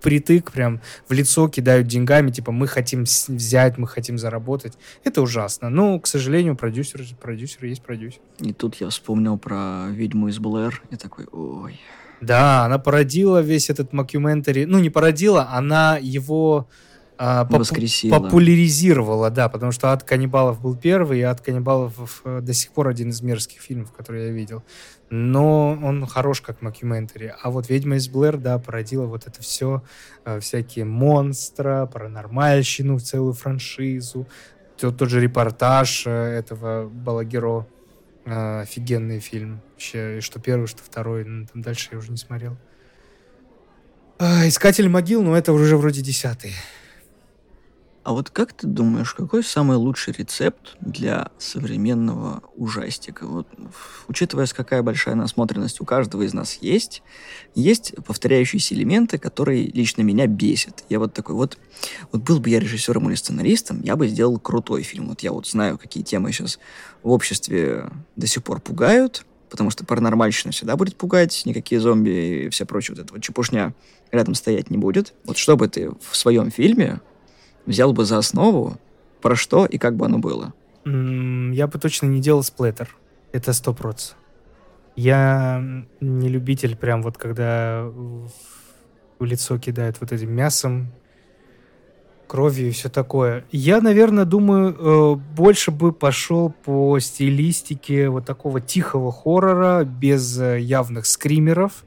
притык 0.01 0.53
прям 0.53 0.81
в 1.09 1.13
лицо 1.13 1.49
кидают 1.49 1.87
деньгами, 1.87 2.31
типа 2.31 2.53
мы 2.53 2.67
хотим 2.67 3.05
взять, 3.05 3.79
мы 3.79 3.87
хотим 3.87 4.19
заработать. 4.19 4.75
Это 5.05 5.23
ужасно. 5.23 5.69
Но, 5.69 5.99
к 6.01 6.07
сожалению, 6.07 6.57
продюсер, 6.57 7.03
продюсер 7.21 7.65
есть 7.65 7.83
продюсер. 7.83 8.21
И 8.39 8.53
тут 8.53 8.77
я 8.77 8.89
вспомнил 8.89 9.39
про 9.39 9.89
«Ведьму 9.91 10.29
из 10.29 10.39
Блэр» 10.39 10.83
и 10.91 10.97
такой, 10.97 11.27
ой. 11.33 11.81
Да, 12.21 12.65
она 12.65 12.79
породила 12.79 13.43
весь 13.43 13.69
этот 13.69 13.93
макюментари. 13.93 14.65
Ну, 14.65 14.79
не 14.79 14.91
породила, 14.91 15.49
она 15.51 15.99
его 16.01 16.69
а, 17.19 17.45
поп- 17.45 17.67
популяризировала, 18.11 19.31
да, 19.31 19.49
потому 19.49 19.73
что 19.73 19.93
«Ад 19.93 20.03
каннибалов» 20.03 20.61
был 20.61 20.77
первый, 20.77 21.21
и 21.21 21.23
«Ад 21.23 21.41
каннибалов» 21.41 22.23
э, 22.25 22.41
до 22.41 22.53
сих 22.53 22.73
пор 22.73 22.89
один 22.89 23.11
из 23.11 23.23
мерзких 23.23 23.61
фильмов, 23.61 23.93
которые 23.93 24.27
я 24.27 24.33
видел 24.33 24.63
но 25.11 25.79
он 25.83 26.07
хорош 26.07 26.41
как 26.41 26.63
макюментари. 26.63 27.33
А 27.41 27.51
вот 27.51 27.69
«Ведьма 27.69 27.97
из 27.97 28.09
Блэр», 28.09 28.39
да, 28.39 28.59
породила 28.59 29.07
вот 29.07 29.27
это 29.27 29.41
все, 29.41 29.83
э, 30.25 30.41
всякие 30.41 30.85
монстра, 30.85 31.87
паранормальщину, 31.87 32.99
целую 32.99 33.35
франшизу, 33.35 34.27
тот, 34.77 34.97
тот 34.97 35.09
же 35.09 35.21
репортаж 35.21 36.07
э, 36.07 36.11
этого 36.11 36.89
Балагеро, 36.89 37.67
офигенный 38.25 39.21
фильм. 39.21 39.61
Вообще, 39.75 40.21
что 40.21 40.41
первый, 40.41 40.67
что 40.67 40.83
второй, 40.83 41.25
ну, 41.25 41.47
там 41.47 41.63
дальше 41.63 41.91
я 41.93 41.99
уже 41.99 42.11
не 42.11 42.17
смотрел. 42.17 42.57
А, 44.19 44.49
«Искатель 44.49 44.89
могил», 44.89 45.23
ну 45.23 45.35
это 45.35 45.53
уже 45.53 45.77
вроде 45.77 46.03
десятый. 46.03 46.53
А 48.07 48.13
вот 48.13 48.31
как 48.31 48.53
ты 48.53 48.69
думаешь, 48.69 49.15
какой 49.15 49.43
самый 49.43 49.77
лучший 49.77 50.15
рецепт 50.17 50.77
для 50.81 51.33
современного 51.39 52.41
ужастика? 52.55 53.27
Вот, 53.27 53.49
учитывая, 54.07 54.47
какая 54.47 54.85
большая 54.85 55.17
насмотренность 55.17 55.81
у 55.81 55.85
каждого 55.85 56.23
из 56.23 56.33
нас 56.33 56.59
есть, 56.61 57.03
есть 57.57 57.97
повторяющиеся 58.07 58.77
элементы, 58.77 59.19
которые 59.19 59.67
лично 59.67 60.03
меня 60.03 60.29
бесят. 60.29 60.85
Я 60.89 61.01
вот 61.01 61.15
такой, 61.15 61.35
вот, 61.35 61.59
вот 62.13 62.23
был 62.23 62.39
бы 62.39 62.49
я 62.49 62.61
режиссером 62.61 63.09
или 63.09 63.17
сценаристом, 63.17 63.83
я 63.83 63.97
бы 63.97 64.07
сделал 64.07 64.39
крутой 64.39 64.85
фильм. 64.85 65.09
Вот 65.09 65.23
я 65.23 65.33
вот 65.33 65.49
знаю, 65.49 65.77
какие 65.77 66.05
темы 66.05 66.31
сейчас 66.31 66.61
в 67.03 67.11
обществе 67.11 67.91
до 68.15 68.29
сих 68.29 68.45
пор 68.45 68.61
пугают, 68.61 69.27
потому 69.51 69.71
что 69.71 69.85
паранормальщина 69.85 70.53
всегда 70.53 70.77
будет 70.77 70.95
пугать, 70.95 71.43
никакие 71.45 71.81
зомби 71.81 72.45
и 72.45 72.49
все 72.51 72.67
прочее 72.67 72.95
вот 72.95 73.05
этого 73.05 73.21
чепушня 73.21 73.75
рядом 74.13 74.35
стоять 74.35 74.71
не 74.71 74.79
будет. 74.79 75.13
Вот 75.25 75.37
что 75.37 75.57
бы 75.57 75.67
ты 75.67 75.91
в 75.91 76.17
своем 76.17 76.53
фильме 76.53 77.01
взял 77.67 77.93
бы 77.93 78.05
за 78.05 78.19
основу, 78.19 78.79
про 79.21 79.37
что 79.37 79.67
и 79.67 79.79
как 79.79 79.97
бы 79.97 80.07
оно 80.07 80.19
было? 80.19 80.55
Я 80.85 81.67
бы 81.67 81.79
точно 81.79 82.07
не 82.07 82.21
делал 82.21 82.43
сплеттер. 82.43 82.97
Это 83.33 83.53
сто 83.53 83.75
процентов. 83.75 84.17
Я 84.95 85.63
не 86.01 86.29
любитель 86.29 86.75
прям 86.75 87.03
вот 87.03 87.19
когда 87.19 87.83
в 89.19 89.25
лицо 89.25 89.59
кидают 89.59 90.01
вот 90.01 90.13
этим 90.13 90.33
мясом, 90.33 90.93
кровью 92.27 92.69
и 92.69 92.71
все 92.71 92.89
такое. 92.89 93.45
Я, 93.51 93.81
наверное, 93.81 94.25
думаю, 94.25 94.75
э, 94.75 95.15
больше 95.35 95.71
бы 95.71 95.93
пошел 95.93 96.51
по 96.51 96.99
стилистике 96.99 98.09
вот 98.09 98.25
такого 98.25 98.61
тихого 98.61 99.13
хоррора 99.13 99.85
без 99.85 100.39
э, 100.41 100.61
явных 100.61 101.07
скримеров, 101.07 101.85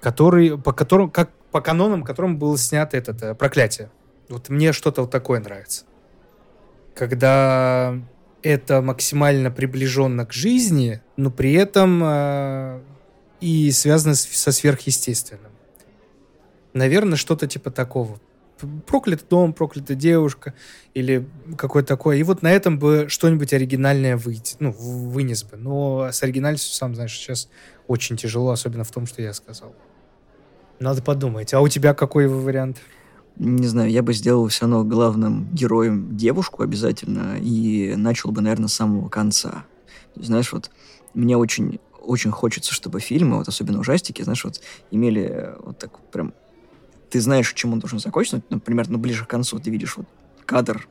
который, 0.00 0.58
по 0.58 0.72
которым, 0.72 1.10
как 1.10 1.30
по 1.50 1.60
канонам, 1.60 2.02
которым 2.02 2.38
было 2.38 2.56
снято 2.58 2.96
это 2.96 3.16
э, 3.20 3.34
проклятие. 3.34 3.90
Вот 4.28 4.48
мне 4.48 4.72
что-то 4.72 5.02
вот 5.02 5.10
такое 5.10 5.40
нравится. 5.40 5.84
Когда 6.94 7.94
это 8.42 8.82
максимально 8.82 9.50
приближенно 9.50 10.26
к 10.26 10.32
жизни, 10.32 11.00
но 11.16 11.30
при 11.30 11.52
этом 11.54 12.00
э, 12.04 12.80
и 13.40 13.70
связано 13.70 14.14
с, 14.14 14.22
со 14.22 14.52
сверхъестественным. 14.52 15.52
Наверное, 16.72 17.16
что-то 17.16 17.46
типа 17.46 17.70
такого. 17.70 18.20
Проклятый 18.86 19.26
дом, 19.28 19.52
проклятая 19.52 19.96
девушка 19.96 20.54
или 20.92 21.28
какое-то 21.56 21.88
такое. 21.88 22.16
И 22.16 22.22
вот 22.24 22.42
на 22.42 22.50
этом 22.50 22.78
бы 22.78 23.06
что-нибудь 23.08 23.52
оригинальное 23.52 24.16
выйти, 24.16 24.56
ну, 24.58 24.72
вынес 24.72 25.44
бы. 25.44 25.56
Но 25.56 26.08
с 26.10 26.22
оригинальностью, 26.22 26.74
сам 26.74 26.94
знаешь, 26.94 27.12
сейчас 27.12 27.48
очень 27.86 28.16
тяжело, 28.16 28.50
особенно 28.50 28.84
в 28.84 28.90
том, 28.90 29.06
что 29.06 29.22
я 29.22 29.32
сказал. 29.32 29.74
Надо 30.80 31.02
подумать. 31.02 31.54
А 31.54 31.60
у 31.60 31.68
тебя 31.68 31.94
какой 31.94 32.26
вариант? 32.26 32.78
Не 33.38 33.66
знаю, 33.66 33.90
я 33.90 34.02
бы 34.02 34.12
сделал 34.12 34.48
все 34.48 34.62
равно 34.62 34.84
главным 34.84 35.48
героем 35.52 36.16
девушку 36.16 36.62
обязательно 36.62 37.38
и 37.40 37.94
начал 37.96 38.32
бы, 38.32 38.40
наверное, 38.40 38.68
с 38.68 38.74
самого 38.74 39.08
конца. 39.08 39.64
Знаешь, 40.16 40.52
вот 40.52 40.70
мне 41.14 41.36
очень, 41.36 41.78
очень 42.00 42.30
хочется, 42.30 42.74
чтобы 42.74 43.00
фильмы, 43.00 43.38
вот 43.38 43.48
особенно 43.48 43.78
ужастики, 43.78 44.22
знаешь, 44.22 44.44
вот 44.44 44.60
имели 44.90 45.54
вот 45.60 45.78
так 45.78 45.98
прям... 46.10 46.34
Ты 47.10 47.20
знаешь, 47.20 47.50
к 47.50 47.54
чему 47.54 47.74
он 47.74 47.78
должен 47.78 48.00
закончиться, 48.00 48.42
например, 48.50 48.88
ну, 48.90 48.98
ближе 48.98 49.24
к 49.24 49.28
концу 49.28 49.58
ты 49.58 49.70
видишь 49.70 49.96
вот 49.96 50.06
кадр, 50.44 50.88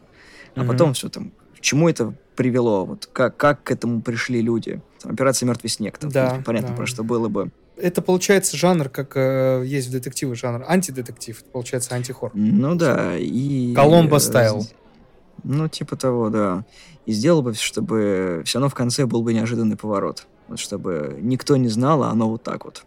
а 0.55 0.61
mm-hmm. 0.61 0.67
потом 0.67 0.93
все 0.93 1.09
там, 1.09 1.31
к 1.55 1.59
чему 1.59 1.89
это 1.89 2.15
привело, 2.35 2.85
вот 2.85 3.07
как, 3.11 3.37
как 3.37 3.63
к 3.63 3.71
этому 3.71 4.01
пришли 4.01 4.41
люди. 4.41 4.81
Там, 5.01 5.11
операция 5.11 5.45
«Мертвый 5.45 5.69
снег», 5.69 5.97
там, 5.97 6.09
да, 6.09 6.41
понятно, 6.45 6.69
да. 6.69 6.75
про 6.75 6.85
что 6.87 7.03
было 7.03 7.27
бы 7.27 7.51
это 7.79 8.01
получается 8.01 8.57
жанр, 8.57 8.89
как 8.89 9.13
э, 9.15 9.63
есть 9.65 9.87
в 9.87 9.91
детективе 9.91 10.35
жанр 10.35 10.65
антидетектив, 10.67 11.39
это 11.39 11.49
получается 11.49 11.95
антихор. 11.95 12.31
Ну 12.33 12.75
да, 12.75 13.17
и... 13.17 13.73
Коломбо 13.73 14.17
стайл. 14.17 14.65
Ну, 15.43 15.67
типа 15.67 15.95
того, 15.95 16.29
да. 16.29 16.65
И 17.05 17.11
сделал 17.11 17.41
бы, 17.41 17.53
чтобы 17.53 18.41
все 18.45 18.59
равно 18.59 18.69
в 18.69 18.75
конце 18.75 19.05
был 19.05 19.21
бы 19.21 19.33
неожиданный 19.33 19.77
поворот. 19.77 20.27
Вот 20.47 20.59
чтобы 20.59 21.17
никто 21.21 21.55
не 21.57 21.69
знал, 21.69 22.03
а 22.03 22.09
оно 22.09 22.29
вот 22.29 22.43
так 22.43 22.65
вот. 22.65 22.83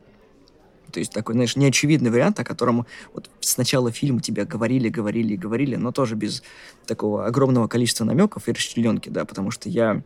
То 0.91 0.99
есть 0.99 1.13
такой, 1.13 1.35
знаешь, 1.35 1.57
неочевидный 1.57 2.11
вариант, 2.11 2.41
о 2.41 2.45
котором 2.45 2.87
вот 3.15 3.31
с 3.41 3.57
начала 3.57 3.93
фильма 3.93 4.21
тебе 4.21 4.45
говорили, 4.45 4.89
говорили, 4.89 5.37
говорили, 5.37 5.77
но 5.77 5.93
тоже 5.93 6.17
без 6.17 6.43
такого 6.87 7.27
огромного 7.27 7.69
количества 7.69 8.05
намеков 8.05 8.49
и 8.49 8.53
расчлененки, 8.53 9.09
да, 9.09 9.25
потому 9.25 9.51
что 9.51 9.69
я 9.69 10.03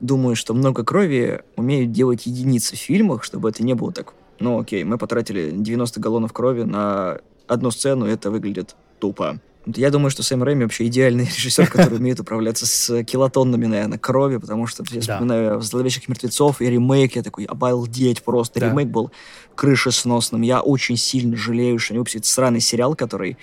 думаю, 0.00 0.36
что 0.36 0.54
много 0.54 0.84
крови 0.84 1.40
умеют 1.56 1.92
делать 1.92 2.26
единицы 2.26 2.76
в 2.76 2.78
фильмах, 2.78 3.24
чтобы 3.24 3.48
это 3.48 3.62
не 3.62 3.74
было 3.74 3.92
так, 3.92 4.12
ну 4.40 4.60
окей, 4.60 4.84
мы 4.84 4.98
потратили 4.98 5.50
90 5.52 6.00
галлонов 6.00 6.32
крови 6.32 6.62
на 6.62 7.18
одну 7.46 7.70
сцену, 7.70 8.06
это 8.06 8.30
выглядит 8.30 8.76
тупо. 8.98 9.40
Я 9.76 9.90
думаю, 9.90 10.10
что 10.10 10.22
Сэм 10.22 10.42
Рэйми 10.42 10.62
вообще 10.62 10.86
идеальный 10.86 11.24
режиссер, 11.36 11.68
который 11.68 11.98
умеет 11.98 12.20
управляться 12.20 12.66
с 12.66 13.04
килотоннами, 13.04 13.66
наверное, 13.66 13.98
крови, 13.98 14.38
потому 14.38 14.66
что 14.66 14.84
я 14.90 15.00
вспоминаю 15.00 15.60
«Зловещих 15.60 16.08
мертвецов» 16.08 16.62
и 16.62 16.66
ремейк, 16.70 17.16
я 17.16 17.22
такой, 17.22 17.44
обалдеть 17.44 18.22
просто. 18.22 18.60
Да. 18.60 18.70
Ремейк 18.70 18.88
был 18.88 19.10
крышесносным. 19.54 20.42
Я 20.42 20.60
очень 20.60 20.96
сильно 20.96 21.36
жалею, 21.36 21.78
что 21.78 21.92
они 21.92 21.98
выпустили 21.98 22.22
сраный 22.22 22.60
сериал, 22.60 22.94
который 22.94 23.36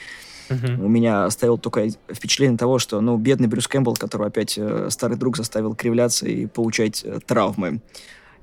Uh-huh. 0.47 0.85
У 0.85 0.87
меня 0.87 1.25
оставил 1.25 1.57
только 1.57 1.87
впечатление 2.13 2.55
того, 2.55 2.77
что, 2.77 3.01
ну, 3.01 3.17
бедный 3.17 3.47
Брюс 3.47 3.67
Кэмпбелл, 3.67 3.95
которого 3.95 4.27
опять 4.27 4.59
э, 4.59 4.89
старый 4.91 5.17
друг 5.17 5.37
заставил 5.37 5.73
кривляться 5.73 6.27
и 6.27 6.45
получать 6.45 7.01
э, 7.03 7.19
травмы. 7.25 7.81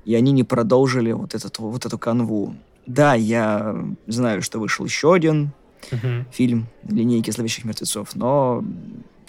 И 0.05 0.15
они 0.15 0.31
не 0.31 0.43
продолжили 0.43 1.11
вот, 1.11 1.33
этот, 1.35 1.59
вот 1.59 1.85
эту 1.85 1.97
канву. 1.97 2.55
Да, 2.85 3.13
я 3.13 3.75
знаю, 4.07 4.41
что 4.41 4.59
вышел 4.59 4.85
еще 4.85 5.13
один 5.13 5.51
угу. 5.91 6.25
фильм 6.31 6.67
«Линейки 6.87 7.31
зловещих 7.31 7.65
мертвецов», 7.65 8.15
но 8.15 8.63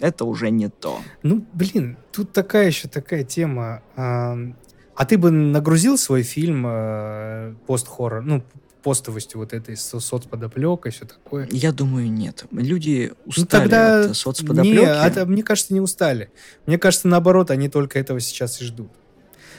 это 0.01 0.25
уже 0.25 0.51
не 0.51 0.69
то. 0.69 0.99
Ну, 1.23 1.45
блин, 1.53 1.97
тут 2.13 2.33
такая 2.33 2.67
еще 2.67 2.89
такая 2.89 3.25
тема. 3.25 3.83
А, 3.97 4.37
а 4.97 5.07
ты 5.07 5.19
бы 5.19 5.31
нагрузил 5.31 5.97
свой 5.99 6.23
фильм 6.23 6.65
э, 6.67 7.55
пост-хоррор, 7.67 8.23
ну, 8.23 8.43
постовостью 8.83 9.41
вот 9.41 9.55
этой 9.55 9.77
соцподоплекой, 9.77 10.93
все 10.93 11.07
такое? 11.07 11.49
Я 11.51 11.73
думаю, 11.73 12.11
нет. 12.13 12.45
Люди 12.53 13.13
ну, 13.25 13.31
устали 13.31 13.45
ну, 13.65 13.71
тогда 13.71 14.01
от 14.01 14.17
соцподоплеки. 14.17 14.77
Не, 14.77 14.87
от, 14.87 15.27
мне 15.27 15.43
кажется, 15.43 15.73
не 15.73 15.81
устали. 15.81 16.31
Мне 16.67 16.79
кажется, 16.79 17.09
наоборот, 17.09 17.51
они 17.51 17.69
только 17.69 17.99
этого 17.99 18.21
сейчас 18.21 18.61
и 18.61 18.65
ждут. 18.65 18.91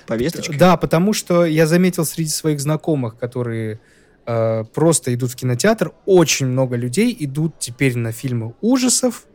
Повесточка? 0.08 0.58
Да, 0.58 0.78
потому 0.78 1.14
что 1.14 1.46
я 1.46 1.68
заметил 1.68 2.06
среди 2.06 2.30
своих 2.30 2.60
знакомых, 2.60 3.18
которые 3.18 3.80
э, 4.26 4.64
просто 4.74 5.14
идут 5.14 5.32
в 5.32 5.36
кинотеатр. 5.36 5.94
Очень 6.06 6.48
много 6.48 6.76
людей 6.76 7.16
идут 7.20 7.60
теперь 7.60 7.98
на 7.98 8.12
фильмы 8.12 8.56
ужасов, 8.62 9.26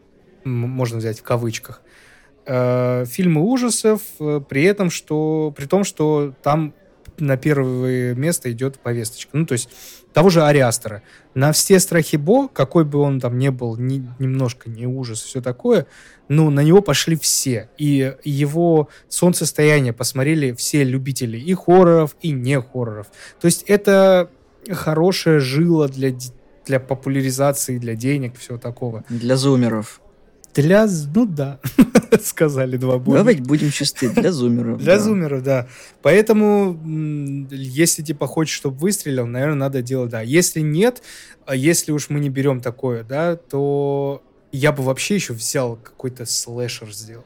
можно 0.45 0.99
взять 0.99 1.21
в 1.21 1.23
кавычках, 1.23 1.83
э, 2.47 3.05
фильмы 3.07 3.43
ужасов, 3.43 4.03
э, 4.19 4.41
при 4.49 4.65
этом, 4.65 4.91
что, 4.91 5.53
при 5.57 5.67
том, 5.67 5.85
что 5.85 6.35
там 6.43 6.75
на 7.21 7.37
первое 7.37 8.15
место 8.15 8.51
идет 8.51 8.79
повесточка. 8.79 9.37
Ну, 9.37 9.47
то 9.47 9.53
есть 9.53 9.69
того 10.13 10.31
же 10.31 10.43
Ариастера. 10.43 11.03
На 11.35 11.53
все 11.53 11.79
страхи 11.79 12.17
Бо, 12.17 12.49
какой 12.49 12.85
бы 12.85 12.99
он 12.99 13.21
там 13.21 13.39
не 13.39 13.51
был, 13.51 13.77
ни, 13.77 14.07
немножко 14.19 14.69
не 14.69 14.87
ужас, 14.87 15.23
все 15.23 15.41
такое, 15.41 15.87
ну, 16.29 16.51
на 16.51 16.61
него 16.61 16.81
пошли 16.81 17.17
все. 17.17 17.71
И 17.79 18.15
его 18.25 18.89
солнцестояние 19.09 19.93
посмотрели 19.93 20.53
все 20.53 20.85
любители 20.85 21.39
и 21.39 21.55
хорроров, 21.55 22.17
и 22.21 22.33
не 22.33 22.61
хорроров. 22.61 23.09
То 23.41 23.47
есть 23.47 23.65
это 23.67 24.31
хорошая 24.71 25.41
жила 25.41 25.89
для, 25.89 26.13
для 26.67 26.81
популяризации, 26.81 27.79
для 27.79 27.95
денег, 27.95 28.39
всего 28.39 28.59
такого. 28.59 29.05
Для 29.09 29.37
зумеров. 29.37 30.00
Для, 30.55 30.87
ну 31.15 31.27
да, 31.27 31.61
сказали 32.23 32.77
два 32.77 32.99
бога. 32.99 33.19
Давайте 33.19 33.43
будем 33.43 33.71
чисты, 33.71 34.09
для 34.11 34.33
зумеров. 34.33 34.79
Для 34.79 34.97
да. 34.97 35.03
зумеров, 35.03 35.43
да. 35.43 35.69
Поэтому, 36.03 36.79
если 37.51 38.03
типа 38.03 38.27
хочешь, 38.27 38.55
чтобы 38.55 38.77
выстрелил, 38.79 39.27
наверное, 39.27 39.57
надо 39.57 39.83
делать, 39.83 40.11
да. 40.11 40.21
Если 40.23 40.61
нет, 40.61 41.03
а 41.47 41.55
если 41.55 41.93
уж 41.93 42.11
мы 42.11 42.21
не 42.21 42.31
берем 42.31 42.61
такое, 42.61 43.05
да, 43.05 43.37
то 43.37 44.23
я 44.53 44.73
бы 44.73 44.83
вообще 44.83 45.15
еще 45.15 45.33
взял 45.35 45.77
какой-то 45.77 46.27
слэшер 46.27 46.93
сделал. 46.93 47.25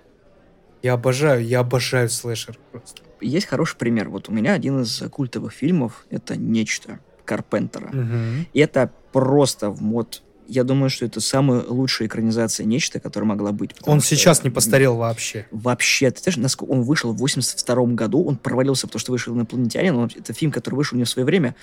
Я 0.83 0.93
обожаю, 0.95 1.43
я 1.45 1.61
обожаю 1.61 2.11
слэшер 2.11 2.59
просто. 2.71 3.03
Есть 3.23 3.47
хороший 3.47 3.79
пример. 3.79 4.11
Вот 4.11 4.29
у 4.29 4.33
меня 4.33 4.53
один 4.53 4.83
из 4.83 5.03
культовых 5.11 5.53
фильмов— 5.53 6.05
это 6.11 6.37
«Нечто» 6.37 7.01
Карпентера. 7.25 7.89
Угу. 7.89 8.49
И 8.53 8.61
это 8.61 8.91
просто 9.13 9.71
в 9.71 9.81
мод 9.81 10.23
я 10.47 10.65
думаю, 10.65 10.91
что 10.91 11.05
это 11.07 11.21
самая 11.21 11.63
лучшая 11.63 12.09
экранизация 12.09 12.67
нечто, 12.67 13.01
которая 13.01 13.29
могла 13.29 13.53
быть. 13.53 13.71
Он 13.85 14.01
что, 14.01 14.15
сейчас 14.15 14.45
не 14.45 14.51
постарел 14.51 14.97
вообще. 14.97 15.47
Вообще. 15.51 16.11
Ты 16.11 16.23
знаешь, 16.23 16.37
насколько 16.37 16.71
он 16.71 16.83
вышел 16.83 17.13
в 17.13 17.17
82 17.19 17.87
году, 17.95 18.25
он 18.25 18.37
провалился, 18.37 18.87
потому 18.87 19.01
что 19.01 19.13
вышел 19.13 19.35
«Инопланетянин», 19.35 19.97
он, 19.97 20.11
это 20.15 20.33
фильм, 20.33 20.53
который 20.53 20.75
вышел 20.75 20.99
не 20.99 21.05
в 21.05 21.09
свое 21.09 21.25
время, 21.25 21.55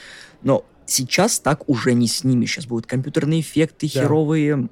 но 0.41 0.65
сейчас 0.85 1.39
так 1.39 1.67
уже 1.69 1.93
не 1.93 2.07
снимешь. 2.07 2.51
Сейчас 2.51 2.65
будут 2.65 2.85
компьютерные 2.87 3.41
эффекты, 3.41 3.89
да. 3.93 4.01
херовые 4.01 4.69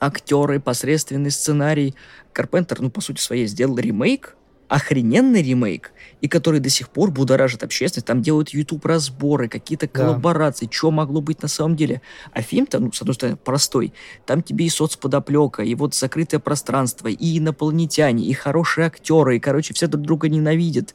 актеры, 0.00 0.60
посредственный 0.60 1.30
сценарий. 1.30 1.94
Карпентер, 2.32 2.80
ну, 2.80 2.90
по 2.90 3.00
сути 3.00 3.20
своей, 3.20 3.46
сделал 3.46 3.78
ремейк 3.78 4.36
охрененный 4.68 5.42
ремейк, 5.42 5.92
и 6.20 6.28
который 6.28 6.60
до 6.60 6.68
сих 6.68 6.90
пор 6.90 7.10
будоражит 7.10 7.62
общественность. 7.62 8.06
Там 8.06 8.22
делают 8.22 8.50
YouTube-разборы, 8.50 9.48
какие-то 9.48 9.88
коллаборации, 9.88 10.66
да. 10.66 10.72
что 10.72 10.90
могло 10.90 11.20
быть 11.20 11.42
на 11.42 11.48
самом 11.48 11.74
деле. 11.74 12.02
А 12.32 12.42
фильм-то, 12.42 12.78
ну, 12.78 12.92
с 12.92 13.00
одной 13.00 13.14
стороны, 13.14 13.36
простой. 13.36 13.94
Там 14.26 14.42
тебе 14.42 14.66
и 14.66 14.68
соцподоплека, 14.68 15.62
и 15.62 15.74
вот 15.74 15.94
закрытое 15.94 16.38
пространство, 16.38 17.08
и 17.08 17.38
инопланетяне, 17.38 18.26
и 18.26 18.32
хорошие 18.34 18.86
актеры, 18.86 19.36
и, 19.36 19.40
короче, 19.40 19.72
все 19.74 19.86
друг 19.86 20.04
друга 20.04 20.28
ненавидят. 20.28 20.94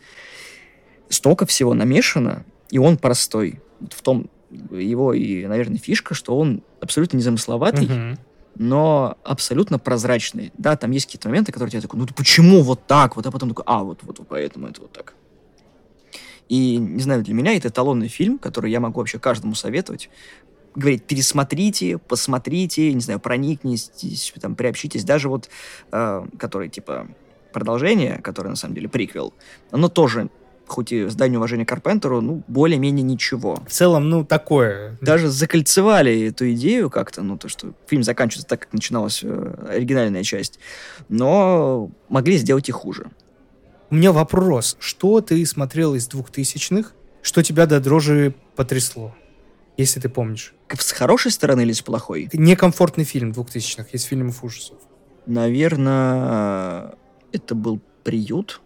Столько 1.09 1.45
всего 1.45 1.73
намешано, 1.73 2.45
и 2.69 2.77
он 2.77 2.97
простой. 2.97 3.61
В 3.91 4.01
том 4.01 4.29
его 4.71 5.13
и, 5.13 5.45
наверное, 5.47 5.79
фишка, 5.79 6.13
что 6.13 6.37
он 6.37 6.61
абсолютно 6.79 7.17
незамысловатый, 7.17 7.87
uh-huh 7.87 8.17
но 8.55 9.17
абсолютно 9.23 9.79
прозрачный. 9.79 10.51
Да, 10.57 10.75
там 10.75 10.91
есть 10.91 11.05
какие-то 11.05 11.29
моменты, 11.29 11.51
которые 11.51 11.71
тебе 11.71 11.81
такой, 11.81 11.99
ну 11.99 12.07
почему 12.15 12.61
вот 12.61 12.85
так? 12.85 13.15
Вот, 13.15 13.25
а 13.25 13.31
потом 13.31 13.49
такой, 13.49 13.63
а, 13.67 13.83
вот, 13.83 13.99
вот, 14.03 14.19
поэтому 14.27 14.67
это 14.67 14.81
вот 14.81 14.91
так. 14.91 15.13
И, 16.49 16.77
не 16.77 17.01
знаю, 17.01 17.23
для 17.23 17.33
меня 17.33 17.55
это 17.55 17.69
эталонный 17.69 18.09
фильм, 18.09 18.37
который 18.37 18.69
я 18.69 18.79
могу 18.79 18.99
вообще 18.99 19.17
каждому 19.19 19.55
советовать. 19.55 20.09
Говорить, 20.75 21.03
пересмотрите, 21.03 21.97
посмотрите, 21.97 22.93
не 22.93 23.01
знаю, 23.01 23.19
проникнитесь, 23.19 24.33
там, 24.41 24.55
приобщитесь. 24.55 25.03
Даже 25.03 25.29
вот, 25.29 25.49
э, 25.91 26.25
который, 26.37 26.69
типа, 26.69 27.07
продолжение, 27.53 28.19
которое, 28.21 28.49
на 28.49 28.55
самом 28.55 28.75
деле, 28.75 28.89
приквел, 28.89 29.33
оно 29.71 29.87
тоже 29.87 30.29
хоть 30.67 30.91
и 30.91 31.07
здание 31.07 31.37
уважения 31.37 31.65
Карпентеру, 31.65 32.21
ну, 32.21 32.43
более-менее 32.47 33.03
ничего. 33.03 33.59
В 33.67 33.71
целом, 33.71 34.09
ну, 34.09 34.25
такое. 34.25 34.97
Даже 35.01 35.29
закольцевали 35.29 36.27
эту 36.27 36.51
идею 36.53 36.89
как-то, 36.89 37.21
ну, 37.21 37.37
то, 37.37 37.47
что 37.47 37.73
фильм 37.87 38.03
заканчивается 38.03 38.47
так, 38.47 38.61
как 38.61 38.73
начиналась 38.73 39.21
э, 39.23 39.67
оригинальная 39.69 40.23
часть, 40.23 40.59
но 41.09 41.91
могли 42.09 42.37
сделать 42.37 42.69
и 42.69 42.71
хуже. 42.71 43.07
У 43.89 43.95
меня 43.95 44.11
вопрос. 44.11 44.77
Что 44.79 45.21
ты 45.21 45.45
смотрел 45.45 45.93
из 45.93 46.07
двухтысячных, 46.07 46.93
что 47.21 47.43
тебя 47.43 47.65
до 47.65 47.79
дрожи 47.79 48.33
потрясло? 48.55 49.15
Если 49.77 49.99
ты 49.99 50.09
помнишь. 50.09 50.53
С 50.69 50.91
хорошей 50.91 51.31
стороны 51.31 51.61
или 51.61 51.73
с 51.73 51.81
плохой? 51.81 52.29
Некомфортный 52.33 53.03
фильм 53.03 53.31
двухтысячных, 53.31 53.93
из 53.93 54.03
фильмов 54.03 54.43
ужасов. 54.43 54.77
Наверное, 55.25 56.95
это 57.31 57.55
был 57.55 57.79
«Приют». 58.03 58.61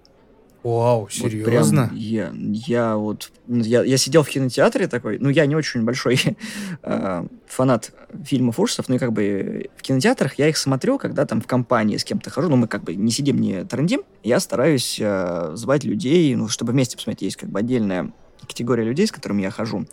Вау, 0.68 1.07
серьезно? 1.09 1.84
Вот 1.84 1.89
прям 1.91 1.97
я, 1.97 2.34
я 2.36 2.97
вот, 2.97 3.32
ну, 3.47 3.63
я, 3.63 3.84
я 3.84 3.95
сидел 3.95 4.24
в 4.24 4.28
кинотеатре 4.28 4.88
такой, 4.88 5.18
ну, 5.18 5.30
я 5.30 5.45
не 5.45 5.55
очень 5.55 5.84
большой 5.84 6.20
э, 6.84 7.26
фанат 7.47 7.91
фильмов 8.26 8.59
ужасов, 8.59 8.89
но 8.89 8.95
и 8.95 8.97
как 8.97 9.13
бы 9.13 9.70
в 9.78 9.82
кинотеатрах 9.82 10.34
я 10.34 10.49
их 10.49 10.57
смотрю, 10.57 10.97
когда 10.97 11.26
там 11.26 11.39
в 11.39 11.47
компании 11.47 11.95
с 11.95 12.03
кем-то 12.03 12.30
хожу, 12.32 12.49
ну, 12.49 12.57
мы 12.57 12.68
как 12.68 12.84
бы 12.84 12.95
не 12.95 13.11
сидим, 13.11 13.39
не 13.39 13.63
трендим, 13.63 14.01
я 14.24 14.41
стараюсь 14.41 14.97
э, 14.99 15.51
звать 15.53 15.86
людей, 15.86 16.36
ну, 16.36 16.49
чтобы 16.49 16.74
вместе 16.74 16.97
посмотреть, 16.97 17.22
есть 17.22 17.38
как 17.38 17.49
бы 17.49 17.59
отдельная 17.59 18.11
категория 18.45 18.84
людей, 18.84 19.07
с 19.07 19.11
которыми 19.13 19.43
я 19.43 19.51
хожу, 19.51 19.86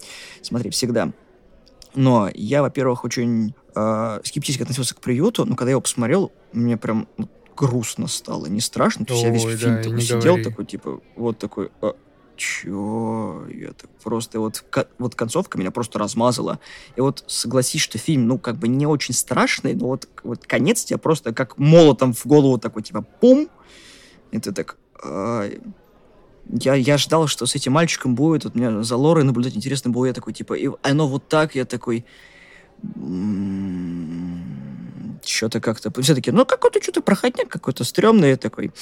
смотри, 0.42 0.70
всегда. 0.70 1.12
Но 1.94 2.28
я, 2.34 2.62
во-первых, 2.62 3.04
очень 3.04 3.54
э, 3.76 4.20
скептически 4.24 4.62
относился 4.62 4.96
к 4.96 5.00
приюту, 5.00 5.44
но 5.44 5.54
когда 5.54 5.70
я 5.70 5.74
его 5.74 5.82
посмотрел, 5.82 6.32
мне 6.52 6.76
прям 6.76 7.06
грустно 7.56 8.06
стало, 8.06 8.46
не 8.46 8.60
страшно. 8.60 9.04
То 9.04 9.14
есть 9.14 9.24
Ой, 9.24 9.30
я 9.30 9.34
весь 9.34 9.44
да, 9.44 9.56
фильм 9.56 9.82
такой 9.82 10.00
сидел, 10.00 10.20
говори. 10.20 10.44
такой, 10.44 10.64
типа, 10.64 11.00
вот 11.16 11.38
такой, 11.38 11.70
а, 11.80 11.94
чё? 12.36 13.46
Я 13.48 13.72
так 13.72 13.90
просто, 14.02 14.40
вот, 14.40 14.64
вот 14.98 15.14
концовка 15.14 15.58
меня 15.58 15.70
просто 15.70 15.98
размазала. 15.98 16.58
И 16.96 17.00
вот 17.00 17.24
согласись, 17.26 17.80
что 17.80 17.98
фильм, 17.98 18.26
ну, 18.26 18.38
как 18.38 18.56
бы 18.56 18.68
не 18.68 18.86
очень 18.86 19.14
страшный, 19.14 19.74
но 19.74 19.86
вот, 19.86 20.08
вот 20.22 20.44
конец 20.46 20.84
тебя 20.84 20.98
просто 20.98 21.32
как 21.32 21.58
молотом 21.58 22.12
в 22.12 22.26
голову 22.26 22.58
такой, 22.58 22.82
типа, 22.82 23.02
пум, 23.02 23.48
и 24.30 24.38
ты 24.38 24.52
так... 24.52 24.76
А, 25.02 25.50
я, 26.50 26.74
я 26.74 26.98
ждал, 26.98 27.26
что 27.26 27.46
с 27.46 27.54
этим 27.54 27.72
мальчиком 27.72 28.14
будет, 28.14 28.44
вот 28.44 28.54
мне 28.54 28.82
за 28.82 28.96
Лорой 28.96 29.24
наблюдать 29.24 29.56
интересно 29.56 29.90
было, 29.90 30.06
я 30.06 30.12
такой, 30.12 30.32
типа, 30.32 30.54
и 30.54 30.68
оно 30.82 31.08
вот 31.08 31.26
так, 31.28 31.54
я 31.54 31.64
такой 31.64 32.04
что-то 35.24 35.60
как-то... 35.60 35.90
Все 36.02 36.14
таки 36.14 36.30
ну, 36.30 36.44
какой-то 36.44 36.82
что-то 36.82 37.02
проходняк 37.02 37.48
какой-то 37.48 37.84
стрёмный 37.84 38.36
такой. 38.36 38.72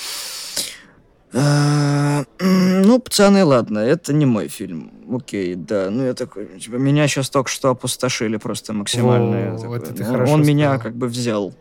А, 1.35 2.25
ну, 2.41 2.99
пацаны, 2.99 3.45
ладно, 3.45 3.79
это 3.79 4.13
не 4.13 4.27
мой 4.27 4.49
фильм. 4.49 4.93
Окей, 5.11 5.55
да. 5.55 5.89
Ну, 5.91 6.05
я 6.05 6.15
такой, 6.15 6.47
типа, 6.59 6.75
меня 6.75 7.09
сейчас 7.09 7.31
только 7.31 7.51
что 7.51 7.71
опустошили 7.71 8.37
просто 8.37 8.75
максимально. 8.75 9.55
О, 9.55 9.59
такой, 9.59 9.79
это 9.79 9.95
ты 9.95 10.05
он, 10.05 10.11
хорошо 10.11 10.33
он 10.33 10.43
меня 10.43 10.79
как 10.79 10.95
бы 10.95 11.07
взял. 11.09 11.55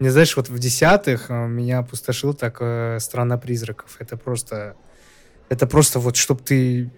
Не 0.00 0.08
знаешь, 0.08 0.36
вот 0.36 0.48
в 0.48 0.58
десятых 0.58 1.30
э, 1.30 1.46
меня 1.46 1.78
опустошил 1.78 2.34
так 2.34 2.56
э, 2.60 2.98
«Страна 3.00 3.38
призраков». 3.38 3.96
Это 4.00 4.16
просто... 4.16 4.74
Это 5.48 5.66
просто 5.68 6.00
вот, 6.00 6.16
чтобы 6.16 6.40
ты... 6.40 6.90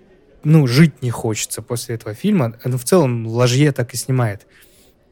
Ну, 0.44 0.66
жить 0.66 1.02
не 1.02 1.10
хочется 1.10 1.62
после 1.62 1.96
этого 1.96 2.14
фильма. 2.14 2.58
Ну, 2.64 2.78
в 2.78 2.84
целом, 2.84 3.26
Ложье 3.26 3.72
так 3.72 3.94
и 3.94 3.96
снимает. 3.96 4.46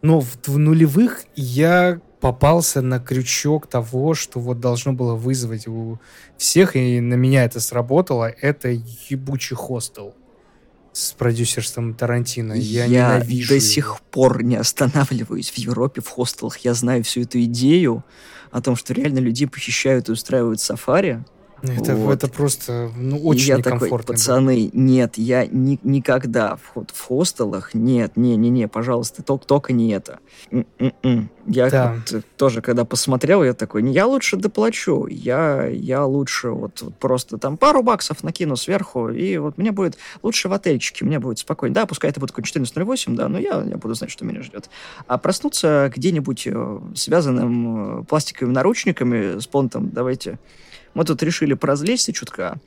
Но 0.02 0.20
в, 0.20 0.36
в 0.46 0.58
нулевых 0.58 1.24
я 1.34 2.00
попался 2.20 2.80
на 2.80 3.00
крючок 3.00 3.66
того, 3.66 4.14
что 4.14 4.40
вот 4.40 4.60
должно 4.60 4.92
было 4.92 5.14
вызвать 5.14 5.66
у 5.66 5.98
всех, 6.38 6.76
и 6.76 7.00
на 7.00 7.14
меня 7.14 7.44
это 7.44 7.60
сработало. 7.60 8.30
Это 8.40 8.70
ебучий 8.70 9.56
хостел 9.56 10.14
с 10.94 11.12
продюсерством 11.12 11.92
Тарантино. 11.94 12.54
Я, 12.54 12.84
я 12.84 13.18
ненавижу 13.18 13.48
до 13.48 13.54
его. 13.56 13.66
сих 13.66 14.00
пор 14.10 14.42
не 14.42 14.56
останавливаюсь 14.56 15.50
в 15.50 15.58
Европе 15.58 16.00
в 16.00 16.08
хостелах. 16.08 16.58
Я 16.58 16.72
знаю 16.74 17.02
всю 17.04 17.22
эту 17.22 17.42
идею 17.42 18.04
о 18.50 18.62
том, 18.62 18.76
что 18.76 18.94
реально 18.94 19.18
людей 19.18 19.48
похищают 19.48 20.08
и 20.08 20.12
устраивают 20.12 20.60
сафари. 20.60 21.24
Это, 21.62 21.94
вот. 21.96 22.12
это 22.12 22.28
просто 22.28 22.90
ну, 22.96 23.18
очень 23.18 23.48
я 23.48 23.56
некомфортно. 23.56 23.98
Такой, 23.98 24.14
пацаны, 24.14 24.70
было. 24.70 24.80
нет, 24.80 25.16
я 25.16 25.46
ни, 25.46 25.78
никогда 25.82 26.56
в, 26.56 26.84
в 26.92 27.00
хостелах, 27.00 27.74
нет, 27.74 28.16
не-не-не, 28.16 28.68
пожалуйста, 28.68 29.22
только, 29.22 29.46
только 29.46 29.72
не 29.72 29.90
это. 29.92 30.18
М-м-м. 30.50 31.30
Я 31.46 31.70
да. 31.70 31.96
вот, 32.12 32.24
тоже, 32.36 32.62
когда 32.62 32.84
посмотрел, 32.84 33.42
я 33.42 33.54
такой, 33.54 33.82
не, 33.82 33.92
я 33.92 34.06
лучше 34.06 34.36
доплачу, 34.36 35.06
я, 35.06 35.66
я 35.66 36.04
лучше 36.04 36.50
вот, 36.50 36.82
вот 36.82 36.94
просто 36.96 37.38
там 37.38 37.56
пару 37.56 37.82
баксов 37.82 38.22
накину 38.22 38.56
сверху, 38.56 39.08
и 39.08 39.36
вот 39.38 39.58
мне 39.58 39.72
будет 39.72 39.96
лучше 40.22 40.48
в 40.48 40.52
отельчике, 40.52 41.04
мне 41.04 41.18
будет 41.18 41.38
спокойно. 41.38 41.74
Да, 41.74 41.86
пускай 41.86 42.10
это 42.10 42.20
будет 42.20 42.32
какой 42.32 42.44
14.08, 42.44 43.14
да, 43.14 43.28
но 43.28 43.38
я, 43.38 43.62
я 43.62 43.76
буду 43.76 43.94
знать, 43.94 44.10
что 44.10 44.24
меня 44.24 44.42
ждет. 44.42 44.68
А 45.06 45.18
проснуться 45.18 45.90
где-нибудь 45.94 46.46
э, 46.46 46.80
связанным 46.94 48.00
э, 48.00 48.04
пластиковыми 48.04 48.54
наручниками 48.54 49.38
с 49.38 49.46
понтом, 49.46 49.90
давайте 49.90 50.38
мы 50.94 51.04
тут 51.04 51.22
решили 51.22 51.54
поразвлечься 51.54 52.12
чутка, 52.12 52.58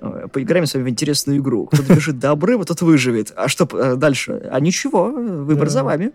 э, 0.00 0.28
поиграем 0.32 0.66
с 0.66 0.74
вами 0.74 0.84
в 0.84 0.88
интересную 0.88 1.38
игру. 1.38 1.66
Кто 1.66 1.82
добежит 1.82 2.18
до 2.18 2.30
обрыва, 2.30 2.64
тот 2.64 2.82
выживет. 2.82 3.32
А 3.36 3.48
что 3.48 3.68
э, 3.72 3.96
дальше? 3.96 4.48
А 4.50 4.60
ничего, 4.60 5.10
выбор 5.10 5.66
да. 5.66 5.72
за 5.72 5.84
вами. 5.84 6.12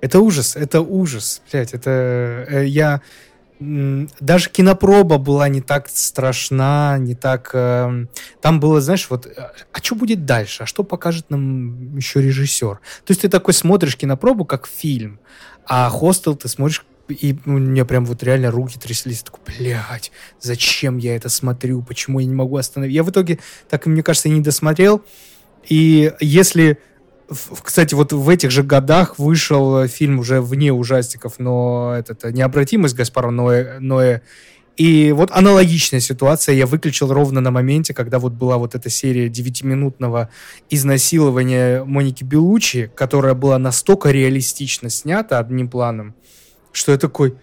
Это 0.00 0.20
ужас, 0.20 0.56
это 0.56 0.80
ужас. 0.80 1.42
Блять, 1.50 1.72
это... 1.72 1.90
Э, 2.48 2.66
я... 2.66 3.00
Даже 3.60 4.50
кинопроба 4.50 5.18
была 5.18 5.48
не 5.48 5.60
так 5.60 5.88
страшна, 5.88 6.96
не 6.98 7.14
так... 7.14 7.50
Э, 7.54 8.06
там 8.40 8.60
было, 8.60 8.80
знаешь, 8.80 9.08
вот, 9.10 9.26
а 9.72 9.78
что 9.82 9.96
будет 9.96 10.24
дальше? 10.24 10.62
А 10.62 10.66
что 10.66 10.84
покажет 10.84 11.30
нам 11.30 11.96
еще 11.96 12.22
режиссер? 12.22 12.76
То 12.76 13.10
есть 13.10 13.22
ты 13.22 13.28
такой 13.28 13.54
смотришь 13.54 13.96
кинопробу 13.96 14.44
как 14.44 14.68
фильм, 14.68 15.18
а 15.66 15.88
хостел 15.90 16.36
ты 16.36 16.48
смотришь 16.48 16.84
и 17.08 17.36
у 17.46 17.50
меня 17.50 17.84
прям 17.84 18.04
вот 18.04 18.22
реально 18.22 18.50
руки 18.50 18.78
тряслись. 18.78 19.22
Такой, 19.22 19.40
блядь, 19.46 20.12
зачем 20.40 20.98
я 20.98 21.16
это 21.16 21.28
смотрю? 21.28 21.82
Почему 21.82 22.20
я 22.20 22.26
не 22.26 22.34
могу 22.34 22.56
остановить? 22.56 22.94
Я 22.94 23.02
в 23.02 23.10
итоге, 23.10 23.38
так, 23.68 23.86
мне 23.86 24.02
кажется, 24.02 24.28
и 24.28 24.32
не 24.32 24.40
досмотрел. 24.40 25.02
И 25.68 26.12
если... 26.20 26.78
Кстати, 27.62 27.92
вот 27.94 28.14
в 28.14 28.28
этих 28.30 28.50
же 28.50 28.62
годах 28.62 29.18
вышел 29.18 29.86
фильм 29.86 30.18
уже 30.18 30.40
вне 30.40 30.72
ужастиков, 30.72 31.34
но 31.38 31.94
этот 31.94 32.24
«Необратимость» 32.32 32.94
Гаспара 32.94 33.30
Ноэ, 33.30 33.78
Ноэ 33.80 34.22
и 34.78 35.10
вот 35.10 35.32
аналогичная 35.32 35.98
ситуация. 35.98 36.54
Я 36.54 36.64
выключил 36.64 37.12
ровно 37.12 37.40
на 37.40 37.50
моменте, 37.50 37.92
когда 37.92 38.20
вот 38.20 38.32
была 38.32 38.58
вот 38.58 38.76
эта 38.76 38.88
серия 38.88 39.28
девятиминутного 39.28 40.30
изнасилования 40.70 41.82
Моники 41.82 42.22
Белучи, 42.22 42.88
которая 42.94 43.34
была 43.34 43.58
настолько 43.58 44.12
реалистично 44.12 44.88
снята 44.88 45.40
одним 45.40 45.68
планом, 45.68 46.14
что 46.72 46.92
я 46.92 46.98
такой... 46.98 47.36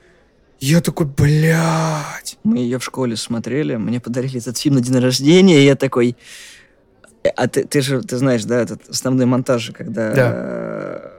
Я 0.60 0.82
такой, 0.82 1.06
блядь. 1.06 2.38
Мы 2.44 2.60
ее 2.60 2.80
в 2.80 2.84
школе 2.84 3.16
смотрели, 3.18 3.76
мне 3.76 4.00
подарили 4.00 4.40
этот 4.40 4.58
фильм 4.58 4.76
на 4.76 4.82
день 4.82 4.98
рождения, 5.00 5.62
и 5.62 5.66
я 5.66 5.76
такой... 5.76 6.16
«Э, 7.24 7.30
а 7.30 7.48
ты, 7.48 7.66
ты 7.66 7.82
же, 7.82 8.02
ты 8.02 8.18
знаешь, 8.18 8.46
да, 8.46 8.62
этот 8.62 8.90
основной 8.90 9.26
монтаж, 9.26 9.72
когда... 9.74 10.14
Да. 10.14 11.12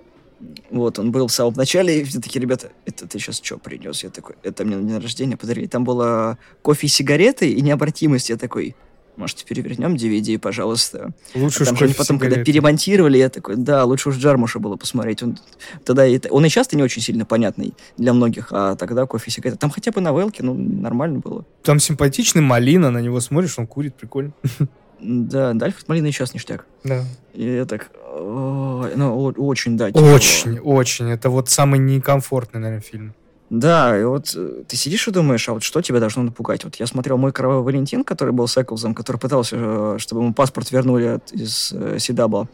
Вот, 0.71 0.99
он 0.99 1.13
был 1.13 1.29
в 1.29 1.33
самом 1.33 1.55
начале, 1.55 2.01
и 2.01 2.05
все 2.05 2.21
такие, 2.21 2.41
ребята, 2.41 2.71
это 2.85 3.07
ты 3.07 3.19
сейчас 3.19 3.41
что 3.43 3.59
принес? 3.59 4.03
Я 4.03 4.11
такой, 4.11 4.37
это 4.43 4.65
мне 4.65 4.77
на 4.77 4.89
день 4.89 4.99
рождения 4.99 5.37
подарили. 5.37 5.67
Там 5.67 5.85
было 5.85 6.39
кофе 6.63 6.87
и 6.87 6.91
сигареты, 6.91 7.51
и 7.51 7.61
необратимость. 7.61 8.31
Я 8.31 8.37
такой, 8.37 8.75
Может, 9.17 9.45
перевернем 9.45 9.95
DVD, 9.95 10.39
пожалуйста. 10.39 11.13
Лучше 11.35 11.63
а 11.63 11.67
там 11.67 11.77
же 11.77 11.95
потом, 11.95 12.19
когда 12.19 12.43
перемонтировали, 12.43 13.19
я 13.19 13.29
такой, 13.31 13.57
да, 13.57 13.85
лучше 13.85 14.11
уж 14.11 14.17
Джармуша 14.17 14.59
было 14.59 14.77
посмотреть. 14.77 15.23
Он, 15.23 15.39
тогда 15.85 16.07
это, 16.07 16.29
он 16.31 16.45
и 16.45 16.49
часто 16.51 16.77
не 16.77 16.83
очень 16.83 17.01
сильно 17.01 17.25
понятный 17.25 17.75
для 17.97 18.13
многих, 18.13 18.49
а 18.51 18.77
тогда 18.77 19.07
кофе 19.07 19.31
сигарета. 19.31 19.59
Там 19.59 19.71
хотя 19.71 19.91
бы 19.91 20.01
новелки, 20.01 20.43
ну, 20.43 20.55
нормально 20.55 21.21
было. 21.21 21.47
Там 21.63 21.81
симпатичный 21.81 22.43
Малина, 22.43 22.91
на 22.91 22.99
него 22.99 23.21
смотришь, 23.21 23.59
он 23.59 23.67
курит, 23.67 23.95
прикольно. 23.95 24.33
Да, 24.99 25.53
да, 25.53 25.67
Альфред 25.67 25.89
Малина 25.89 26.07
и 26.07 26.11
сейчас 26.11 26.33
ништяк. 26.33 26.65
Да. 26.83 27.05
И 27.35 27.45
я 27.45 27.67
так, 27.67 27.91
ну, 28.19 29.35
очень, 29.37 29.77
да, 29.77 29.93
тяжело. 29.93 30.15
Очень, 30.15 30.59
очень. 30.59 31.11
Это 31.11 31.29
вот 31.29 31.51
самый 31.51 31.79
некомфортный, 31.79 32.61
наверное, 32.61 32.81
фильм. 32.83 33.15
Да, 33.49 33.97
и 33.99 34.03
вот 34.05 34.33
э, 34.35 34.65
ты 34.67 34.77
сидишь 34.77 35.07
и 35.07 35.13
думаешь, 35.13 35.49
а 35.49 35.53
вот 35.53 35.63
что 35.63 35.81
тебя 35.81 36.01
должно 36.01 36.23
напугать? 36.25 36.65
Вот 36.65 36.77
я 36.77 36.87
смотрел 36.87 37.17
«Мой 37.17 37.33
кровавый 37.33 37.63
Валентин», 37.63 38.03
который 38.03 38.33
был 38.33 38.49
с 38.49 38.57
Эклзом, 38.61 38.95
который 38.95 39.19
пытался, 39.19 39.57
э, 39.59 39.97
чтобы 39.99 40.23
ему 40.23 40.35
паспорт 40.35 40.73
вернули 40.73 41.07
от, 41.07 41.33
из 41.33 41.73
э, 41.73 41.99
Сидабла. 42.01 42.49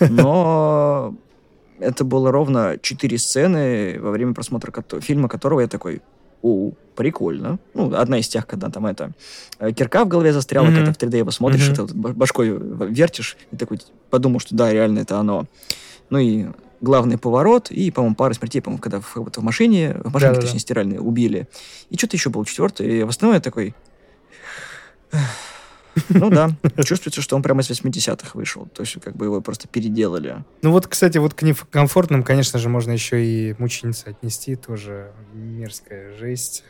Но 0.00 1.14
это 1.78 2.04
было 2.04 2.32
ровно 2.32 2.76
четыре 2.82 3.18
сцены 3.18 3.98
во 4.00 4.10
время 4.10 4.34
просмотра 4.34 4.72
фильма, 5.00 5.28
которого 5.28 5.60
я 5.60 5.68
такой, 5.68 6.02
у, 6.42 6.72
прикольно. 6.96 7.60
Ну, 7.74 7.94
одна 7.94 8.18
из 8.18 8.26
тех, 8.26 8.44
когда 8.48 8.68
там 8.68 8.86
это 8.86 9.12
кирка 9.76 10.04
в 10.04 10.08
голове 10.08 10.32
застряла, 10.32 10.66
mm-hmm. 10.66 10.74
когда 10.74 10.92
в 10.92 10.96
3D 10.96 11.18
его 11.18 11.30
смотришь, 11.30 11.68
mm-hmm. 11.68 11.72
это 11.72 11.82
вот 11.84 12.16
башкой 12.16 12.48
вертишь, 12.50 13.36
и 13.52 13.56
такой 13.56 13.78
подумал, 14.10 14.40
что 14.40 14.56
да, 14.56 14.72
реально 14.72 15.00
это 15.00 15.18
оно. 15.18 15.46
Ну 16.10 16.18
и 16.18 16.46
главный 16.82 17.16
поворот, 17.16 17.70
и, 17.70 17.90
по-моему, 17.90 18.16
пара 18.16 18.34
смертей, 18.34 18.60
по-моему, 18.60 18.82
когда 18.82 19.00
в, 19.00 19.16
вот, 19.16 19.36
в 19.36 19.42
машине, 19.42 19.94
в 20.04 20.12
машине, 20.12 20.34
точнее, 20.34 20.58
стиральной, 20.58 20.98
убили. 20.98 21.48
И 21.88 21.96
что-то 21.96 22.16
еще 22.16 22.28
было 22.28 22.44
четвертое, 22.44 22.88
и 22.88 23.02
в 23.04 23.08
основном 23.08 23.36
я 23.36 23.40
такой... 23.40 23.74
Ну 26.08 26.30
да, 26.30 26.50
чувствуется, 26.84 27.20
что 27.20 27.36
он 27.36 27.42
прямо 27.42 27.60
из 27.60 27.70
80-х 27.70 28.30
вышел. 28.34 28.66
То 28.66 28.82
есть, 28.82 29.00
как 29.00 29.14
бы 29.14 29.26
его 29.26 29.40
просто 29.40 29.68
переделали. 29.68 30.42
Ну 30.62 30.72
вот, 30.72 30.86
кстати, 30.86 31.18
вот 31.18 31.34
к 31.34 31.42
некомфортным, 31.42 32.24
конечно 32.24 32.58
же, 32.58 32.68
можно 32.68 32.92
еще 32.92 33.24
и 33.24 33.54
мученицы 33.58 34.08
отнести. 34.08 34.56
Тоже 34.56 35.12
мерзкая 35.34 36.16
жесть 36.16 36.64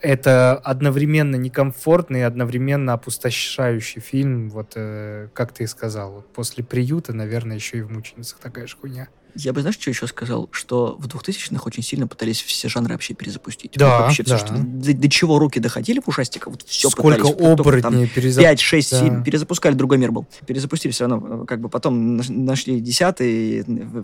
это 0.00 0.54
одновременно 0.56 1.36
некомфортный 1.36 2.20
и 2.20 2.22
одновременно 2.22 2.92
опустошающий 2.92 4.00
фильм, 4.00 4.50
вот 4.50 4.72
э, 4.76 5.28
как 5.34 5.52
ты 5.52 5.64
и 5.64 5.66
сказал, 5.66 6.12
вот 6.12 6.32
после 6.32 6.64
приюта, 6.64 7.12
наверное, 7.12 7.56
еще 7.56 7.78
и 7.78 7.82
в 7.82 7.90
«Мученицах» 7.90 8.38
такая 8.38 8.66
же 8.66 8.76
хуйня. 8.76 9.08
Я 9.38 9.52
бы, 9.52 9.60
знаешь, 9.60 9.76
что 9.78 9.90
еще 9.90 10.06
сказал? 10.06 10.48
Что 10.50 10.96
в 10.98 11.06
2000-х 11.08 11.62
очень 11.66 11.82
сильно 11.82 12.06
пытались 12.08 12.40
все 12.40 12.68
жанры 12.68 12.94
вообще 12.94 13.12
перезапустить. 13.12 13.72
Да, 13.74 14.00
вообще 14.00 14.22
да. 14.22 14.38
Все, 14.38 14.46
что, 14.46 14.56
до, 14.56 14.94
до 14.94 15.08
чего 15.10 15.38
руки 15.38 15.60
доходили 15.60 16.00
в 16.00 16.08
ушастиках, 16.08 16.54
вот 16.54 16.62
все 16.62 16.88
Сколько 16.88 17.26
пытались. 17.26 17.60
оборотней 17.60 18.08
перезап... 18.08 18.42
5, 18.42 18.60
6, 18.60 18.90
да. 18.90 19.00
7 19.00 19.24
перезапускали, 19.24 19.74
другой 19.74 19.98
мир 19.98 20.10
был. 20.10 20.26
Перезапустили 20.46 20.92
все 20.92 21.06
равно, 21.06 21.44
как 21.44 21.60
бы 21.60 21.68
потом 21.68 22.16
нашли 22.16 22.80
десятый, 22.80 23.62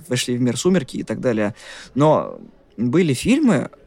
вошли 0.08 0.36
в 0.36 0.40
мир 0.42 0.58
«Сумерки» 0.58 0.98
и 0.98 1.02
так 1.02 1.20
далее. 1.20 1.54
Но 1.94 2.38
были 2.76 3.14
фильмы, 3.14 3.70
Э, 3.70 3.81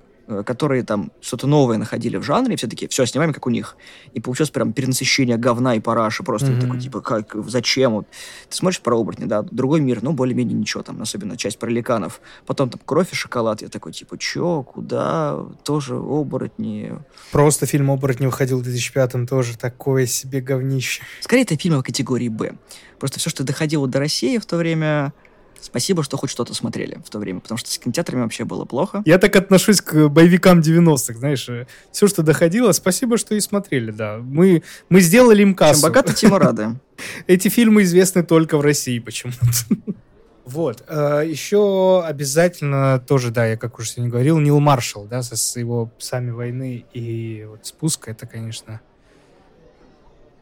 которые 0.45 0.83
там 0.83 1.11
что-то 1.21 1.47
новое 1.47 1.77
находили 1.77 2.17
в 2.17 2.23
жанре, 2.23 2.53
и 2.53 2.57
все 2.57 2.67
таки 2.67 2.87
все, 2.87 3.05
снимаем, 3.05 3.33
как 3.33 3.47
у 3.47 3.49
них. 3.49 3.77
И 4.13 4.19
получилось 4.19 4.49
прям 4.49 4.73
перенасыщение 4.73 5.37
говна 5.37 5.75
и 5.75 5.79
параши, 5.79 6.23
просто 6.23 6.51
mm-hmm. 6.51 6.61
такой, 6.61 6.79
типа, 6.79 7.01
как, 7.01 7.35
зачем? 7.47 7.93
Вот. 7.93 8.07
Ты 8.49 8.55
смотришь 8.55 8.81
про 8.81 8.97
оборотни, 8.97 9.25
да, 9.25 9.41
другой 9.41 9.81
мир, 9.81 10.01
ну, 10.01 10.13
более-менее 10.13 10.57
ничего 10.57 10.83
там, 10.83 11.01
особенно 11.01 11.37
часть 11.37 11.59
про 11.59 11.69
ликанов. 11.69 12.21
Потом 12.45 12.69
там 12.69 12.81
кровь 12.85 13.11
и 13.11 13.15
шоколад, 13.15 13.61
я 13.61 13.69
такой, 13.69 13.93
типа, 13.93 14.17
чё, 14.17 14.63
куда, 14.63 15.45
тоже 15.63 15.95
оборотни. 15.95 16.93
Просто 17.31 17.65
фильм 17.65 17.91
«Оборотни» 17.91 18.25
выходил 18.25 18.61
в 18.61 18.67
2005-м, 18.67 19.27
тоже 19.27 19.57
такое 19.57 20.05
себе 20.05 20.41
говнище. 20.41 21.03
Скорее, 21.21 21.43
это 21.43 21.57
фильмы 21.57 21.79
в 21.79 21.83
категории 21.83 22.29
«Б». 22.29 22.53
Просто 22.99 23.19
все, 23.19 23.29
что 23.29 23.43
доходило 23.43 23.87
до 23.87 23.99
России 23.99 24.37
в 24.37 24.45
то 24.45 24.57
время, 24.57 25.13
Спасибо, 25.61 26.03
что 26.03 26.17
хоть 26.17 26.29
что-то 26.29 26.53
смотрели 26.53 26.99
в 27.05 27.09
то 27.09 27.19
время, 27.19 27.39
потому 27.39 27.57
что 27.57 27.71
с 27.71 27.77
кинотеатрами 27.77 28.21
вообще 28.21 28.45
было 28.45 28.65
плохо. 28.65 29.01
Я 29.05 29.17
так 29.17 29.35
отношусь 29.35 29.81
к 29.81 30.09
боевикам 30.09 30.59
90-х, 30.59 31.17
знаешь, 31.17 31.49
э, 31.49 31.67
все, 31.91 32.07
что 32.07 32.23
доходило, 32.23 32.71
спасибо, 32.71 33.17
что 33.17 33.35
и 33.35 33.39
смотрели, 33.39 33.91
да. 33.91 34.17
Мы, 34.17 34.63
мы 34.89 35.01
сделали 35.01 35.41
им 35.41 35.55
кассу. 35.55 35.81
Чем 35.81 35.89
богато, 35.89 36.13
тем 36.13 36.35
рады. 36.35 36.79
Эти 37.27 37.47
фильмы 37.47 37.83
известны 37.83 38.23
только 38.23 38.57
в 38.57 38.61
России 38.61 38.99
почему-то. 38.99 39.45
Вот. 40.45 40.83
Э, 40.87 41.23
Еще 41.25 42.03
обязательно 42.05 42.99
тоже, 42.99 43.31
да, 43.31 43.47
я 43.47 43.57
как 43.57 43.79
уже 43.79 43.89
сегодня 43.89 44.11
говорил, 44.11 44.37
Нил 44.37 44.59
Маршалл, 44.59 45.05
да, 45.05 45.23
со 45.23 45.59
его 45.59 45.87
«Псами 45.97 46.29
войны» 46.29 46.85
и 46.93 47.45
вот 47.49 47.65
«Спуск», 47.65 48.07
это, 48.07 48.27
конечно, 48.27 48.79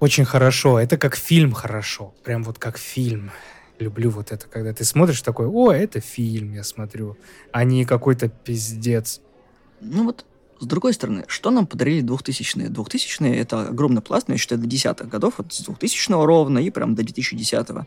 очень 0.03 0.26
хорошо. 0.26 0.78
Это 0.78 0.97
как 0.97 1.16
фильм 1.16 1.53
хорошо. 1.53 2.14
Прям 2.26 2.43
вот 2.43 2.59
как 2.59 2.78
фильм 2.78 3.32
люблю 3.84 4.10
вот 4.10 4.32
это, 4.32 4.48
когда 4.48 4.74
ты 4.74 4.84
смотришь 4.84 5.22
такой, 5.22 5.48
о, 5.48 5.72
это 5.72 6.00
фильм, 6.00 6.54
я 6.54 6.64
смотрю, 6.64 7.18
а 7.52 7.64
не 7.64 7.86
какой-то 7.86 8.30
пиздец. 8.30 9.22
Ну 9.82 10.06
вот, 10.06 10.26
с 10.64 10.66
другой 10.66 10.94
стороны, 10.94 11.26
что 11.28 11.52
нам 11.52 11.68
подарили 11.68 12.02
2000-е? 12.04 12.70
2000-е— 12.70 13.36
это 13.38 13.68
огромный 13.68 14.02
пласт, 14.02 14.30
но 14.30 14.36
я 14.36 14.38
считаю, 14.38 14.62
до 14.62 14.68
десятых 14.68 15.10
годов, 15.10 15.36
вот 15.38 15.54
с 15.54 15.62
2000 15.62 16.12
ровно 16.26 16.60
и 16.60 16.70
прям 16.70 16.96
до 16.96 17.04
2010-го. 17.04 17.86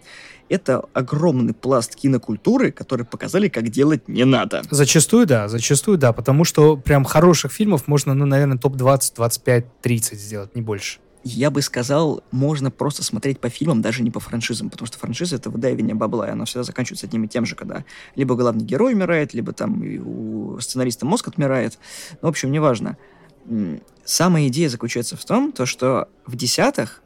Это 0.51 0.85
огромный 0.93 1.55
пласт 1.55 1.97
кинокультуры, 1.97 2.73
который 2.73 3.07
показали, 3.07 3.49
как 3.49 3.71
делать 3.71 4.09
не 4.09 4.25
надо. 4.25 4.63
Зачастую, 4.71 5.27
да, 5.27 5.49
зачастую, 5.49 5.97
да, 5.97 6.13
потому 6.13 6.45
что 6.45 6.77
прям 6.77 7.05
хороших 7.05 7.51
фильмов 7.51 7.89
можно, 7.89 8.13
ну, 8.15 8.27
наверное, 8.27 8.59
топ-20, 8.59 9.15
25, 9.17 9.81
30 9.81 10.21
сделать, 10.21 10.55
не 10.55 10.61
больше 10.61 10.99
я 11.27 11.51
бы 11.51 11.61
сказал, 11.61 12.23
можно 12.31 12.71
просто 12.71 13.03
смотреть 13.03 13.41
по 13.41 13.49
фильмам, 13.49 13.83
даже 13.83 14.03
не 14.05 14.13
по 14.13 14.21
франшизам, 14.21 14.71
потому 14.71 14.87
что 14.87 14.99
франшиза— 14.99 15.37
это 15.37 15.51
выдаивание 15.51 15.95
бабла, 15.95 16.29
и 16.29 16.31
она 16.31 16.45
всегда 16.45 16.63
заканчивается 16.63 17.07
одним 17.07 17.25
и 17.25 17.29
тем 17.29 17.45
же, 17.45 17.57
когда 17.57 17.85
либо 18.15 18.37
главный 18.37 18.65
герой 18.65 18.95
умирает, 18.95 19.35
либо 19.35 19.53
там 19.53 19.83
у 20.05 20.61
сценариста 20.61 21.05
мозг 21.05 21.27
отмирает. 21.27 21.79
Ну, 22.23 22.29
в 22.29 22.31
общем, 22.31 22.53
неважно. 22.53 22.97
Самая 24.05 24.47
идея 24.49 24.69
заключается 24.69 25.17
в 25.17 25.25
том, 25.25 25.51
то, 25.51 25.67
что 25.67 26.09
в 26.27 26.37
десятых 26.37 27.03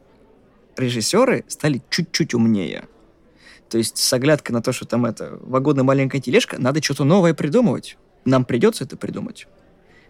режиссеры 0.77 1.43
стали 1.47 1.81
чуть-чуть 1.89 2.35
умнее. 2.35 2.87
То 3.69 3.79
есть 3.79 3.97
с 3.97 4.13
оглядкой 4.13 4.53
на 4.53 4.61
то, 4.61 4.71
что 4.71 4.85
там 4.85 5.05
это 5.05 5.39
вагонная 5.41 5.83
маленькая 5.83 6.21
тележка, 6.21 6.61
надо 6.61 6.81
что-то 6.83 7.05
новое 7.05 7.33
придумывать. 7.33 7.97
Нам 8.25 8.45
придется 8.45 8.83
это 8.83 8.97
придумать 8.97 9.47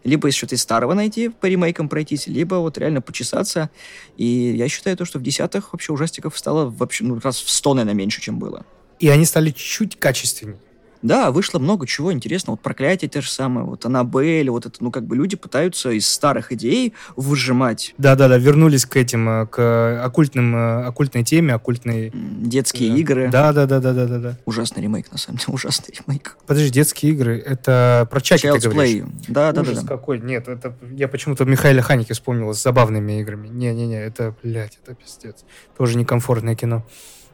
либо 0.04 0.28
из 0.30 0.36
что-то 0.36 0.56
из 0.56 0.62
старого 0.62 0.94
найти, 0.94 1.30
по 1.30 1.46
ремейкам 1.46 1.90
пройтись, 1.90 2.28
либо 2.28 2.56
вот 2.56 2.78
реально 2.78 3.02
почесаться. 3.02 3.70
И 4.18 4.26
я 4.26 4.68
считаю 4.68 4.98
то, 4.98 5.06
что 5.06 5.20
в 5.20 5.24
десятых 5.24 5.74
вообще 5.74 5.94
ужастиков 5.94 6.38
стало 6.38 6.70
вообще 6.70 7.04
ну, 7.04 7.20
раз 7.24 7.40
в 7.40 7.50
сто, 7.50 7.74
наверное, 7.74 7.98
меньше, 7.98 8.22
чем 8.22 8.40
было. 8.40 8.66
И 9.00 9.10
они 9.10 9.26
стали 9.26 9.52
чуть 9.52 9.98
качественнее. 9.98 10.60
Да, 11.02 11.32
вышло 11.32 11.60
много 11.60 11.88
чего 11.88 12.14
интересного. 12.14 12.56
Вот 12.56 12.62
проклятие 12.62 13.10
те 13.10 13.22
же 13.22 13.30
самые, 13.30 13.66
вот 13.66 13.86
Аннабель, 13.86 14.50
вот 14.50 14.66
это, 14.66 14.84
ну, 14.84 14.92
как 14.92 15.06
бы 15.06 15.16
люди 15.16 15.36
пытаются 15.36 15.90
из 15.92 16.08
старых 16.08 16.52
идей 16.52 16.94
выжимать. 17.16 17.94
Да-да-да, 17.98 18.38
вернулись 18.38 18.86
к 18.86 18.96
этим, 18.96 19.28
э, 19.28 19.48
к 19.48 20.04
оккультным, 20.04 20.56
э, 20.56 20.86
оккультной 20.86 21.24
теме, 21.24 21.54
оккультной... 21.54 22.12
Детские 22.14 22.92
да. 22.92 22.98
игры. 22.98 23.30
Да-да-да-да-да-да. 23.30 24.38
Ужасный 24.46 24.84
ремейк, 24.84 25.12
на 25.12 25.18
самом 25.18 25.40
деле, 25.40 25.54
ужасный 25.54 25.96
ремейк. 25.96 26.38
Подожди, 26.46 26.70
детские 26.70 27.14
игры, 27.14 27.38
это 27.40 28.08
про 28.10 28.22
Чаки 28.22 28.48
Child's 28.48 28.60
ты 28.60 28.70
говоришь? 28.70 28.96
Play. 28.96 29.10
Да, 29.28 29.52
да, 29.52 29.62
Ужас 29.62 29.76
да, 29.76 29.82
да. 29.82 29.88
какой, 29.88 30.20
нет, 30.20 30.48
это... 30.48 30.76
Я 30.92 31.08
почему-то 31.08 31.46
Михаила 31.46 31.82
Ханики 31.82 32.14
вспомнил 32.14 32.54
с 32.54 32.62
забавными 32.62 33.20
играми. 33.22 33.48
Не-не-не, 33.48 34.02
это, 34.02 34.36
блядь, 34.44 34.80
это 34.84 34.96
пиздец. 34.96 35.44
Тоже 35.78 35.98
некомфортное 35.98 36.56
кино. 36.56 36.86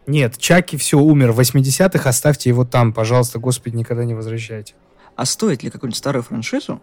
Нет, 0.08 0.38
Чаки 0.38 0.78
все 0.78 0.98
умер 1.00 1.34
в 1.34 1.40
80-х, 1.42 2.10
оставьте 2.10 2.50
его 2.50 2.64
там, 2.64 2.94
пожалуйста, 2.94 3.40
господи, 3.40 3.76
никогда 3.76 4.06
не 4.06 4.14
возвращайте. 4.14 4.74
А 5.18 5.26
стоит 5.26 5.64
ли 5.64 5.70
какую-нибудь 5.70 5.98
старую 5.98 6.24
франшизу 6.24 6.82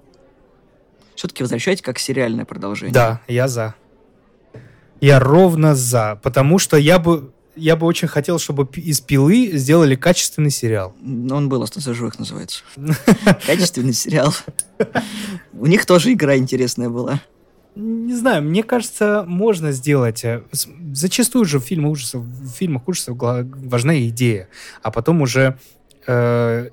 все-таки 1.15 1.43
возвращать 1.43 1.81
как 1.81 1.99
сериальное 1.99 2.45
продолжение? 2.45 2.93
Да, 2.93 3.23
я 3.27 3.49
за. 3.49 3.75
Я 5.01 5.21
ровно 5.21 5.75
за, 5.75 6.21
потому 6.23 6.59
что 6.59 6.77
я 6.77 6.99
бы 6.99 7.33
я 7.57 7.77
бы 7.77 7.87
очень 7.87 8.09
хотел, 8.09 8.39
чтобы 8.39 8.69
из 8.77 9.01
пилы 9.01 9.53
сделали 9.55 9.95
качественный 9.95 10.51
сериал. 10.51 10.93
Он 11.03 11.49
был 11.49 11.63
«Остаться 11.63 11.95
живых» 11.95 12.19
называется. 12.19 12.65
Качественный 13.47 13.93
сериал. 13.93 14.35
У 15.53 15.67
них 15.67 15.87
тоже 15.87 16.13
игра 16.13 16.37
интересная 16.37 16.89
была 16.89 17.21
не 17.77 18.15
знаю, 18.15 18.43
мне 18.43 18.63
кажется, 18.63 19.25
можно 19.27 19.73
сделать. 19.73 20.25
Э, 20.25 20.43
зачастую 20.93 21.45
же 21.45 21.59
в 21.59 21.65
фильмах 21.65 21.93
ужасов, 21.93 22.23
в 22.23 22.51
фильмах 22.51 22.87
ужасов 22.87 23.17
важна 23.19 23.99
идея, 24.09 24.49
а 24.83 24.91
потом 24.91 25.23
уже 25.23 25.59
э, 26.07 26.71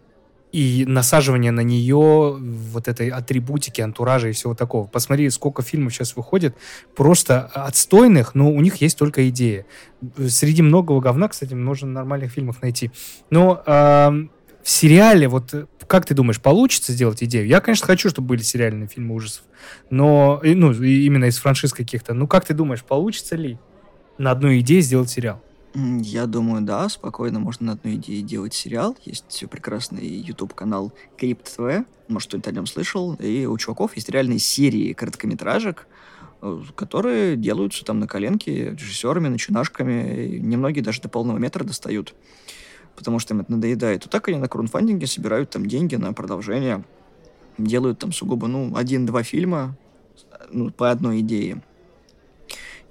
и 0.51 0.85
насаживание 0.85 1.51
на 1.51 1.61
нее 1.61 2.35
вот 2.37 2.87
этой 2.87 3.09
атрибутики, 3.09 3.81
антуража 3.81 4.29
и 4.29 4.31
всего 4.33 4.53
такого. 4.53 4.85
Посмотри, 4.85 5.29
сколько 5.29 5.61
фильмов 5.61 5.93
сейчас 5.93 6.15
выходит, 6.15 6.55
просто 6.95 7.45
отстойных, 7.45 8.35
но 8.35 8.51
у 8.51 8.61
них 8.61 8.77
есть 8.77 8.97
только 8.97 9.27
идея. 9.29 9.65
Среди 10.27 10.61
многого 10.61 10.99
говна, 10.99 11.29
кстати, 11.29 11.53
можно 11.53 11.87
нормальных 11.87 12.31
фильмов 12.31 12.61
найти. 12.61 12.91
Но 13.29 13.63
э, 13.65 14.27
в 14.63 14.69
сериале, 14.69 15.27
вот 15.27 15.67
как 15.87 16.05
ты 16.05 16.13
думаешь, 16.13 16.39
получится 16.39 16.93
сделать 16.93 17.23
идею? 17.23 17.47
Я, 17.47 17.61
конечно, 17.61 17.87
хочу, 17.87 18.09
чтобы 18.09 18.29
были 18.29 18.41
сериальные 18.41 18.87
фильмы 18.87 19.15
ужасов, 19.15 19.43
но, 19.89 20.41
ну, 20.43 20.71
именно 20.71 21.25
из 21.25 21.37
франшиз 21.37 21.73
каких-то. 21.73 22.13
Ну, 22.13 22.27
как 22.27 22.45
ты 22.45 22.53
думаешь, 22.53 22.83
получится 22.83 23.35
ли? 23.35 23.59
на 24.21 24.31
одной 24.31 24.59
идее 24.59 24.81
сделать 24.81 25.09
сериал? 25.09 25.41
Я 25.73 26.25
думаю, 26.25 26.61
да, 26.61 26.89
спокойно 26.89 27.39
можно 27.39 27.67
на 27.67 27.71
одной 27.73 27.95
идее 27.95 28.21
делать 28.21 28.53
сериал. 28.53 28.95
Есть 29.03 29.43
прекрасный 29.49 30.05
YouTube-канал 30.05 30.93
Крипт 31.17 31.55
ТВ, 31.55 31.85
может, 32.07 32.27
кто-нибудь 32.27 32.47
о 32.47 32.51
нем 32.51 32.65
слышал. 32.65 33.15
И 33.15 33.45
у 33.45 33.57
чуваков 33.57 33.95
есть 33.95 34.09
реальные 34.09 34.39
серии 34.39 34.91
короткометражек, 34.91 35.87
э, 36.41 36.61
которые 36.75 37.37
делаются 37.37 37.85
там 37.85 37.99
на 37.99 38.07
коленке 38.07 38.71
режиссерами, 38.71 39.29
начинашками. 39.29 40.37
Немногие 40.39 40.83
даже 40.83 41.01
до 41.01 41.09
полного 41.09 41.37
метра 41.37 41.63
достают, 41.63 42.13
потому 42.95 43.19
что 43.19 43.33
им 43.33 43.41
это 43.41 43.51
надоедает. 43.51 44.03
Вот 44.03 44.11
так 44.11 44.27
они 44.27 44.37
на 44.37 44.47
краудфандинге 44.47 45.07
собирают 45.07 45.49
там 45.49 45.65
деньги 45.65 45.95
на 45.95 46.13
продолжение. 46.13 46.83
Делают 47.57 47.99
там 47.99 48.11
сугубо, 48.11 48.47
ну, 48.47 48.75
один-два 48.75 49.23
фильма 49.23 49.77
ну, 50.51 50.71
по 50.71 50.91
одной 50.91 51.21
идее. 51.21 51.61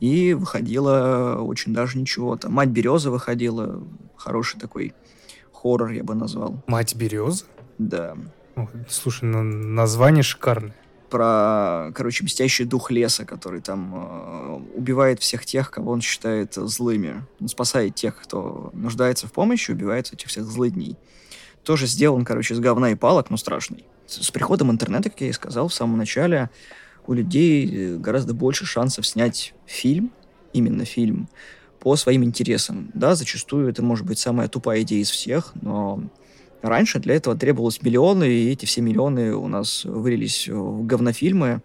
И 0.01 0.33
выходила 0.33 1.37
очень 1.41 1.75
даже 1.75 1.99
ничего. 1.99 2.37
Там 2.37 2.53
«Мать 2.53 2.71
Береза» 2.71 3.11
выходила, 3.11 3.83
хороший 4.17 4.59
такой 4.59 4.95
хоррор, 5.53 5.91
я 5.91 6.03
бы 6.03 6.15
назвал. 6.15 6.63
«Мать 6.67 6.95
Береза»? 6.95 7.45
Да. 7.79 8.17
Слушай, 8.89 9.25
ну, 9.25 9.43
название 9.43 10.23
шикарное. 10.23 10.75
Про, 11.11 11.91
короче, 11.95 12.25
мстящий 12.25 12.65
дух 12.65 12.91
леса, 12.91 13.25
который 13.25 13.61
там 13.61 13.95
э, 13.95 14.77
убивает 14.77 15.21
всех 15.21 15.45
тех, 15.45 15.71
кого 15.71 15.91
он 15.93 16.01
считает 16.01 16.55
злыми. 16.55 17.25
Он 17.41 17.49
спасает 17.49 17.97
тех, 17.97 18.17
кто 18.23 18.71
нуждается 18.73 19.27
в 19.27 19.33
помощи, 19.33 19.73
убивает 19.73 20.13
этих 20.13 20.29
всех 20.29 20.45
злыдней. 20.45 20.97
Тоже 21.65 21.87
сделан, 21.87 22.25
короче, 22.25 22.55
из 22.55 22.61
говна 22.61 22.93
и 22.93 22.95
палок, 22.95 23.29
но 23.29 23.37
страшный. 23.37 23.85
С, 24.07 24.27
с 24.27 24.31
приходом 24.31 24.71
интернета, 24.71 25.11
как 25.11 25.21
я 25.21 25.29
и 25.29 25.33
сказал 25.33 25.69
в 25.69 25.75
самом 25.75 25.99
начале, 25.99 26.49
у 27.07 27.13
людей 27.13 27.69
э, 27.69 27.97
гораздо 27.97 28.33
больше 28.33 28.65
шансов 28.65 29.07
снять 29.07 29.53
фильм, 29.67 30.13
именно 30.53 30.85
фильм, 30.85 31.29
по 31.81 31.97
своим 31.97 32.23
интересам. 32.23 32.91
Да, 32.95 33.15
зачастую 33.15 33.69
это 33.69 33.83
может 33.83 34.07
быть 34.07 34.19
самая 34.19 34.49
тупая 34.49 34.83
идея 34.83 35.03
из 35.03 35.11
всех, 35.11 35.53
но 35.61 36.03
раньше 36.63 36.99
для 36.99 37.15
этого 37.15 37.37
требовалось 37.37 37.83
миллионы, 37.83 38.29
и 38.29 38.51
эти 38.53 38.67
все 38.67 38.81
миллионы 38.81 39.35
у 39.35 39.49
нас 39.49 39.85
вылились 39.85 40.49
в 40.49 40.85
говнофильмы, 40.85 41.63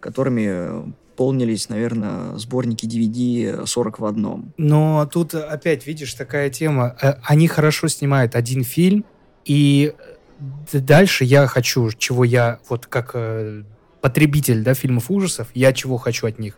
которыми 0.00 0.92
полнились, 1.16 1.68
наверное, 1.68 2.38
сборники 2.38 2.86
DVD 2.86 3.66
40 3.66 3.98
в 3.98 4.04
одном. 4.06 4.54
Но 4.56 5.06
тут 5.12 5.34
опять, 5.34 5.86
видишь, 5.86 6.14
такая 6.14 6.48
тема. 6.48 6.96
Э, 7.02 7.14
они 7.24 7.46
хорошо 7.46 7.88
снимают 7.88 8.34
один 8.34 8.64
фильм, 8.64 9.04
и 9.44 9.92
дальше 10.72 11.24
я 11.24 11.46
хочу, 11.46 11.90
чего 11.92 12.24
я 12.24 12.60
вот 12.70 12.86
как 12.86 13.10
э, 13.14 13.64
потребитель 14.00 14.62
да, 14.62 14.74
фильмов 14.74 15.10
ужасов, 15.10 15.48
я 15.52 15.72
чего 15.72 15.98
хочу 15.98 16.26
от 16.26 16.38
них? 16.38 16.56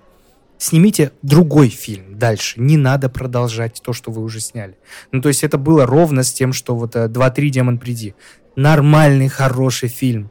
Снимите 0.62 1.10
другой 1.22 1.70
фильм 1.70 2.16
дальше. 2.16 2.60
Не 2.60 2.76
надо 2.76 3.08
продолжать 3.08 3.82
то, 3.82 3.92
что 3.92 4.12
вы 4.12 4.22
уже 4.22 4.38
сняли. 4.38 4.78
Ну, 5.10 5.20
то 5.20 5.26
есть 5.26 5.42
это 5.42 5.58
было 5.58 5.86
ровно 5.86 6.22
с 6.22 6.32
тем, 6.32 6.52
что 6.52 6.76
вот 6.76 6.94
2-3 6.94 7.08
э, 7.08 7.48
«Демон, 7.50 7.78
приди». 7.78 8.14
Нормальный, 8.54 9.26
хороший 9.26 9.88
фильм. 9.88 10.30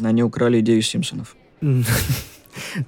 Они 0.00 0.22
украли 0.22 0.60
идею 0.60 0.82
Симпсонов. 0.82 1.34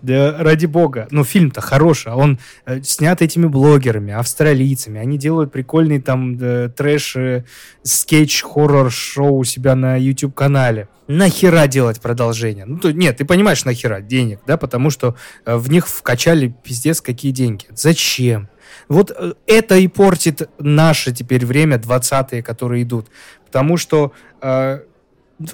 Да 0.03 0.37
ради 0.39 0.67
бога. 0.67 1.09
Ну, 1.11 1.25
фильм-то 1.25 1.61
хороший, 1.61 2.13
а 2.13 2.17
он 2.17 2.39
э, 2.67 2.83
снят 2.83 3.21
этими 3.23 3.47
блогерами, 3.47 4.13
австралийцами. 4.13 5.01
Они 5.01 5.19
делают 5.19 5.53
прикольный 5.53 6.01
там 6.01 6.39
трэш, 6.71 7.17
скетч, 7.83 8.43
хоррор-шоу 8.43 9.39
у 9.39 9.45
себя 9.45 9.75
на 9.75 9.97
YouTube-канале. 9.97 10.89
Нахера 11.07 11.67
делать 11.67 12.01
продолжение? 12.01 12.65
Ну, 12.65 12.79
то, 12.79 12.93
нет, 12.93 13.19
ты 13.19 13.25
понимаешь, 13.25 13.65
нахера 13.65 14.01
денег, 14.01 14.41
да, 14.47 14.57
потому 14.57 14.91
что 14.91 15.17
э, 15.45 15.57
в 15.57 15.71
них 15.71 15.87
вкачали 15.87 16.55
пиздец 16.63 17.01
какие 17.01 17.31
деньги. 17.31 17.67
Зачем? 17.75 18.49
Вот 18.89 19.11
э, 19.11 19.35
это 19.47 19.77
и 19.77 19.87
портит 19.89 20.49
наше 20.59 21.13
теперь 21.13 21.45
время, 21.45 21.77
20-е, 21.77 22.43
которые 22.43 22.85
идут. 22.85 23.09
Потому 23.45 23.77
что 23.77 24.13
э, 24.41 24.81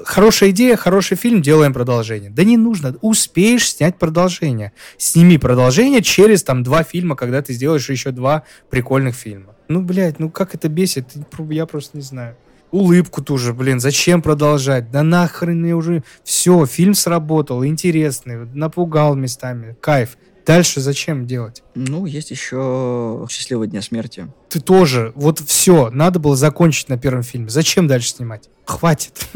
Хорошая 0.04 0.50
идея, 0.50 0.76
хороший 0.76 1.16
фильм, 1.16 1.40
делаем 1.40 1.72
продолжение. 1.72 2.30
Да 2.30 2.44
не 2.44 2.56
нужно, 2.58 2.96
успеешь 3.00 3.70
снять 3.70 3.98
продолжение. 3.98 4.72
Сними 4.98 5.38
продолжение 5.38 6.02
через 6.02 6.42
там 6.42 6.62
два 6.62 6.82
фильма, 6.82 7.16
когда 7.16 7.40
ты 7.40 7.54
сделаешь 7.54 7.88
еще 7.88 8.10
два 8.10 8.42
прикольных 8.68 9.14
фильма. 9.14 9.54
Ну, 9.68 9.80
блядь, 9.80 10.18
ну 10.18 10.28
как 10.28 10.54
это 10.54 10.68
бесит, 10.68 11.06
я 11.48 11.64
просто 11.64 11.96
не 11.96 12.02
знаю. 12.02 12.36
Улыбку 12.70 13.22
тоже, 13.22 13.52
блин, 13.52 13.80
зачем 13.80 14.22
продолжать? 14.22 14.90
Да 14.90 15.02
нахрен 15.02 15.60
мне 15.60 15.74
уже... 15.74 16.04
Все, 16.22 16.66
фильм 16.66 16.94
сработал, 16.94 17.64
интересный, 17.64 18.46
напугал 18.54 19.16
местами, 19.16 19.76
кайф. 19.80 20.16
Дальше 20.50 20.80
зачем 20.80 21.28
делать? 21.28 21.62
Ну, 21.76 22.06
есть 22.06 22.32
еще 22.32 23.24
«Счастливого 23.30 23.68
дня 23.68 23.82
смерти». 23.82 24.26
Ты 24.48 24.58
тоже. 24.58 25.12
Вот 25.14 25.38
все. 25.38 25.90
Надо 25.90 26.18
было 26.18 26.34
закончить 26.34 26.88
на 26.88 26.98
первом 26.98 27.22
фильме. 27.22 27.48
Зачем 27.50 27.86
дальше 27.86 28.08
снимать? 28.08 28.50
Хватит. 28.64 29.28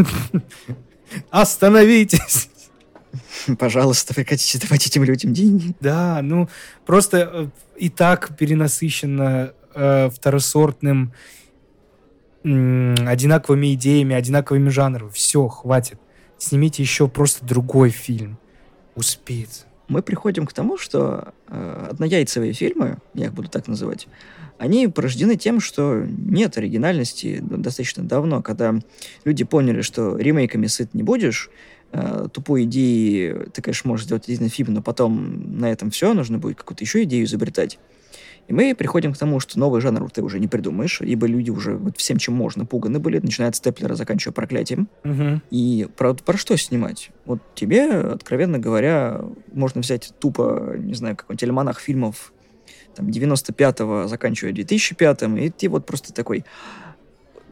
Остановитесь. 1.30 2.50
Пожалуйста, 3.60 4.12
прекратите 4.12 4.58
давать 4.58 4.88
этим 4.88 5.04
людям 5.04 5.32
деньги. 5.32 5.76
Да, 5.78 6.18
ну, 6.20 6.48
просто 6.84 7.30
э, 7.32 7.46
и 7.76 7.90
так 7.90 8.36
перенасыщенно 8.36 9.52
э, 9.72 10.10
второсортным 10.10 11.12
э, 12.42 12.94
одинаковыми 13.06 13.72
идеями, 13.74 14.16
одинаковыми 14.16 14.68
жанрами. 14.68 15.10
Все, 15.10 15.46
хватит. 15.46 16.00
Снимите 16.38 16.82
еще 16.82 17.06
просто 17.06 17.44
другой 17.44 17.90
фильм. 17.90 18.36
Успеется 18.96 19.66
мы 19.88 20.02
приходим 20.02 20.46
к 20.46 20.52
тому, 20.52 20.78
что 20.78 21.34
э, 21.48 21.88
однояйцевые 21.90 22.52
фильмы, 22.52 22.98
я 23.14 23.26
их 23.26 23.34
буду 23.34 23.48
так 23.48 23.68
называть, 23.68 24.06
они 24.58 24.88
порождены 24.88 25.36
тем, 25.36 25.60
что 25.60 26.04
нет 26.06 26.56
оригинальности 26.56 27.40
достаточно 27.42 28.04
давно, 28.04 28.42
когда 28.42 28.74
люди 29.24 29.44
поняли, 29.44 29.82
что 29.82 30.16
ремейками 30.16 30.66
сыт 30.66 30.94
не 30.94 31.02
будешь, 31.02 31.50
э, 31.92 32.28
тупой 32.32 32.64
идеи 32.64 33.48
ты, 33.52 33.62
конечно, 33.62 33.88
можешь 33.88 34.06
сделать 34.06 34.28
один 34.28 34.48
фильм, 34.48 34.74
но 34.74 34.82
потом 34.82 35.58
на 35.58 35.70
этом 35.70 35.90
все, 35.90 36.14
нужно 36.14 36.38
будет 36.38 36.58
какую-то 36.58 36.84
еще 36.84 37.02
идею 37.02 37.24
изобретать. 37.24 37.78
И 38.46 38.52
мы 38.52 38.74
приходим 38.74 39.12
к 39.12 39.18
тому, 39.18 39.40
что 39.40 39.58
новый 39.58 39.80
жанр 39.80 40.10
ты 40.10 40.22
уже 40.22 40.38
не 40.38 40.48
придумаешь, 40.48 41.00
ибо 41.00 41.26
люди 41.26 41.50
уже 41.50 41.76
вот 41.76 41.96
всем, 41.96 42.18
чем 42.18 42.34
можно, 42.34 42.66
пуганы 42.66 42.98
были, 42.98 43.18
начиная 43.18 43.48
от 43.48 43.56
степлера, 43.56 43.94
заканчивая 43.94 44.34
проклятием. 44.34 44.88
Угу. 45.04 45.40
И 45.50 45.88
про, 45.96 46.14
про 46.14 46.36
что 46.36 46.56
снимать? 46.56 47.10
Вот 47.24 47.40
тебе, 47.54 47.90
откровенно 47.90 48.58
говоря, 48.58 49.22
можно 49.52 49.80
взять 49.80 50.12
тупо, 50.18 50.74
не 50.76 50.94
знаю, 50.94 51.16
какой-нибудь 51.16 51.44
альманах 51.44 51.80
фильмов 51.80 52.32
там, 52.94 53.08
95-го, 53.08 54.08
заканчивая 54.08 54.52
2005-м, 54.52 55.36
и 55.36 55.50
ты 55.50 55.68
вот 55.68 55.86
просто 55.86 56.12
такой, 56.12 56.44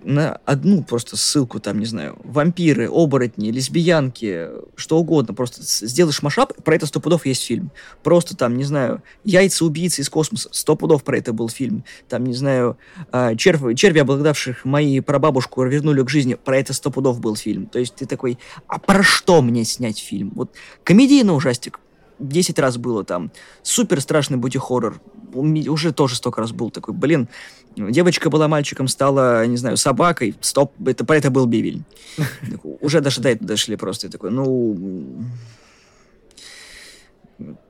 на 0.05 0.41
одну 0.45 0.83
просто 0.83 1.17
ссылку, 1.17 1.61
там, 1.61 1.79
не 1.79 1.87
знаю, 1.87 2.19
вампиры, 2.25 2.89
оборотни, 2.89 3.51
лесбиянки, 3.51 4.49
что 4.77 4.99
угодно, 4.99 5.35
просто 5.35 5.63
сделаешь 5.63 6.23
машап, 6.23 6.53
про 6.63 6.75
это 6.75 6.87
сто 6.87 7.01
пудов 7.01 7.27
есть 7.27 7.45
фильм. 7.45 7.71
Просто 8.03 8.37
там, 8.37 8.57
не 8.57 8.65
знаю, 8.65 9.03
яйца 9.25 9.65
убийцы 9.65 10.03
из 10.03 10.09
космоса, 10.09 10.49
сто 10.53 10.77
пудов 10.77 11.05
про 11.05 11.19
это 11.19 11.33
был 11.33 11.49
фильм. 11.49 11.85
Там, 12.09 12.25
не 12.25 12.35
знаю, 12.35 12.77
а, 13.11 13.35
черви, 13.35 13.75
черви, 13.75 13.99
обладавших 14.01 14.65
мои 14.65 15.01
прабабушку, 15.01 15.65
вернули 15.65 16.03
к 16.03 16.11
жизни, 16.11 16.35
про 16.35 16.59
это 16.59 16.73
сто 16.73 16.91
пудов 16.91 17.21
был 17.21 17.37
фильм. 17.37 17.67
То 17.67 17.79
есть 17.79 17.95
ты 17.95 18.07
такой, 18.07 18.39
а 18.67 18.79
про 18.79 19.03
что 19.03 19.43
мне 19.43 19.65
снять 19.65 19.99
фильм? 19.99 20.33
Вот 20.35 20.53
комедийный 20.85 21.35
ужастик, 21.35 21.81
10 22.23 22.59
раз 22.59 22.77
было 22.77 23.05
там. 23.05 23.31
Супер 23.63 24.01
страшный 24.01 24.39
бути-хоррор. 24.39 25.01
Уже 25.35 25.93
тоже 25.93 26.17
столько 26.17 26.41
раз 26.41 26.53
был 26.53 26.71
такой, 26.71 26.95
блин, 26.95 27.29
девочка 27.77 28.31
была 28.31 28.49
мальчиком, 28.49 28.89
стала, 28.89 29.47
не 29.47 29.57
знаю, 29.57 29.77
собакой. 29.77 30.35
Стоп, 30.41 30.73
это, 30.87 31.05
это 31.13 31.31
был 31.31 31.47
Бивель. 31.47 31.83
Уже 32.81 33.01
даже 33.01 33.21
до 33.21 33.31
этого 33.31 33.49
дошли 33.49 33.77
просто. 33.77 34.09
такой, 34.09 34.31
ну... 34.31 35.25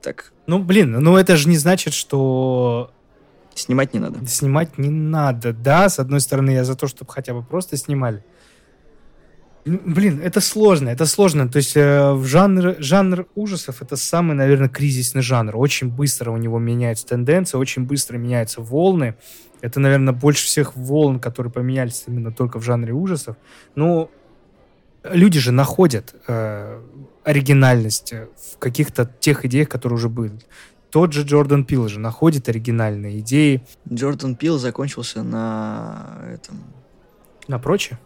Так. 0.01 0.33
Ну, 0.45 0.59
блин, 0.59 0.91
ну 0.91 1.17
это 1.17 1.35
же 1.35 1.49
не 1.49 1.57
значит, 1.57 1.93
что 1.93 2.91
Снимать 3.55 3.93
не 3.93 3.99
надо. 3.99 4.25
Снимать 4.25 4.77
не 4.77 4.89
надо. 4.89 5.53
Да, 5.53 5.89
с 5.89 5.99
одной 5.99 6.19
стороны, 6.21 6.51
я 6.51 6.63
за 6.63 6.75
то, 6.75 6.87
чтобы 6.87 7.11
хотя 7.11 7.33
бы 7.33 7.43
просто 7.43 7.77
снимали. 7.77 8.23
Блин, 9.65 10.19
это 10.21 10.41
сложно, 10.41 10.89
это 10.89 11.05
сложно. 11.05 11.47
То 11.47 11.57
есть 11.57 11.77
э, 11.77 12.11
в 12.11 12.25
жанр, 12.25 12.75
жанр 12.79 13.27
ужасов 13.35 13.81
это 13.81 13.95
самый, 13.95 14.35
наверное, 14.35 14.67
кризисный 14.67 15.21
жанр. 15.21 15.55
Очень 15.55 15.89
быстро 15.89 16.31
у 16.31 16.37
него 16.37 16.59
меняются 16.59 17.07
тенденции, 17.07 17.57
очень 17.57 17.85
быстро 17.85 18.17
меняются 18.17 18.61
волны. 18.61 19.15
Это, 19.63 19.79
наверное, 19.79 20.13
больше 20.13 20.45
всех 20.45 20.75
волн, 20.75 21.21
которые 21.21 21.49
поменялись 21.49 22.03
именно 22.05 22.33
только 22.33 22.59
в 22.59 22.63
жанре 22.63 22.91
ужасов. 22.91 23.37
Но 23.75 24.11
люди 25.03 25.39
же 25.39 25.53
находят 25.53 26.13
э, 26.27 26.81
оригинальность 27.23 28.11
в 28.11 28.57
каких-то 28.59 29.09
тех 29.21 29.45
идеях, 29.45 29.69
которые 29.69 29.95
уже 29.95 30.09
были. 30.09 30.37
Тот 30.89 31.13
же 31.13 31.23
Джордан 31.23 31.63
Пил 31.63 31.87
же 31.87 32.01
находит 32.01 32.49
оригинальные 32.49 33.21
идеи. 33.21 33.63
Джордан 33.89 34.35
Пил 34.35 34.57
закончился 34.57 35.23
на 35.23 36.19
этом... 36.33 36.61
На 37.47 37.57
прочее? 37.57 37.97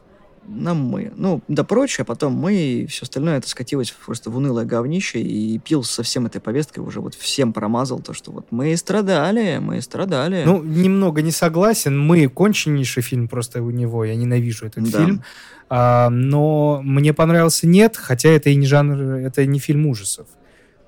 На 0.48 0.74
мы. 0.74 1.12
Ну, 1.16 1.42
да 1.48 1.64
прочее, 1.64 2.04
а 2.04 2.06
потом 2.06 2.34
мы, 2.34 2.56
и 2.56 2.86
все 2.88 3.04
остальное 3.04 3.38
это 3.38 3.50
скатилось 3.50 3.92
просто 3.92 4.30
в 4.30 4.38
унылое 4.38 4.66
говнище, 4.66 5.20
и 5.20 5.60
пил 5.60 5.84
со 5.84 6.04
всем 6.04 6.26
этой 6.26 6.42
повесткой 6.42 6.80
уже 6.80 7.02
вот 7.02 7.16
всем 7.16 7.54
промазал 7.54 8.00
то, 8.00 8.14
что 8.14 8.32
вот 8.32 8.48
мы 8.52 8.76
страдали, 8.78 9.60
мы 9.60 9.82
страдали. 9.82 10.44
Ну, 10.46 10.64
немного 10.64 11.22
не 11.22 11.32
согласен. 11.32 12.00
Мы 12.00 12.28
конченнейший 12.28 13.04
фильм 13.04 13.28
просто 13.28 13.62
у 13.62 13.70
него, 13.70 14.06
я 14.06 14.16
ненавижу 14.16 14.66
этот 14.66 14.90
да. 14.90 15.00
фильм. 15.00 15.24
А, 15.70 16.10
но 16.10 16.82
мне 16.84 17.14
понравился 17.14 17.68
«Нет», 17.68 17.98
хотя 17.98 18.30
это 18.30 18.50
и 18.50 18.56
не 18.56 18.66
жанр, 18.66 19.00
это 19.26 19.46
не 19.46 19.60
фильм 19.60 19.86
ужасов. 19.88 20.28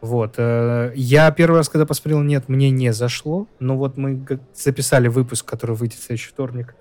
Вот. 0.01 0.35
Э, 0.37 0.93
я 0.95 1.29
первый 1.31 1.57
раз, 1.57 1.69
когда 1.69 1.85
посмотрел 1.85 2.21
«Нет», 2.21 2.47
мне 2.47 2.69
не 2.69 2.93
зашло. 2.93 3.47
Но 3.59 3.77
вот 3.77 3.97
мы 3.97 4.25
записали 4.55 5.07
выпуск, 5.07 5.45
который 5.45 5.75
выйдет 5.75 5.99
в 5.99 6.03
следующий 6.03 6.29
вторник, 6.29 6.75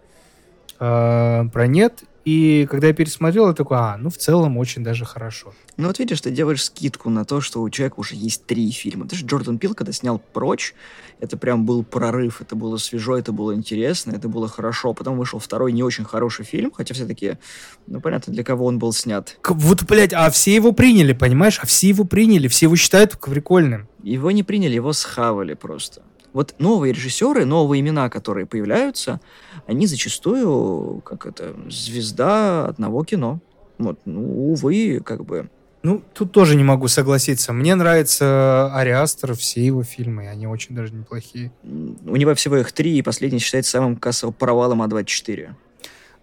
э, 0.79 1.45
про 1.53 1.67
«Нет», 1.67 2.05
и 2.29 2.67
когда 2.67 2.89
я 2.89 2.93
пересмотрел, 2.93 3.49
я 3.49 3.55
такой, 3.55 3.79
а, 3.79 3.97
ну, 3.97 4.11
в 4.11 4.19
целом, 4.19 4.59
очень 4.59 4.85
даже 4.85 5.07
хорошо. 5.07 5.55
Ну, 5.79 5.87
вот 5.87 5.99
видишь, 5.99 6.21
ты 6.21 6.31
делаешь 6.31 6.63
скидку 6.63 7.09
на 7.09 7.25
то, 7.25 7.41
что 7.41 7.63
у 7.63 7.71
человека 7.71 7.99
уже 8.01 8.17
есть 8.17 8.45
три 8.45 8.71
фильма. 8.71 9.09
Ты 9.09 9.17
же 9.17 9.25
Джордан 9.25 9.57
Пил, 9.57 9.75
когда 9.75 9.93
снял 9.93 10.19
«Прочь», 10.35 10.75
это 11.21 11.39
прям 11.39 11.65
был 11.65 11.85
прорыв, 11.85 12.43
это 12.43 12.55
было 12.55 12.77
свежо, 12.77 13.17
это 13.17 13.33
было 13.33 13.55
интересно, 13.55 14.13
это 14.13 14.29
было 14.29 14.47
хорошо. 14.47 14.93
Потом 14.93 15.17
вышел 15.17 15.39
второй 15.39 15.73
не 15.73 15.83
очень 15.83 16.05
хороший 16.05 16.45
фильм, 16.45 16.71
хотя 16.71 16.93
все-таки, 16.93 17.39
ну, 17.87 18.03
понятно, 18.03 18.31
для 18.31 18.45
кого 18.45 18.67
он 18.67 18.79
был 18.79 18.93
снят. 18.93 19.39
Вот, 19.49 19.85
блядь, 19.85 20.13
а 20.13 20.29
все 20.29 20.55
его 20.55 20.73
приняли, 20.73 21.15
понимаешь? 21.15 21.59
А 21.63 21.67
все 21.67 21.89
его 21.89 22.05
приняли, 22.05 22.47
все 22.49 22.67
его 22.67 22.77
считают 22.77 23.19
прикольным. 23.19 23.89
Его 24.03 24.31
не 24.33 24.43
приняли, 24.43 24.75
его 24.75 24.93
схавали 24.93 25.55
просто. 25.55 26.03
Вот 26.39 26.55
новые 26.61 26.93
режиссеры, 26.93 27.45
новые 27.45 27.81
имена, 27.81 28.09
которые 28.09 28.47
появляются, 28.47 29.21
они 29.67 29.89
зачастую, 29.89 31.01
как 31.05 31.27
это, 31.27 31.57
звезда 31.69 32.67
одного 32.67 33.03
кино. 33.03 33.41
Вот, 33.79 33.99
ну, 34.05 34.53
увы, 34.53 35.01
как 35.05 35.25
бы. 35.25 35.51
Ну, 35.83 36.01
тут 36.15 36.31
тоже 36.31 36.55
не 36.55 36.63
могу 36.63 36.87
согласиться. 36.87 37.53
Мне 37.53 37.75
нравится 37.75 38.71
Ари 38.73 38.91
Астер, 38.91 39.35
все 39.35 39.67
его 39.67 39.83
фильмы, 39.83 40.29
они 40.29 40.47
очень 40.47 40.77
даже 40.77 40.95
неплохие. 40.95 41.51
У 41.65 42.15
него 42.15 42.37
всего 42.37 42.59
их 42.59 42.71
три, 42.71 42.97
и 42.97 43.03
последний 43.03 43.41
считается 43.41 43.73
самым 43.73 43.97
кассовым 43.97 44.33
провалом 44.33 44.81
А24. 44.83 45.57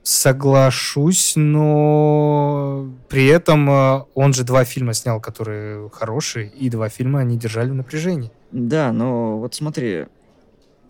Соглашусь, 0.07 1.33
но 1.35 2.91
при 3.09 3.25
этом 3.25 3.67
э, 3.71 4.03
он 4.13 4.35
же 4.35 4.43
два 4.43 4.63
фильма 4.63 4.93
снял, 4.93 5.19
которые 5.19 5.89
хорошие, 5.89 6.47
и 6.47 6.69
два 6.69 6.89
фильма 6.89 7.21
они 7.21 7.39
держали 7.39 7.71
в 7.71 7.73
напряжении. 7.73 8.31
Да, 8.51 8.91
но 8.91 9.39
вот 9.39 9.55
смотри, 9.55 10.05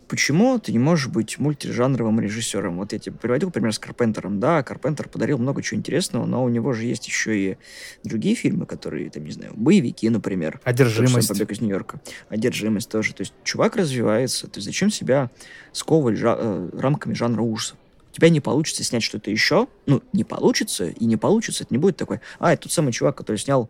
почему 0.09 0.59
ты 0.59 0.73
не 0.73 0.79
можешь 0.79 1.07
быть 1.07 1.39
мультижанровым 1.39 2.19
режиссером? 2.19 2.75
Вот 2.75 2.91
я 2.91 2.99
тебе 2.99 3.15
приводил 3.15 3.51
пример 3.51 3.71
с 3.71 3.79
Карпентером. 3.79 4.41
Да, 4.41 4.61
Карпентер 4.63 5.07
подарил 5.07 5.37
много 5.37 5.61
чего 5.63 5.79
интересного, 5.79 6.25
но 6.25 6.43
у 6.43 6.49
него 6.49 6.73
же 6.73 6.83
есть 6.83 7.07
еще 7.07 7.37
и 7.37 7.57
другие 8.03 8.35
фильмы, 8.35 8.65
которые, 8.65 9.09
там, 9.09 9.23
не 9.23 9.31
знаю, 9.31 9.53
боевики, 9.55 10.09
например. 10.09 10.59
Одержимость. 10.65 11.29
Побег 11.29 11.51
из 11.51 11.61
Нью-Йорка. 11.61 12.01
Одержимость 12.27 12.89
тоже. 12.89 13.13
То 13.13 13.21
есть 13.21 13.33
чувак 13.45 13.77
развивается. 13.77 14.47
То 14.47 14.57
есть 14.57 14.65
зачем 14.65 14.89
себя 14.91 15.29
сковывать 15.71 16.17
жа- 16.17 16.37
э, 16.37 16.69
рамками 16.77 17.13
жанра 17.13 17.41
ужасов? 17.41 17.77
Тебя 18.15 18.29
не 18.29 18.39
получится 18.39 18.83
снять 18.85 19.03
что-то 19.03 19.29
еще, 19.29 19.67
ну, 19.85 20.01
не 20.13 20.23
получится, 20.23 20.87
и 20.87 21.05
не 21.05 21.17
получится, 21.17 21.65
это 21.65 21.73
не 21.73 21.77
будет 21.77 21.97
такой, 21.97 22.21
а, 22.39 22.53
это 22.53 22.63
тот 22.63 22.71
самый 22.71 22.93
чувак, 22.93 23.17
который 23.17 23.37
снял 23.37 23.69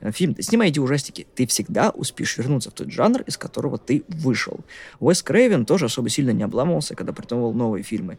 Э, 0.00 0.10
фильм, 0.12 0.36
снимай 0.40 0.68
эти 0.68 0.78
ужастики, 0.78 1.26
ты 1.34 1.46
всегда 1.46 1.90
успеешь 1.90 2.36
вернуться 2.36 2.70
в 2.70 2.74
тот 2.74 2.90
жанр, 2.90 3.22
из 3.22 3.36
которого 3.36 3.78
ты 3.78 4.04
вышел. 4.08 4.60
Уэс 5.00 5.22
Крейвен 5.22 5.64
тоже 5.64 5.86
особо 5.86 6.08
сильно 6.08 6.30
не 6.30 6.42
обламывался, 6.42 6.94
когда 6.94 7.12
придумывал 7.12 7.52
новые 7.52 7.82
фильмы. 7.82 8.18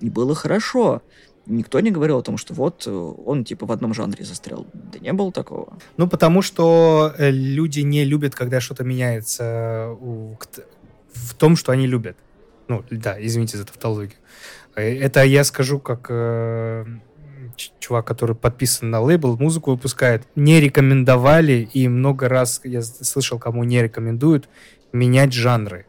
И 0.00 0.10
было 0.10 0.34
хорошо. 0.34 1.02
Никто 1.46 1.78
не 1.80 1.90
говорил 1.90 2.18
о 2.18 2.22
том, 2.22 2.38
что 2.38 2.54
вот 2.54 2.84
э, 2.86 2.90
он 2.90 3.44
типа 3.44 3.66
в 3.66 3.72
одном 3.72 3.94
жанре 3.94 4.24
застрял. 4.24 4.66
Да 4.72 4.98
не 4.98 5.12
было 5.12 5.32
такого. 5.32 5.78
Ну, 5.96 6.08
потому 6.08 6.42
что 6.42 7.12
э, 7.16 7.30
люди 7.30 7.80
не 7.80 8.04
любят, 8.04 8.34
когда 8.34 8.60
что-то 8.60 8.84
меняется 8.84 9.96
в 9.98 11.34
том, 11.38 11.56
что 11.56 11.72
они 11.72 11.86
любят. 11.86 12.16
Ну, 12.68 12.84
да, 12.90 13.16
извините 13.24 13.58
за 13.58 13.64
тавтологию. 13.64 14.18
Это 14.76 15.24
я 15.24 15.44
скажу 15.44 15.78
как 15.78 16.10
чувак, 17.78 18.06
который 18.06 18.36
подписан 18.36 18.90
на 18.90 19.00
лейбл, 19.00 19.36
музыку 19.38 19.70
выпускает, 19.70 20.22
не 20.36 20.60
рекомендовали, 20.60 21.68
и 21.72 21.88
много 21.88 22.28
раз 22.28 22.60
я 22.64 22.82
слышал, 22.82 23.38
кому 23.38 23.64
не 23.64 23.82
рекомендуют, 23.82 24.48
менять 24.92 25.32
жанры. 25.32 25.86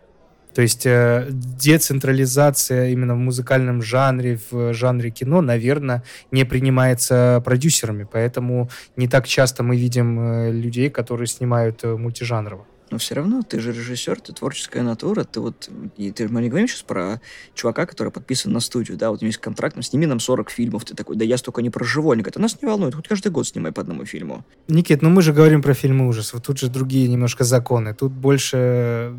То 0.53 0.63
есть 0.63 0.87
э, 0.87 1.27
децентрализация 1.29 2.89
именно 2.89 3.13
в 3.13 3.19
музыкальном 3.19 3.83
жанре, 3.83 4.39
в 4.49 4.73
жанре 4.73 5.11
кино, 5.11 5.41
наверное, 5.41 6.03
не 6.31 6.45
принимается 6.45 7.43
продюсерами. 7.45 8.07
Поэтому 8.11 8.67
не 8.95 9.07
так 9.07 9.27
часто 9.27 9.61
мы 9.61 9.77
видим 9.77 10.19
э, 10.19 10.51
людей, 10.51 10.89
которые 10.89 11.27
снимают 11.27 11.83
э, 11.83 11.95
мультижанрово. 11.95 12.65
Но 12.89 12.97
все 12.97 13.15
равно 13.15 13.41
ты 13.41 13.59
же 13.59 13.71
режиссер, 13.71 14.21
ты 14.21 14.33
творческая 14.33 14.81
натура, 14.81 15.23
ты 15.23 15.39
вот... 15.39 15.69
И 15.97 16.11
ты, 16.11 16.27
мы 16.29 16.41
не 16.41 16.49
говорим 16.49 16.67
сейчас 16.67 16.83
про 16.83 17.21
чувака, 17.53 17.85
который 17.85 18.11
подписан 18.11 18.53
на 18.53 18.59
студию, 18.59 18.97
да, 18.97 19.09
вот 19.09 19.21
у 19.21 19.25
него 19.25 19.29
есть 19.29 19.39
контракт, 19.39 19.75
сними 19.83 20.05
нам 20.05 20.19
40 20.19 20.49
фильмов, 20.49 20.85
ты 20.85 20.95
такой, 20.95 21.15
да 21.15 21.25
я 21.25 21.37
столько 21.37 21.61
не 21.61 21.69
проживу. 21.69 22.11
Они 22.11 22.21
говорят, 22.21 22.37
а 22.37 22.39
нас 22.39 22.61
не 22.61 22.67
волнует, 22.67 22.95
хоть 22.95 23.07
каждый 23.07 23.31
год 23.31 23.47
снимай 23.47 23.71
по 23.71 23.81
одному 23.81 24.05
фильму. 24.05 24.45
Никит, 24.67 25.01
ну 25.01 25.09
мы 25.09 25.21
же 25.21 25.33
говорим 25.33 25.61
про 25.61 25.73
фильмы 25.73 26.07
ужасов, 26.07 26.41
тут 26.41 26.59
же 26.59 26.69
другие 26.69 27.07
немножко 27.07 27.43
законы, 27.43 27.93
тут 27.93 28.11
больше 28.11 29.13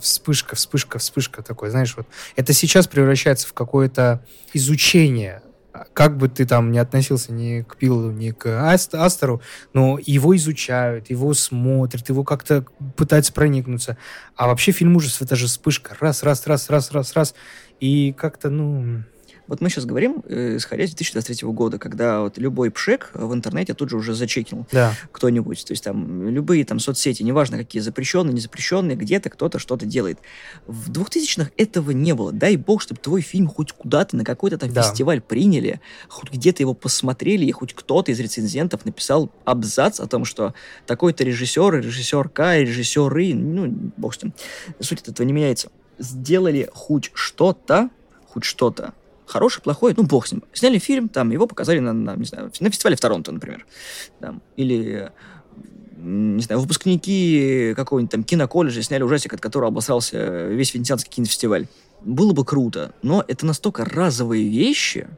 вспышка, 0.00 0.56
вспышка, 0.56 0.98
вспышка 0.98 1.42
такой, 1.42 1.70
знаешь, 1.70 1.94
вот. 1.96 2.06
Это 2.36 2.52
сейчас 2.52 2.86
превращается 2.86 3.46
в 3.48 3.52
какое-то 3.52 4.24
изучение 4.54 5.42
как 5.92 6.16
бы 6.16 6.28
ты 6.28 6.46
там 6.46 6.70
не 6.72 6.78
относился 6.78 7.32
ни 7.32 7.62
к 7.62 7.76
Пилу, 7.76 8.10
ни 8.10 8.30
к 8.30 8.46
Астеру, 8.70 9.40
но 9.72 9.98
его 10.04 10.36
изучают, 10.36 11.10
его 11.10 11.34
смотрят, 11.34 12.08
его 12.08 12.24
как-то 12.24 12.64
пытаются 12.96 13.32
проникнуться. 13.32 13.96
А 14.36 14.46
вообще 14.46 14.72
фильм 14.72 14.96
ужасов— 14.96 15.22
это 15.22 15.36
же 15.36 15.46
вспышка. 15.46 15.96
Раз, 16.00 16.22
раз, 16.22 16.46
раз, 16.46 16.68
раз, 16.70 16.90
раз, 16.92 17.12
раз. 17.14 17.34
И 17.80 18.12
как-то, 18.12 18.50
ну... 18.50 19.02
Вот 19.50 19.60
мы 19.60 19.68
сейчас 19.68 19.84
говорим, 19.84 20.22
э, 20.28 20.58
исходя 20.58 20.84
из 20.84 20.90
2023 20.90 21.48
года, 21.48 21.76
когда 21.80 22.20
вот 22.20 22.38
любой 22.38 22.70
пшек 22.70 23.10
в 23.14 23.34
интернете 23.34 23.74
тут 23.74 23.90
же 23.90 23.96
уже 23.96 24.14
зачекнул 24.14 24.64
да. 24.70 24.94
кто-нибудь. 25.10 25.64
То 25.64 25.72
есть 25.72 25.82
там 25.82 26.28
любые 26.28 26.64
там 26.64 26.78
соцсети, 26.78 27.24
неважно 27.24 27.58
какие, 27.58 27.82
запрещенные, 27.82 28.32
незапрещенные, 28.32 28.96
где-то 28.96 29.28
кто-то 29.28 29.58
что-то 29.58 29.86
делает. 29.86 30.20
В 30.68 30.92
2000-х 30.92 31.50
этого 31.56 31.90
не 31.90 32.14
было. 32.14 32.30
Дай 32.30 32.54
бог, 32.54 32.80
чтобы 32.80 33.00
твой 33.00 33.22
фильм 33.22 33.48
хоть 33.48 33.72
куда-то 33.72 34.16
на 34.16 34.24
какой-то 34.24 34.56
там 34.56 34.72
да. 34.72 34.82
фестиваль 34.82 35.20
приняли, 35.20 35.80
хоть 36.08 36.30
где-то 36.30 36.62
его 36.62 36.72
посмотрели, 36.72 37.44
и 37.44 37.50
хоть 37.50 37.74
кто-то 37.74 38.12
из 38.12 38.20
рецензентов 38.20 38.84
написал 38.84 39.32
абзац 39.44 39.98
о 39.98 40.06
том, 40.06 40.24
что 40.24 40.54
такой-то 40.86 41.24
режиссер, 41.24 41.80
режиссер 41.80 42.28
К, 42.28 42.56
режиссеры, 42.56 43.34
ну, 43.34 43.66
бог 43.96 44.14
с 44.14 44.22
ним. 44.22 44.32
Суть 44.78 45.00
от 45.00 45.08
этого 45.08 45.26
не 45.26 45.32
меняется. 45.32 45.72
Сделали 45.98 46.70
хоть 46.72 47.10
что-то, 47.14 47.90
хоть 48.28 48.44
что-то, 48.44 48.94
хороший, 49.30 49.62
плохой, 49.62 49.94
ну, 49.96 50.04
бог 50.04 50.26
с 50.26 50.32
ним. 50.32 50.42
Сняли 50.52 50.78
фильм, 50.78 51.08
там, 51.08 51.30
его 51.30 51.46
показали 51.46 51.78
на, 51.78 51.92
на 51.92 52.16
не 52.16 52.24
знаю, 52.24 52.52
на 52.60 52.70
фестивале 52.70 52.96
в 52.96 53.00
Торонто, 53.00 53.32
например. 53.32 53.66
Там, 54.20 54.42
или 54.56 55.10
не 56.02 56.42
знаю, 56.42 56.60
выпускники 56.60 57.74
какого-нибудь 57.76 58.10
там 58.10 58.24
киноколледжа 58.24 58.82
сняли 58.82 59.02
ужастик, 59.02 59.34
от 59.34 59.40
которого 59.40 59.68
обосрался 59.68 60.46
весь 60.46 60.74
Венецианский 60.74 61.10
кинофестиваль. 61.10 61.66
Было 62.00 62.32
бы 62.32 62.44
круто, 62.44 62.94
но 63.02 63.22
это 63.28 63.44
настолько 63.44 63.84
разовые 63.84 64.48
вещи, 64.48 65.08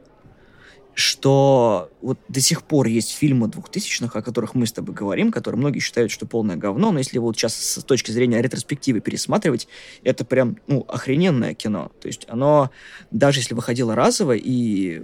что 0.93 1.89
вот 2.03 2.19
до 2.27 2.41
сих 2.41 2.63
пор 2.63 2.87
есть 2.87 3.11
фильмы 3.11 3.47
двухтысячных, 3.47 4.15
о 4.15 4.21
которых 4.21 4.55
мы 4.55 4.67
с 4.67 4.73
тобой 4.73 4.93
говорим, 4.93 5.31
которые 5.31 5.57
многие 5.59 5.79
считают, 5.79 6.11
что 6.11 6.25
полное 6.25 6.57
говно, 6.57 6.91
но 6.91 6.99
если 6.99 7.17
вот 7.17 7.37
сейчас 7.37 7.55
с 7.55 7.83
точки 7.83 8.11
зрения 8.11 8.41
ретроспективы 8.41 8.99
пересматривать, 8.99 9.67
это 10.03 10.25
прям, 10.25 10.57
ну, 10.67 10.85
охрененное 10.87 11.53
кино. 11.53 11.91
То 12.01 12.07
есть 12.07 12.25
оно, 12.27 12.71
даже 13.11 13.39
если 13.39 13.53
выходило 13.53 13.95
разово, 13.95 14.33
и 14.35 15.01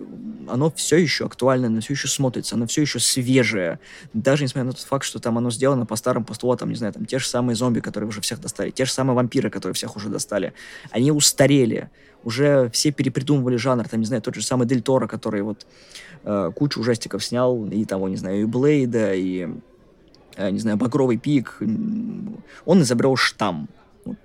оно 0.48 0.72
все 0.72 0.98
еще 0.98 1.26
актуально, 1.26 1.68
оно 1.68 1.80
все 1.80 1.94
еще 1.94 2.10
смотрится, 2.10 2.56
оно 2.56 2.68
все 2.68 2.82
еще 2.82 3.00
свежее. 3.00 3.80
Даже 4.14 4.44
несмотря 4.44 4.66
на 4.66 4.74
тот 4.74 4.82
факт, 4.82 5.06
что 5.06 5.20
там 5.20 5.38
оно 5.38 5.52
сделано 5.52 5.86
по 5.86 5.96
старым 5.96 6.26
постулатам, 6.26 6.70
не 6.70 6.76
знаю, 6.76 6.94
там 6.94 7.06
те 7.06 7.18
же 7.20 7.28
самые 7.28 7.56
зомби, 7.56 7.80
которые 7.80 8.10
уже 8.10 8.20
всех 8.20 8.42
достали, 8.42 8.72
те 8.72 8.84
же 8.84 8.92
самые 8.92 9.16
вампиры, 9.16 9.50
которые 9.50 9.74
всех 9.74 9.96
уже 9.96 10.10
достали, 10.10 10.54
они 10.92 11.12
устарели 11.12 11.90
уже 12.24 12.70
все 12.72 12.92
перепридумывали 12.92 13.56
жанр, 13.56 13.88
там, 13.88 14.00
не 14.00 14.06
знаю, 14.06 14.22
тот 14.22 14.36
же 14.36 14.42
самый 14.42 14.68
Дель 14.68 14.82
Торо, 14.82 15.08
который 15.08 15.42
вот 15.42 15.66
э, 16.24 16.52
кучу 16.56 16.80
ужастиков 16.80 17.24
снял, 17.24 17.66
и 17.66 17.86
того, 17.86 18.10
не 18.10 18.16
знаю, 18.16 18.42
и 18.42 18.46
Блейда, 18.46 19.14
и, 19.14 19.50
э, 20.36 20.50
не 20.50 20.60
знаю, 20.60 20.78
Багровый 20.78 21.18
пик, 21.18 21.60
он 22.66 22.82
изобрел 22.82 23.16
штамм. 23.16 23.68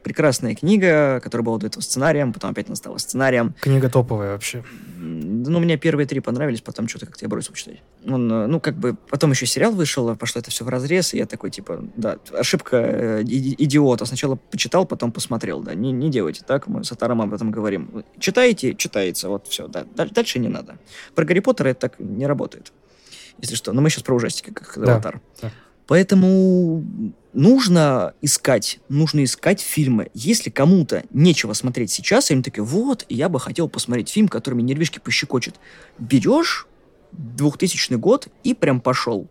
Прекрасная 0.03 0.55
книга, 0.55 1.21
которая 1.21 1.45
была 1.45 1.59
до 1.59 1.67
этого 1.67 1.83
сценарием, 1.83 2.33
потом 2.33 2.51
опять 2.51 2.67
она 2.69 2.77
стала 2.77 2.99
сценарием. 2.99 3.55
Книга 3.61 3.91
топовая 3.91 4.33
вообще. 4.33 4.65
Ну, 4.97 5.59
мне 5.59 5.77
первые 5.77 6.07
три 6.07 6.21
понравились, 6.21 6.61
потом 6.61 6.89
что-то 6.89 7.07
как-то 7.07 7.25
я 7.25 7.29
бросил 7.29 7.53
читать. 7.55 7.83
Он, 8.07 8.31
э, 8.31 8.47
ну, 8.47 8.61
как 8.61 8.77
бы, 8.77 8.97
потом 9.11 9.33
еще 9.33 9.47
сериал 9.47 9.73
вышел, 9.73 10.15
пошло 10.17 10.41
это 10.41 10.51
все 10.51 10.65
в 10.65 10.69
разрез, 10.69 11.13
и 11.13 11.19
я 11.19 11.27
такой, 11.27 11.51
типа, 11.51 11.85
да, 11.97 12.19
ошибка 12.33 12.77
э, 12.77 13.23
идиота. 13.25 14.07
Сначала 14.07 14.37
почитал, 14.37 14.87
потом 14.87 15.13
посмотрел, 15.13 15.61
да, 15.61 15.75
не, 15.75 15.93
не 15.93 16.11
делайте 16.11 16.45
так, 16.47 16.67
мы 16.67 16.85
с 16.85 16.93
Атаром 16.93 17.21
об 17.21 17.35
этом 17.35 17.51
говорим. 17.51 18.05
Читаете, 18.19 18.75
читается, 18.75 19.29
вот 19.29 19.47
все, 19.49 19.69
да, 19.69 19.85
дальше 19.95 20.39
не 20.39 20.49
надо. 20.49 20.79
Про 21.15 21.25
Гарри 21.25 21.41
Поттера 21.41 21.69
это 21.69 21.81
так 21.81 21.99
не 21.99 22.27
работает, 22.27 22.73
если 23.39 23.57
что. 23.57 23.73
Но 23.73 23.81
мы 23.83 23.91
сейчас 23.91 24.05
про 24.05 24.15
ужастики, 24.15 24.51
как 24.51 24.73
да, 24.77 24.93
Аватар. 24.93 25.21
Да. 25.43 25.51
Поэтому 25.87 26.83
нужно 27.35 28.15
искать, 28.23 28.81
нужно 28.89 29.25
искать 29.25 29.61
фильмы. 29.61 30.11
Если 30.15 30.51
кому-то 30.51 31.05
нечего 31.11 31.53
смотреть 31.53 31.91
сейчас, 31.91 32.31
и 32.31 32.35
они 32.35 32.43
такие, 32.43 32.65
вот, 32.65 33.05
я 33.09 33.29
бы 33.29 33.39
хотел 33.39 33.69
посмотреть 33.69 34.09
фильм, 34.09 34.29
который 34.29 34.55
мне 34.55 34.65
нервишки 34.65 34.99
пощекочет. 34.99 35.57
Берешь 35.99 36.67
2000 37.13 37.95
год 37.95 38.29
и 38.43 38.55
прям 38.55 38.81
пошел. 38.81 39.29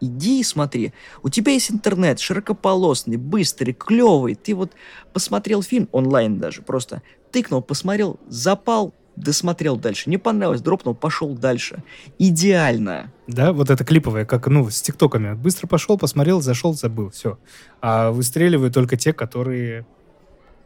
Иди 0.00 0.40
и 0.40 0.44
смотри. 0.44 0.92
У 1.22 1.28
тебя 1.28 1.52
есть 1.52 1.70
интернет, 1.70 2.18
широкополосный, 2.18 3.16
быстрый, 3.16 3.72
клевый. 3.72 4.34
Ты 4.34 4.54
вот 4.54 4.72
посмотрел 5.12 5.62
фильм 5.62 5.88
онлайн 5.92 6.38
даже, 6.38 6.62
просто 6.62 7.02
тыкнул, 7.30 7.62
посмотрел, 7.62 8.18
запал, 8.26 8.92
досмотрел 9.16 9.76
дальше. 9.76 10.10
Не 10.10 10.18
понравилось, 10.18 10.60
дропнул, 10.60 10.94
пошел 10.94 11.34
дальше. 11.34 11.82
Идеально. 12.18 13.12
Да, 13.26 13.52
вот 13.52 13.70
это 13.70 13.84
клиповое, 13.84 14.24
как, 14.24 14.46
ну, 14.48 14.68
с 14.68 14.80
тиктоками. 14.80 15.34
Быстро 15.34 15.66
пошел, 15.66 15.98
посмотрел, 15.98 16.40
зашел, 16.40 16.74
забыл, 16.74 17.10
все. 17.10 17.38
А 17.80 18.10
выстреливают 18.10 18.74
только 18.74 18.96
те, 18.96 19.12
которые... 19.12 19.86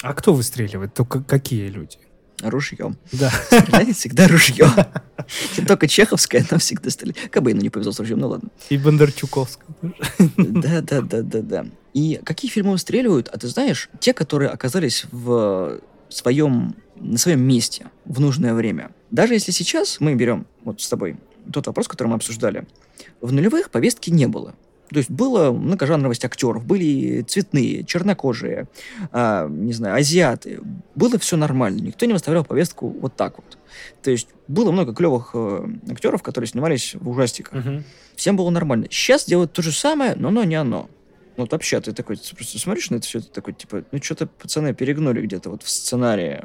А 0.03 0.13
кто 0.15 0.35
выстреливает? 0.35 0.95
Только 0.95 1.23
какие 1.23 1.69
люди? 1.69 1.99
Ружьем. 2.43 2.99
Да. 3.13 3.31
Стреляет 3.31 3.97
всегда 3.97 4.29
ружьем. 4.29 4.71
Только 5.67 5.89
чеховская, 5.89 6.45
она 6.49 6.59
всегда 6.59 6.91
стреляет. 6.91 7.31
Кобейну 7.31 7.63
не 7.63 7.71
повезло 7.71 7.93
с 7.93 7.99
ружьем, 7.99 8.19
ну 8.19 8.29
ладно. 8.29 8.51
И 8.69 8.77
Бондарчуковская. 8.77 9.67
Да, 10.37 10.83
да, 10.83 11.01
да, 11.01 11.23
да, 11.23 11.41
да. 11.41 11.67
И 11.95 12.21
какие 12.25 12.51
фильмы 12.51 12.73
выстреливают? 12.73 13.29
А 13.29 13.39
ты 13.39 13.49
знаешь, 13.49 13.89
те, 14.01 14.13
которые 14.13 14.51
оказались 14.51 15.07
в 15.11 15.81
своем, 16.11 16.77
на 17.01 17.19
своем 17.19 17.41
месте 17.41 17.87
в 18.05 18.21
нужное 18.21 18.55
время. 18.55 18.91
Даже 19.11 19.35
если 19.35 19.53
сейчас 19.53 20.01
мы 20.01 20.15
берем 20.15 20.47
вот 20.65 20.81
с 20.81 20.89
тобой 20.89 21.17
тот 21.53 21.67
вопрос, 21.67 21.89
который 21.89 22.09
мы 22.09 22.15
обсуждали, 22.15 22.67
в 23.21 23.33
нулевых 23.33 23.71
повестки 23.71 24.11
не 24.11 24.27
было. 24.27 24.55
То 24.91 24.99
есть 24.99 25.11
было 25.11 25.51
многожанровость 25.51 26.25
актеров, 26.25 26.65
были 26.65 27.23
цветные, 27.23 27.85
чернокожие, 27.85 28.69
а, 29.11 29.49
не 29.49 29.73
знаю, 29.73 29.97
азиаты. 29.97 30.61
Было 30.95 31.19
все 31.19 31.37
нормально, 31.37 31.81
никто 31.81 32.07
не 32.07 32.13
выставлял 32.13 32.45
повестку 32.45 32.89
вот 32.89 33.17
так 33.17 33.37
вот. 33.37 33.59
То 34.03 34.11
есть 34.13 34.29
было 34.47 34.71
много 34.71 34.95
клевых 34.95 35.31
э, 35.35 35.69
актеров, 35.91 36.23
которые 36.23 36.49
снимались 36.49 36.95
в 36.95 37.09
ужастиках. 37.09 37.65
Угу. 37.65 37.83
Всем 38.15 38.37
было 38.37 38.51
нормально. 38.51 38.87
Сейчас 38.91 39.25
делают 39.25 39.53
то 39.53 39.61
же 39.61 39.73
самое, 39.73 40.15
но 40.15 40.29
оно 40.29 40.45
не 40.45 40.55
оно. 40.55 40.89
Ну, 41.37 41.43
вот 41.43 41.53
вообще, 41.53 41.81
ты 41.81 41.93
такой, 41.93 42.19
просто 42.35 42.59
смотришь 42.59 42.89
на 42.91 42.97
это 42.97 43.07
все, 43.07 43.21
ты 43.21 43.29
такой, 43.29 43.53
типа, 43.53 43.85
ну, 43.93 44.03
что-то 44.03 44.27
пацаны 44.27 44.73
перегнули 44.73 45.21
где-то 45.21 45.51
вот 45.51 45.63
в 45.63 45.69
сценарии. 45.69 46.45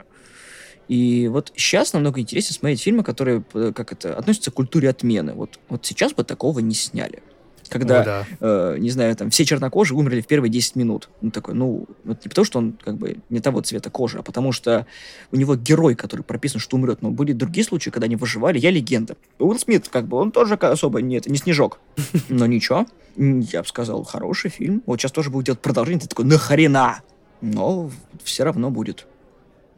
И 0.92 1.30
вот 1.30 1.54
сейчас 1.56 1.94
намного 1.94 2.20
интереснее 2.20 2.54
смотреть 2.54 2.82
фильмы, 2.82 3.04
которые, 3.04 3.46
как 3.74 3.94
это, 3.94 4.14
относятся 4.14 4.52
к 4.52 4.56
культуре 4.56 4.90
отмены. 4.90 5.32
Вот, 5.32 5.58
вот 5.70 5.86
сейчас 5.86 6.12
бы 6.12 6.26
такого 6.26 6.60
не 6.60 6.74
сняли. 6.74 7.24
Когда, 7.70 8.02
О, 8.02 8.04
да. 8.04 8.26
э, 8.42 8.76
не 8.78 8.90
знаю, 8.90 9.16
там, 9.16 9.30
все 9.30 9.46
чернокожие 9.46 9.98
умерли 9.98 10.20
в 10.20 10.28
первые 10.28 10.52
10 10.52 10.76
минут. 10.76 11.08
Ну, 11.22 11.32
такой, 11.32 11.54
ну, 11.54 11.86
вот 12.04 12.26
не 12.26 12.28
потому, 12.28 12.44
что 12.44 12.60
он, 12.60 12.74
как 12.74 12.98
бы, 12.98 13.20
не 13.30 13.40
того 13.40 13.62
цвета 13.62 13.90
кожи, 13.90 14.18
а 14.18 14.22
потому 14.22 14.52
что 14.52 14.86
у 15.32 15.38
него 15.38 15.56
герой, 15.56 15.96
который 15.96 16.24
прописан, 16.24 16.60
что 16.60 16.76
умрет. 16.76 17.02
Но 17.02 17.12
были 17.12 17.32
другие 17.32 17.64
случаи, 17.64 17.90
когда 17.90 18.08
они 18.08 18.18
выживали. 18.18 18.60
Я 18.60 18.70
легенда. 18.70 19.16
Уилл 19.40 19.58
Смит, 19.58 19.88
как 19.88 20.10
бы, 20.10 20.18
он 20.18 20.34
тоже 20.34 20.56
особо, 20.56 21.02
нет, 21.02 21.26
не 21.26 21.38
снежок. 21.38 21.80
Но 22.28 22.48
ничего. 22.48 22.86
Я 23.16 23.62
бы 23.62 23.68
сказал, 23.70 24.04
хороший 24.04 24.50
фильм. 24.50 24.84
Вот 24.86 25.00
сейчас 25.00 25.14
тоже 25.14 25.30
будет 25.30 25.46
делать 25.46 25.62
продолжение. 25.62 26.02
Ты 26.02 26.10
такой, 26.10 26.26
нахрена? 26.26 27.00
Но 27.40 27.90
все 28.26 28.44
равно 28.44 28.70
будет. 28.70 29.08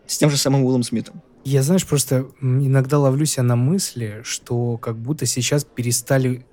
С 0.08 0.18
тем 0.18 0.30
же 0.30 0.38
самым 0.38 0.64
Уиллом 0.64 0.84
Смитом. 0.84 1.22
Я, 1.44 1.62
знаешь, 1.62 1.86
просто 1.86 2.28
иногда 2.42 3.00
ловлю 3.00 3.26
себя 3.26 3.44
на 3.44 3.56
мысли, 3.56 4.22
что 4.24 4.78
как 4.78 4.98
будто 4.98 5.26
сейчас 5.26 5.64
перестали... 5.64 6.46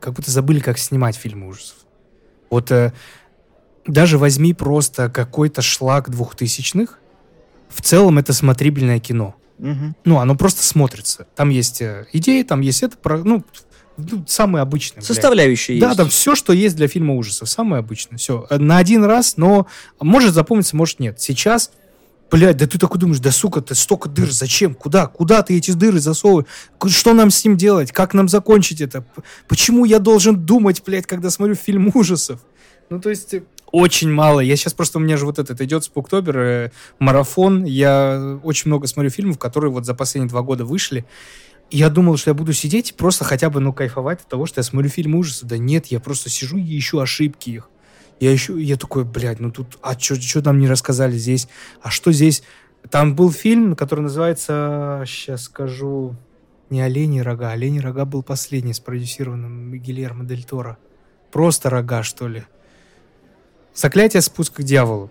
Как 0.00 0.14
будто 0.14 0.30
забыли, 0.30 0.60
как 0.60 0.78
снимать 0.78 1.16
фильмы 1.16 1.48
ужасов. 1.48 1.76
Вот 2.50 2.70
э, 2.72 2.92
даже 3.86 4.18
возьми 4.18 4.52
просто 4.52 5.08
какой-то 5.08 5.62
шлак 5.62 6.10
двухтысячных, 6.10 6.98
в 7.68 7.82
целом 7.82 8.18
это 8.18 8.32
смотрибельное 8.32 8.98
кино. 8.98 9.36
Угу. 9.58 9.94
Ну, 10.04 10.18
оно 10.18 10.36
просто 10.36 10.62
смотрится. 10.64 11.26
Там 11.34 11.50
есть 11.50 11.80
э, 11.82 12.06
идеи, 12.12 12.42
там 12.42 12.60
есть 12.60 12.82
это, 12.82 12.96
ну, 13.24 13.44
ну, 13.96 14.24
самые 14.26 14.62
обычные. 14.62 15.02
Составляющие 15.02 15.78
блядь. 15.78 15.88
есть. 15.88 15.98
Да, 15.98 16.02
там 16.02 16.10
все, 16.10 16.34
что 16.34 16.52
есть 16.52 16.76
для 16.76 16.88
фильма 16.88 17.14
ужасов. 17.14 17.48
Самое 17.48 17.80
обычное. 17.80 18.18
Все. 18.18 18.46
На 18.50 18.78
один 18.78 19.04
раз, 19.04 19.36
но 19.36 19.66
может 20.00 20.34
запомниться, 20.34 20.76
может 20.76 21.00
нет. 21.00 21.20
Сейчас 21.20 21.70
Блядь, 22.30 22.56
да 22.56 22.66
ты 22.66 22.78
такой 22.78 22.98
думаешь, 22.98 23.20
да 23.20 23.30
сука, 23.30 23.60
ты 23.60 23.74
столько 23.74 24.08
дыр, 24.08 24.30
зачем? 24.30 24.74
Куда? 24.74 25.06
Куда 25.06 25.42
ты 25.42 25.56
эти 25.56 25.70
дыры 25.70 26.00
засовываешь? 26.00 26.46
Что 26.88 27.14
нам 27.14 27.30
с 27.30 27.44
ним 27.44 27.56
делать? 27.56 27.92
Как 27.92 28.14
нам 28.14 28.28
закончить 28.28 28.80
это? 28.80 29.04
Почему 29.46 29.84
я 29.84 29.98
должен 29.98 30.44
думать, 30.44 30.82
блядь, 30.84 31.06
когда 31.06 31.30
смотрю 31.30 31.54
фильм 31.54 31.90
ужасов? 31.94 32.40
Ну, 32.90 33.00
то 33.00 33.10
есть, 33.10 33.34
очень 33.70 34.10
мало. 34.10 34.40
Я 34.40 34.56
сейчас 34.56 34.74
просто, 34.74 34.98
у 34.98 35.00
меня 35.00 35.16
же 35.16 35.24
вот 35.24 35.38
этот 35.38 35.60
идет 35.60 35.84
Спуктобер, 35.84 36.38
э, 36.38 36.70
марафон. 36.98 37.64
Я 37.64 38.38
очень 38.42 38.68
много 38.70 38.86
смотрю 38.86 39.10
фильмов, 39.10 39.38
которые 39.38 39.70
вот 39.70 39.86
за 39.86 39.94
последние 39.94 40.28
два 40.28 40.42
года 40.42 40.64
вышли 40.64 41.06
я 41.70 41.90
думал, 41.90 42.16
что 42.16 42.30
я 42.30 42.34
буду 42.34 42.52
сидеть 42.52 42.90
и 42.90 42.94
просто 42.94 43.24
хотя 43.24 43.50
бы, 43.50 43.60
ну, 43.60 43.72
кайфовать 43.72 44.20
от 44.20 44.28
того, 44.28 44.46
что 44.46 44.60
я 44.60 44.62
смотрю 44.62 44.88
фильм 44.88 45.14
ужасов. 45.16 45.48
Да 45.48 45.58
нет, 45.58 45.86
я 45.86 46.00
просто 46.00 46.30
сижу 46.30 46.58
и 46.58 46.78
ищу 46.78 46.98
ошибки 46.98 47.50
их. 47.50 47.70
Я 48.20 48.34
ищу, 48.34 48.56
я 48.56 48.76
такой, 48.76 49.04
блядь, 49.04 49.40
ну 49.40 49.50
тут, 49.50 49.78
а 49.82 49.98
что 49.98 50.40
нам 50.42 50.58
не 50.58 50.68
рассказали 50.68 51.16
здесь? 51.16 51.48
А 51.82 51.90
что 51.90 52.12
здесь? 52.12 52.42
Там 52.90 53.14
был 53.14 53.30
фильм, 53.30 53.76
который 53.76 54.00
называется, 54.00 55.04
сейчас 55.06 55.42
скажу, 55.42 56.16
не 56.70 56.80
«Олени 56.80 57.20
рога». 57.20 57.50
«Олени 57.50 57.78
рога» 57.78 58.04
был 58.04 58.22
последний, 58.22 58.72
спродюсированным 58.72 59.74
Гильермо 59.74 60.24
Дель 60.24 60.44
Торо. 60.44 60.78
Просто 61.30 61.70
рога, 61.70 62.02
что 62.02 62.28
ли. 62.28 62.44
«Заклятие. 63.74 64.22
Спуск 64.22 64.54
к 64.54 64.62
дьяволу». 64.62 65.10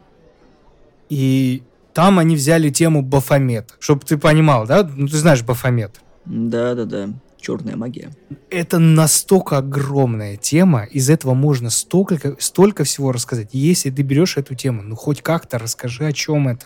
И 1.09 1.63
там 1.93 2.19
они 2.19 2.35
взяли 2.35 2.69
тему 2.69 3.01
Бафомета. 3.01 3.73
Чтобы 3.79 4.01
ты 4.01 4.17
понимал, 4.17 4.65
да? 4.65 4.83
Ну, 4.83 5.07
ты 5.07 5.17
знаешь 5.17 5.43
Бафомет. 5.43 6.01
Да-да-да. 6.25 7.09
Черная 7.45 7.75
магия. 7.75 8.09
Это 8.49 8.79
настолько 8.79 9.57
огромная 9.59 10.35
тема, 10.35 10.83
из 10.85 11.11
этого 11.11 11.35
можно 11.35 11.69
столько, 11.69 12.35
столько 12.39 12.85
всего 12.85 13.11
рассказать. 13.11 13.49
Если 13.51 13.91
ты 13.91 14.01
берешь 14.01 14.37
эту 14.37 14.55
тему, 14.55 14.81
ну 14.81 14.95
хоть 14.95 15.21
как-то 15.21 15.59
расскажи, 15.59 16.07
о 16.07 16.11
чем 16.11 16.47
это. 16.47 16.65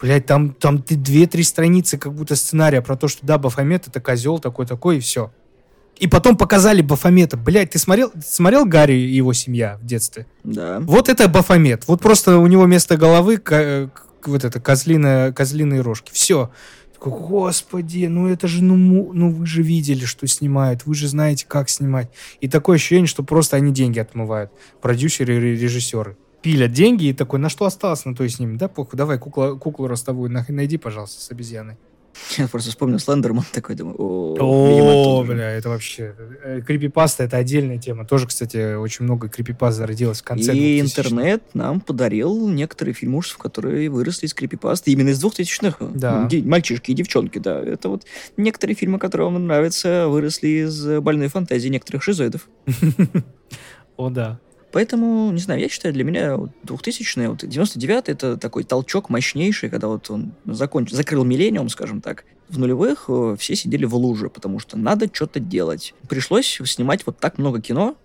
Блять, 0.00 0.24
там, 0.24 0.54
там 0.54 0.78
две-три 0.78 1.42
страницы 1.42 1.98
как 1.98 2.14
будто 2.14 2.36
сценария 2.36 2.80
про 2.80 2.96
то, 2.96 3.06
что 3.06 3.26
да, 3.26 3.36
Бафомет 3.36 3.86
это 3.86 4.00
козел 4.00 4.38
такой-такой, 4.38 4.96
и 4.96 5.00
все. 5.00 5.30
И 5.98 6.06
потом 6.06 6.38
показали 6.38 6.80
Бафомета. 6.80 7.36
Блять, 7.36 7.72
ты 7.72 7.78
смотрел, 7.78 8.10
смотрел 8.24 8.64
Гарри 8.64 8.94
и 8.94 9.14
его 9.14 9.34
семья 9.34 9.76
в 9.82 9.84
детстве? 9.84 10.26
Да. 10.42 10.78
Вот 10.80 11.10
это 11.10 11.28
Бафомет. 11.28 11.86
Вот 11.86 12.00
просто 12.00 12.38
у 12.38 12.46
него 12.46 12.62
вместо 12.62 12.96
головы 12.96 13.42
вот 14.24 14.44
это 14.44 14.58
козлиная, 14.58 15.32
козлиные 15.32 15.82
рожки. 15.82 16.12
Все. 16.14 16.50
Господи, 17.00 18.06
ну 18.06 18.28
это 18.28 18.48
же, 18.48 18.62
ну, 18.62 19.12
ну 19.12 19.30
вы 19.30 19.46
же 19.46 19.62
видели, 19.62 20.04
что 20.04 20.26
снимают, 20.26 20.84
вы 20.84 20.94
же 20.94 21.08
знаете, 21.08 21.46
как 21.46 21.68
снимать. 21.68 22.10
И 22.40 22.48
такое 22.48 22.76
ощущение, 22.76 23.06
что 23.06 23.22
просто 23.22 23.56
они 23.56 23.72
деньги 23.72 23.98
отмывают, 23.98 24.50
продюсеры 24.80 25.36
и 25.36 25.56
режиссеры. 25.56 26.16
Пилят 26.42 26.72
деньги 26.72 27.06
и 27.06 27.12
такой, 27.12 27.38
на 27.38 27.48
что 27.48 27.64
осталось, 27.64 28.04
на 28.04 28.14
то 28.14 28.24
и 28.24 28.28
с 28.28 28.38
ними. 28.38 28.56
Да, 28.56 28.68
похуй, 28.68 28.96
давай 28.96 29.18
кукла, 29.18 29.54
куклу 29.54 29.86
ростовую 29.86 30.30
найди, 30.30 30.76
пожалуйста, 30.76 31.20
с 31.20 31.30
обезьяной. 31.30 31.76
Я 32.36 32.48
просто 32.48 32.70
вспомнил 32.70 32.98
Слендерман 32.98 33.44
такой, 33.52 33.74
думаю, 33.74 33.96
о, 33.98 35.24
бля, 35.24 35.50
это 35.50 35.68
вообще... 35.68 36.14
Э, 36.44 36.60
крипипаста— 36.60 37.22
это 37.24 37.36
отдельная 37.36 37.78
тема. 37.78 38.04
Тоже, 38.04 38.26
кстати, 38.26 38.74
очень 38.74 39.04
много 39.04 39.28
крипипаст 39.28 39.78
зародилось 39.78 40.20
в 40.20 40.24
конце 40.24 40.54
И 40.54 40.80
интернет 40.80 41.42
нам 41.54 41.80
подарил 41.80 42.48
некоторые 42.48 42.94
фильмы 42.94 43.18
ужасов, 43.18 43.38
которые 43.38 43.88
выросли 43.88 44.26
из 44.26 44.34
крипипасты 44.34 44.92
именно 44.92 45.10
из 45.10 45.22
2000-х. 45.24 45.84
Да. 45.94 46.28
Мальчишки 46.44 46.90
и 46.90 46.94
девчонки, 46.94 47.38
да. 47.38 47.60
Это 47.60 47.88
вот 47.88 48.04
некоторые 48.36 48.76
фильмы, 48.76 48.98
которые 48.98 49.30
вам 49.30 49.46
нравятся, 49.46 50.08
выросли 50.08 50.64
из 50.66 51.00
больной 51.00 51.28
фантазии 51.28 51.68
некоторых 51.68 52.02
шизоидов. 52.02 52.48
О, 53.96 54.10
да. 54.10 54.38
Поэтому, 54.70 55.30
не 55.32 55.40
знаю, 55.40 55.60
я 55.60 55.68
считаю, 55.68 55.94
для 55.94 56.04
меня 56.04 56.34
2000-е, 56.64 57.30
вот 57.30 57.42
99-й 57.42 58.12
это 58.12 58.36
такой 58.36 58.64
толчок 58.64 59.08
мощнейший, 59.08 59.70
когда 59.70 59.88
вот 59.88 60.10
он 60.10 60.32
закончил, 60.44 60.96
закрыл 60.96 61.24
миллениум, 61.24 61.68
скажем 61.68 62.00
так. 62.00 62.24
В 62.48 62.58
нулевых 62.58 63.06
э, 63.08 63.36
все 63.38 63.56
сидели 63.56 63.86
в 63.86 63.94
луже, 63.94 64.28
потому 64.28 64.58
что 64.58 64.76
надо 64.76 65.08
что-то 65.12 65.40
делать. 65.40 65.94
Пришлось 66.08 66.60
снимать 66.64 67.06
вот 67.06 67.18
так 67.18 67.38
много 67.38 67.62
кино, 67.62 67.96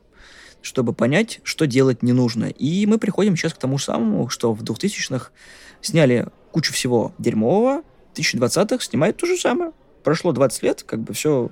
чтобы 0.61 0.93
понять, 0.93 1.41
что 1.43 1.67
делать 1.67 2.01
не 2.01 2.13
нужно. 2.13 2.45
И 2.45 2.85
мы 2.85 2.97
приходим 2.97 3.35
сейчас 3.35 3.53
к 3.53 3.57
тому 3.57 3.77
же 3.77 3.85
самому, 3.85 4.29
что 4.29 4.53
в 4.53 4.63
2000-х 4.63 5.31
сняли 5.81 6.27
кучу 6.51 6.73
всего 6.73 7.13
дерьмового, 7.17 7.83
в 8.13 8.19
2020-х 8.19 8.83
снимают 8.83 9.17
то 9.17 9.25
же 9.25 9.35
самое. 9.35 9.73
Прошло 10.03 10.31
20 10.31 10.63
лет, 10.63 10.83
как 10.83 10.99
бы 11.01 11.13
все, 11.13 11.49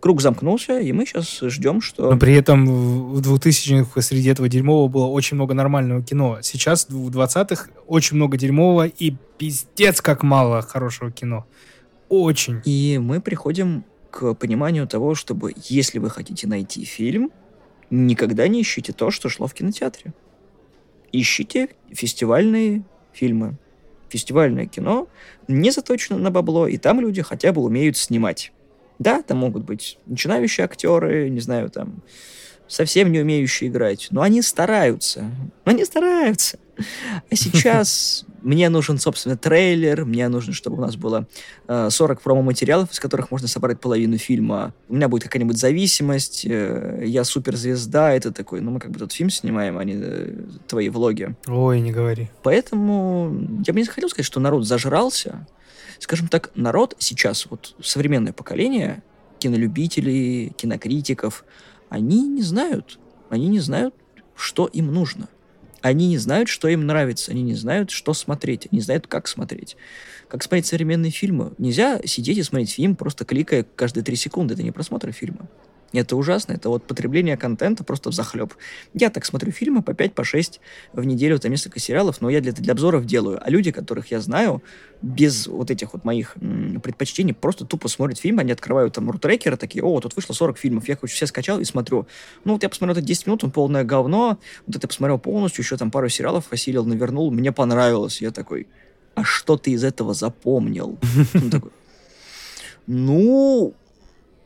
круг 0.00 0.20
замкнулся, 0.20 0.80
и 0.80 0.92
мы 0.92 1.06
сейчас 1.06 1.40
ждем, 1.40 1.80
что... 1.80 2.10
Но 2.10 2.18
при 2.18 2.34
этом 2.34 2.66
в 2.66 3.20
2000-х 3.20 4.00
среди 4.02 4.30
этого 4.30 4.48
дерьмового 4.48 4.88
было 4.88 5.06
очень 5.06 5.36
много 5.36 5.54
нормального 5.54 6.02
кино. 6.02 6.38
Сейчас 6.42 6.88
в 6.88 7.08
20-х 7.10 7.70
очень 7.86 8.16
много 8.16 8.36
дерьмового 8.36 8.86
и 8.86 9.14
пиздец 9.38 10.00
как 10.00 10.22
мало 10.22 10.62
хорошего 10.62 11.10
кино. 11.10 11.46
Очень. 12.08 12.60
И 12.64 12.98
мы 13.00 13.20
приходим 13.20 13.84
к 14.10 14.34
пониманию 14.34 14.86
того, 14.86 15.14
чтобы, 15.14 15.54
если 15.56 15.98
вы 15.98 16.10
хотите 16.10 16.46
найти 16.46 16.84
фильм, 16.84 17.30
никогда 17.90 18.48
не 18.48 18.62
ищите 18.62 18.92
то, 18.92 19.10
что 19.10 19.28
шло 19.28 19.46
в 19.46 19.54
кинотеатре. 19.54 20.12
Ищите 21.12 21.68
фестивальные 21.90 22.84
фильмы. 23.12 23.56
Фестивальное 24.12 24.66
кино 24.66 25.08
не 25.48 25.70
заточено 25.70 26.18
на 26.18 26.30
бабло, 26.30 26.66
и 26.66 26.76
там 26.76 27.00
люди 27.00 27.22
хотя 27.22 27.50
бы 27.50 27.62
умеют 27.62 27.96
снимать. 27.96 28.52
Да, 28.98 29.22
там 29.22 29.38
могут 29.38 29.64
быть 29.64 29.98
начинающие 30.04 30.66
актеры, 30.66 31.30
не 31.30 31.40
знаю, 31.40 31.70
там 31.70 32.02
совсем 32.68 33.10
не 33.10 33.20
умеющие 33.20 33.70
играть, 33.70 34.08
но 34.10 34.20
они 34.20 34.42
стараются. 34.42 35.30
Но 35.64 35.72
они 35.72 35.86
стараются. 35.86 36.58
А 36.76 37.34
сейчас 37.34 38.24
мне 38.42 38.68
нужен, 38.68 38.98
собственно, 38.98 39.36
трейлер, 39.36 40.04
мне 40.04 40.28
нужно, 40.28 40.52
чтобы 40.52 40.78
у 40.78 40.80
нас 40.80 40.96
было 40.96 41.26
э, 41.68 41.90
40 41.90 42.20
промо-материалов, 42.20 42.90
из 42.90 42.98
которых 42.98 43.30
можно 43.30 43.48
собрать 43.48 43.80
половину 43.80 44.18
фильма. 44.18 44.74
У 44.88 44.94
меня 44.94 45.08
будет 45.08 45.24
какая-нибудь 45.24 45.58
зависимость, 45.58 46.44
э, 46.44 47.02
я 47.04 47.24
суперзвезда, 47.24 48.12
это 48.12 48.32
такой, 48.32 48.60
ну 48.60 48.72
мы 48.72 48.80
как 48.80 48.90
бы 48.90 48.98
тут 48.98 49.12
фильм 49.12 49.30
снимаем, 49.30 49.78
а 49.78 49.84
не 49.84 49.94
э, 49.96 50.34
твои 50.66 50.88
влоги. 50.88 51.36
Ой, 51.46 51.80
не 51.80 51.92
говори. 51.92 52.30
Поэтому 52.42 53.60
я 53.66 53.72
бы 53.72 53.80
не 53.80 53.86
хотел 53.86 54.08
сказать, 54.08 54.26
что 54.26 54.40
народ 54.40 54.66
зажрался. 54.66 55.46
Скажем 55.98 56.28
так, 56.28 56.50
народ 56.56 56.96
сейчас, 56.98 57.46
вот 57.48 57.76
современное 57.80 58.32
поколение 58.32 59.02
кинолюбителей, 59.38 60.50
кинокритиков, 60.50 61.44
они 61.88 62.26
не 62.26 62.42
знают, 62.42 62.98
они 63.28 63.48
не 63.48 63.60
знают, 63.60 63.94
что 64.34 64.66
им 64.66 64.92
нужно. 64.92 65.28
Они 65.82 66.08
не 66.08 66.18
знают, 66.18 66.48
что 66.48 66.68
им 66.68 66.86
нравится, 66.86 67.32
они 67.32 67.42
не 67.42 67.54
знают, 67.54 67.90
что 67.90 68.14
смотреть, 68.14 68.68
они 68.70 68.78
не 68.78 68.82
знают, 68.82 69.06
как 69.08 69.26
смотреть. 69.26 69.76
Как 70.28 70.42
смотреть 70.42 70.66
современные 70.66 71.10
фильмы. 71.10 71.52
Нельзя 71.58 72.00
сидеть 72.04 72.38
и 72.38 72.42
смотреть 72.42 72.72
фильм, 72.72 72.96
просто 72.96 73.24
кликая 73.24 73.66
каждые 73.74 74.04
три 74.04 74.16
секунды. 74.16 74.54
Это 74.54 74.62
не 74.62 74.70
просмотр 74.70 75.12
фильма. 75.12 75.48
Это 75.92 76.16
ужасно, 76.16 76.52
это 76.52 76.68
вот 76.70 76.84
потребление 76.84 77.36
контента 77.36 77.84
просто 77.84 78.10
в 78.10 78.14
захлеб. 78.14 78.54
Я 78.94 79.10
так 79.10 79.24
смотрю 79.24 79.52
фильмы 79.52 79.82
по 79.82 79.92
5, 79.92 80.14
по 80.14 80.24
6 80.24 80.60
в 80.92 81.04
неделю, 81.04 81.38
там 81.38 81.50
несколько 81.50 81.80
сериалов, 81.80 82.20
но 82.20 82.30
я 82.30 82.40
для, 82.40 82.52
для 82.52 82.72
обзоров 82.72 83.04
делаю. 83.04 83.38
А 83.42 83.50
люди, 83.50 83.72
которых 83.72 84.10
я 84.10 84.20
знаю, 84.20 84.62
без 85.02 85.46
вот 85.46 85.70
этих 85.70 85.92
вот 85.92 86.04
моих 86.04 86.36
м, 86.40 86.80
предпочтений, 86.80 87.34
просто 87.34 87.66
тупо 87.66 87.88
смотрят 87.88 88.18
фильм, 88.18 88.38
они 88.38 88.52
открывают 88.52 88.94
там 88.94 89.10
рутрекеры, 89.10 89.56
такие, 89.56 89.84
о, 89.84 90.00
тут 90.00 90.16
вышло 90.16 90.32
40 90.32 90.56
фильмов, 90.56 90.88
я 90.88 90.96
хочу 90.96 91.14
все 91.14 91.26
скачал 91.26 91.60
и 91.60 91.64
смотрю. 91.64 92.06
Ну 92.44 92.54
вот 92.54 92.62
я 92.62 92.68
посмотрел 92.68 92.96
это 92.96 93.06
10 93.06 93.26
минут, 93.26 93.44
он 93.44 93.50
полное 93.50 93.84
говно, 93.84 94.38
вот 94.66 94.76
это 94.76 94.88
посмотрел 94.88 95.18
полностью, 95.18 95.62
еще 95.62 95.76
там 95.76 95.90
пару 95.90 96.08
сериалов 96.08 96.46
осилил, 96.50 96.84
навернул, 96.86 97.30
мне 97.30 97.52
понравилось. 97.52 98.22
Я 98.22 98.30
такой, 98.30 98.66
а 99.14 99.24
что 99.24 99.58
ты 99.58 99.72
из 99.72 99.84
этого 99.84 100.14
запомнил? 100.14 100.98
Он 101.34 101.50
такой, 101.50 101.70
ну, 102.86 103.74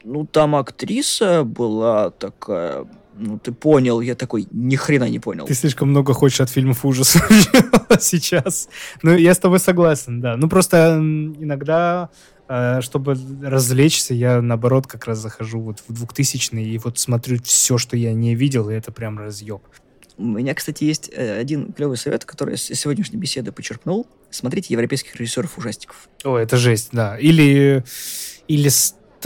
ну, 0.05 0.27
там 0.27 0.55
актриса 0.55 1.45
была 1.45 2.11
такая, 2.11 2.87
ну, 3.19 3.39
ты 3.39 3.53
понял, 3.53 4.01
я 4.01 4.15
такой, 4.15 4.47
ни 4.51 4.77
хрена 4.77 5.09
не 5.09 5.19
понял. 5.19 5.47
Ты 5.47 5.55
слишком 5.55 5.91
много 5.91 6.13
хочешь 6.13 6.41
от 6.41 6.51
фильмов 6.51 6.85
ужасов 6.85 7.29
сейчас. 8.01 8.69
Ну, 9.03 9.17
я 9.17 9.35
с 9.35 9.39
тобой 9.39 9.59
согласен, 9.59 10.21
да. 10.21 10.37
Ну, 10.37 10.49
просто 10.49 10.97
иногда, 10.99 12.11
э, 12.49 12.81
чтобы 12.83 13.17
развлечься, 13.43 14.15
я, 14.15 14.41
наоборот, 14.43 14.87
как 14.87 15.07
раз 15.07 15.19
захожу 15.19 15.61
вот 15.61 15.83
в 15.89 15.93
2000 15.93 16.55
и 16.57 16.79
вот 16.79 16.99
смотрю 16.99 17.39
все, 17.43 17.79
что 17.79 17.97
я 17.97 18.13
не 18.13 18.35
видел, 18.35 18.71
и 18.71 18.75
это 18.75 18.93
прям 18.93 19.19
разъеб. 19.19 19.63
У 20.19 20.25
меня, 20.25 20.55
кстати, 20.55 20.85
есть 20.85 21.11
э, 21.13 21.39
один 21.39 21.73
клевый 21.73 21.99
совет, 21.99 22.25
который 22.25 22.53
я 22.53 22.57
с 22.57 22.63
сегодняшней 22.63 23.19
беседы 23.19 23.53
почерпнул. 23.53 24.07
Смотрите 24.31 24.73
европейских 24.73 25.15
режиссеров 25.17 25.59
ужастиков. 25.59 26.09
О, 26.25 26.37
это 26.37 26.57
жесть, 26.57 26.89
да. 26.93 27.19
Или, 27.19 27.85
или 28.49 28.71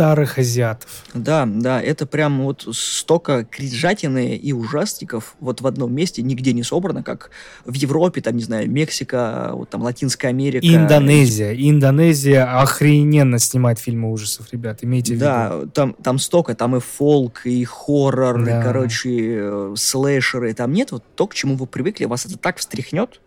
старых 0.00 0.38
азиатов. 0.38 1.04
Да, 1.12 1.46
да, 1.46 1.82
это 1.82 2.06
прям 2.06 2.42
вот 2.42 2.66
столько 2.72 3.44
кринжатины 3.44 4.34
и 4.34 4.52
ужастиков 4.54 5.36
вот 5.40 5.60
в 5.60 5.66
одном 5.66 5.94
месте 5.94 6.22
нигде 6.22 6.54
не 6.54 6.62
собрано, 6.62 7.02
как 7.02 7.30
в 7.66 7.74
Европе, 7.74 8.22
там, 8.22 8.34
не 8.36 8.42
знаю, 8.42 8.70
Мексика, 8.70 9.50
вот 9.52 9.68
там 9.68 9.82
Латинская 9.82 10.28
Америка. 10.28 10.66
Индонезия. 10.66 11.52
Индонезия 11.52 12.60
охрененно 12.62 13.38
снимает 13.38 13.78
фильмы 13.78 14.10
ужасов, 14.10 14.50
ребят, 14.52 14.78
имейте 14.80 15.12
в 15.12 15.16
виду. 15.16 15.24
Да, 15.26 15.60
там, 15.74 15.92
там 16.02 16.18
столько, 16.18 16.54
там 16.54 16.76
и 16.76 16.80
фолк, 16.80 17.42
и 17.44 17.62
хоррор, 17.64 18.42
да. 18.42 18.58
и, 18.58 18.62
короче, 18.62 19.10
э, 19.38 19.74
слэшеры, 19.76 20.54
там 20.54 20.72
нет 20.72 20.92
вот 20.92 21.04
то, 21.14 21.26
к 21.26 21.34
чему 21.34 21.56
вы 21.56 21.66
привыкли, 21.66 22.06
вас 22.06 22.24
это 22.24 22.38
так 22.38 22.56
встряхнет, 22.56 23.20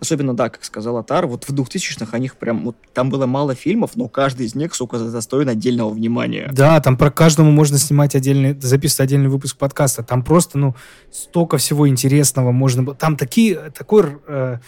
Особенно, 0.00 0.36
да, 0.36 0.50
как 0.50 0.64
сказал 0.64 0.98
Атар, 0.98 1.26
вот 1.26 1.44
в 1.44 1.54
2000-х 1.54 2.14
о 2.14 2.18
них 2.18 2.36
прям, 2.36 2.64
вот, 2.64 2.76
там 2.92 3.08
было 3.08 3.26
мало 3.26 3.54
фильмов, 3.54 3.92
но 3.94 4.08
каждый 4.08 4.46
из 4.46 4.54
них, 4.54 4.74
сука, 4.74 4.98
достоин 4.98 5.48
отдельного 5.48 5.90
внимания. 5.90 6.50
Да, 6.52 6.80
там 6.80 6.96
про 6.96 7.10
каждому 7.10 7.50
можно 7.50 7.78
снимать 7.78 8.14
отдельный, 8.14 8.58
записывать 8.60 9.08
отдельный 9.08 9.28
выпуск 9.28 9.56
подкаста. 9.56 10.02
Там 10.02 10.22
просто, 10.22 10.58
ну, 10.58 10.74
столько 11.10 11.56
всего 11.56 11.88
интересного 11.88 12.52
можно 12.52 12.82
было. 12.82 12.94
Там 12.94 13.16
такие, 13.16 13.70
такой 13.70 14.18
э, 14.26 14.58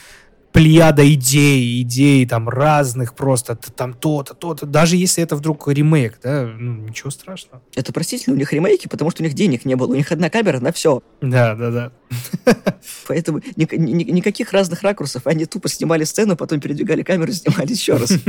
плеяда 0.52 1.10
идей, 1.12 1.82
идей 1.82 2.26
там 2.26 2.48
разных 2.48 3.14
просто, 3.14 3.56
там 3.56 3.94
то-то, 3.94 4.34
то-то. 4.34 4.66
Даже 4.66 4.96
если 4.96 5.22
это 5.22 5.36
вдруг 5.36 5.68
ремейк, 5.68 6.18
да, 6.22 6.46
ну, 6.46 6.88
ничего 6.88 7.10
страшного. 7.10 7.62
Это 7.74 7.92
простительно, 7.92 8.34
у 8.34 8.38
них 8.38 8.52
ремейки, 8.52 8.88
потому 8.88 9.10
что 9.10 9.22
у 9.22 9.24
них 9.24 9.34
денег 9.34 9.64
не 9.64 9.74
было. 9.74 9.92
У 9.92 9.94
них 9.94 10.10
одна 10.10 10.30
камера 10.30 10.60
на 10.60 10.72
все. 10.72 11.02
Да, 11.20 11.54
да, 11.54 11.70
да. 11.70 11.92
Поэтому 13.06 13.40
ни, 13.56 13.68
ни, 13.76 14.04
никаких 14.10 14.52
разных 14.52 14.82
ракурсов. 14.82 15.26
Они 15.26 15.44
тупо 15.44 15.68
снимали 15.68 16.04
сцену, 16.04 16.36
потом 16.36 16.60
передвигали 16.60 17.02
камеру, 17.02 17.32
снимали 17.32 17.70
еще 17.70 17.96
раз. 17.96 18.12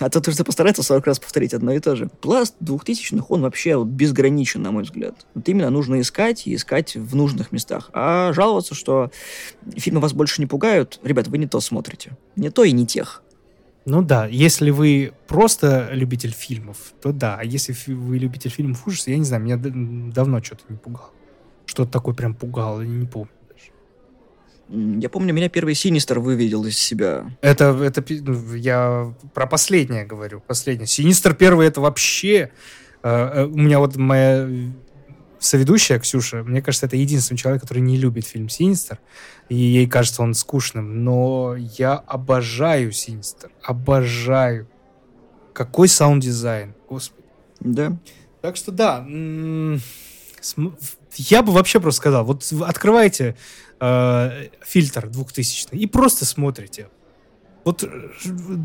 А 0.00 0.08
то 0.08 0.22
нужно 0.26 0.44
постараться 0.44 0.82
40 0.82 1.06
раз 1.06 1.18
повторить 1.18 1.54
одно 1.54 1.72
и 1.72 1.78
то 1.78 1.96
же. 1.96 2.08
Пласт 2.20 2.54
2000-х, 2.60 3.26
он 3.28 3.42
вообще 3.42 3.76
вот 3.76 3.88
безграничен, 3.88 4.62
на 4.62 4.70
мой 4.70 4.84
взгляд. 4.84 5.26
Вот 5.34 5.48
именно 5.48 5.70
нужно 5.70 6.00
искать 6.00 6.46
и 6.46 6.54
искать 6.54 6.94
в 6.96 7.14
нужных 7.14 7.52
местах. 7.52 7.90
А 7.92 8.32
жаловаться, 8.32 8.74
что 8.74 9.10
фильмы 9.76 10.00
вас 10.00 10.12
больше 10.12 10.40
не 10.40 10.46
пугают, 10.46 11.00
ребят, 11.02 11.28
вы 11.28 11.38
не 11.38 11.46
то 11.46 11.60
смотрите. 11.60 12.16
Не 12.36 12.50
то 12.50 12.64
и 12.64 12.72
не 12.72 12.86
тех. 12.86 13.22
Ну 13.84 14.00
да, 14.00 14.26
если 14.26 14.70
вы 14.70 15.12
просто 15.26 15.90
любитель 15.92 16.32
фильмов, 16.32 16.94
то 17.02 17.12
да. 17.12 17.36
А 17.38 17.44
если 17.44 17.74
вы 17.92 18.18
любитель 18.18 18.50
фильмов 18.50 18.86
ужаса, 18.86 19.10
я 19.10 19.18
не 19.18 19.24
знаю, 19.24 19.42
меня 19.42 19.58
давно 19.58 20.42
что-то 20.42 20.62
не 20.70 20.76
пугало. 20.76 21.10
Что-то 21.66 21.90
такое 21.90 22.14
прям 22.14 22.34
пугало, 22.34 22.80
я 22.80 22.88
не 22.88 23.06
помню. 23.06 23.30
Я 24.68 25.08
помню, 25.08 25.34
меня 25.34 25.48
первый 25.48 25.74
Синистер 25.74 26.20
вывел 26.20 26.64
из 26.64 26.78
себя. 26.78 27.30
Это, 27.42 27.66
это 27.82 28.02
ну, 28.08 28.54
я 28.54 29.14
про 29.34 29.46
последнее 29.46 30.04
говорю. 30.04 30.40
Последнее. 30.40 30.86
Синистер 30.86 31.34
первый 31.34 31.66
это 31.66 31.80
вообще... 31.80 32.50
Э, 33.02 33.42
э, 33.42 33.44
у 33.44 33.58
меня 33.58 33.78
вот 33.78 33.96
моя 33.96 34.48
соведущая 35.38 35.98
Ксюша, 35.98 36.42
мне 36.42 36.62
кажется, 36.62 36.86
это 36.86 36.96
единственный 36.96 37.36
человек, 37.36 37.62
который 37.62 37.80
не 37.80 37.96
любит 37.96 38.26
фильм 38.26 38.48
«Синистер», 38.48 38.98
и 39.48 39.54
ей 39.54 39.86
кажется 39.86 40.22
он 40.22 40.34
скучным, 40.34 41.04
но 41.04 41.54
я 41.56 41.94
обожаю 41.94 42.92
«Синистер», 42.92 43.50
обожаю. 43.62 44.66
Какой 45.52 45.88
sound 45.88 46.24
design, 46.24 46.74
господи. 46.88 47.26
Да. 47.60 47.96
Так 48.40 48.56
что 48.56 48.72
да, 48.72 49.06
я 51.16 51.42
бы 51.42 51.52
вообще 51.52 51.80
просто 51.80 52.00
сказал, 52.00 52.24
вот 52.24 52.50
открывайте 52.62 53.36
э, 53.80 54.48
фильтр 54.62 55.08
2000 55.08 55.68
и 55.72 55.86
просто 55.86 56.24
смотрите. 56.24 56.88
Вот 57.64 57.82
э, 57.82 57.88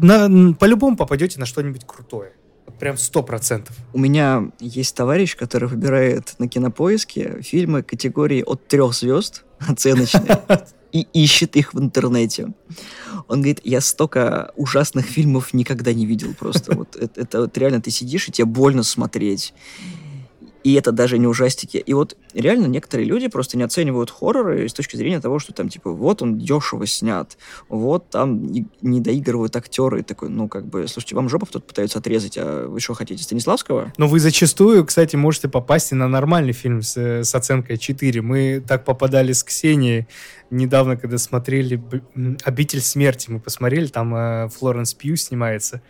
на, 0.01 0.53
по-любому 0.53 0.97
попадете 0.97 1.39
на 1.39 1.45
что-нибудь 1.45 1.85
крутое. 1.85 2.33
Вот 2.65 2.77
прям 2.77 2.97
сто 2.97 3.23
процентов. 3.23 3.75
У 3.93 3.99
меня 3.99 4.51
есть 4.59 4.95
товарищ, 4.95 5.35
который 5.35 5.67
выбирает 5.69 6.35
на 6.37 6.47
кинопоиске 6.47 7.41
фильмы 7.41 7.83
категории 7.83 8.43
от 8.43 8.67
трех 8.67 8.93
звезд 8.93 9.45
оценочные 9.59 10.39
и 10.91 11.07
ищет 11.13 11.55
их 11.55 11.73
в 11.73 11.79
интернете. 11.79 12.53
Он 13.27 13.41
говорит, 13.41 13.61
я 13.63 13.81
столько 13.81 14.51
ужасных 14.55 15.05
фильмов 15.05 15.53
никогда 15.53 15.93
не 15.93 16.05
видел 16.05 16.33
просто. 16.33 16.75
Вот 16.75 16.95
это, 16.95 17.21
это 17.21 17.41
вот 17.41 17.57
реально 17.57 17.81
ты 17.81 17.91
сидишь, 17.91 18.27
и 18.27 18.31
тебе 18.31 18.45
больно 18.45 18.83
смотреть. 18.83 19.53
И 20.63 20.73
это 20.73 20.91
даже 20.91 21.17
не 21.17 21.27
ужастики. 21.27 21.77
И 21.77 21.93
вот 21.93 22.17
реально 22.33 22.67
некоторые 22.67 23.07
люди 23.07 23.27
просто 23.27 23.57
не 23.57 23.63
оценивают 23.63 24.11
хорроры 24.11 24.67
с 24.67 24.73
точки 24.73 24.95
зрения 24.95 25.19
того, 25.19 25.39
что 25.39 25.53
там, 25.53 25.69
типа, 25.69 25.91
вот 25.91 26.21
он 26.21 26.37
дешево 26.37 26.85
снят, 26.85 27.37
вот 27.69 28.09
там 28.09 28.47
не 28.81 28.99
доигрывают 28.99 29.55
актеры. 29.55 30.01
И 30.01 30.03
такой, 30.03 30.29
ну, 30.29 30.47
как 30.47 30.65
бы, 30.65 30.87
слушайте, 30.87 31.15
вам 31.15 31.29
жопу 31.29 31.45
тут 31.45 31.65
пытаются 31.65 31.99
отрезать, 31.99 32.37
а 32.37 32.67
вы 32.67 32.79
что 32.79 32.93
хотите, 32.93 33.23
Станиславского? 33.23 33.93
Но 33.97 34.07
вы 34.07 34.19
зачастую, 34.19 34.85
кстати, 34.85 35.15
можете 35.15 35.47
попасть 35.47 35.91
и 35.91 35.95
на 35.95 36.07
нормальный 36.07 36.53
фильм 36.53 36.81
с, 36.81 36.97
с 36.97 37.35
оценкой 37.35 37.77
4. 37.77 38.21
Мы 38.21 38.63
так 38.65 38.85
попадали 38.85 39.31
с 39.31 39.43
Ксенией 39.43 40.07
недавно, 40.49 40.97
когда 40.97 41.17
смотрели 41.17 41.81
«Обитель 42.43 42.81
смерти», 42.81 43.29
мы 43.29 43.39
посмотрели, 43.39 43.87
там 43.87 44.15
э, 44.15 44.49
Флоренс 44.49 44.93
Пью 44.93 45.15
снимается. 45.15 45.81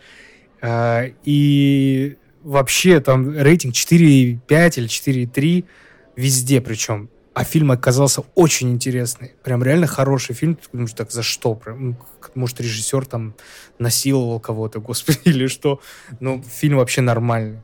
Э, 0.60 1.12
и 1.24 2.16
вообще 2.42 3.00
там 3.00 3.36
рейтинг 3.36 3.74
4,5 3.74 4.40
или 4.76 4.88
4,3 4.88 5.64
везде 6.16 6.60
причем. 6.60 7.10
А 7.32 7.44
фильм 7.44 7.70
оказался 7.70 8.22
очень 8.34 8.70
интересный. 8.70 9.32
Прям 9.44 9.62
реально 9.62 9.86
хороший 9.86 10.34
фильм. 10.34 10.56
Потому 10.56 10.88
что 10.88 10.96
так 10.98 11.12
за 11.12 11.22
что? 11.22 11.54
Прям, 11.54 11.96
может, 12.34 12.60
режиссер 12.60 13.06
там 13.06 13.34
насиловал 13.78 14.40
кого-то, 14.40 14.80
господи, 14.80 15.20
или 15.24 15.46
что. 15.46 15.80
Ну, 16.18 16.42
фильм 16.42 16.78
вообще 16.78 17.00
нормальный. 17.00 17.60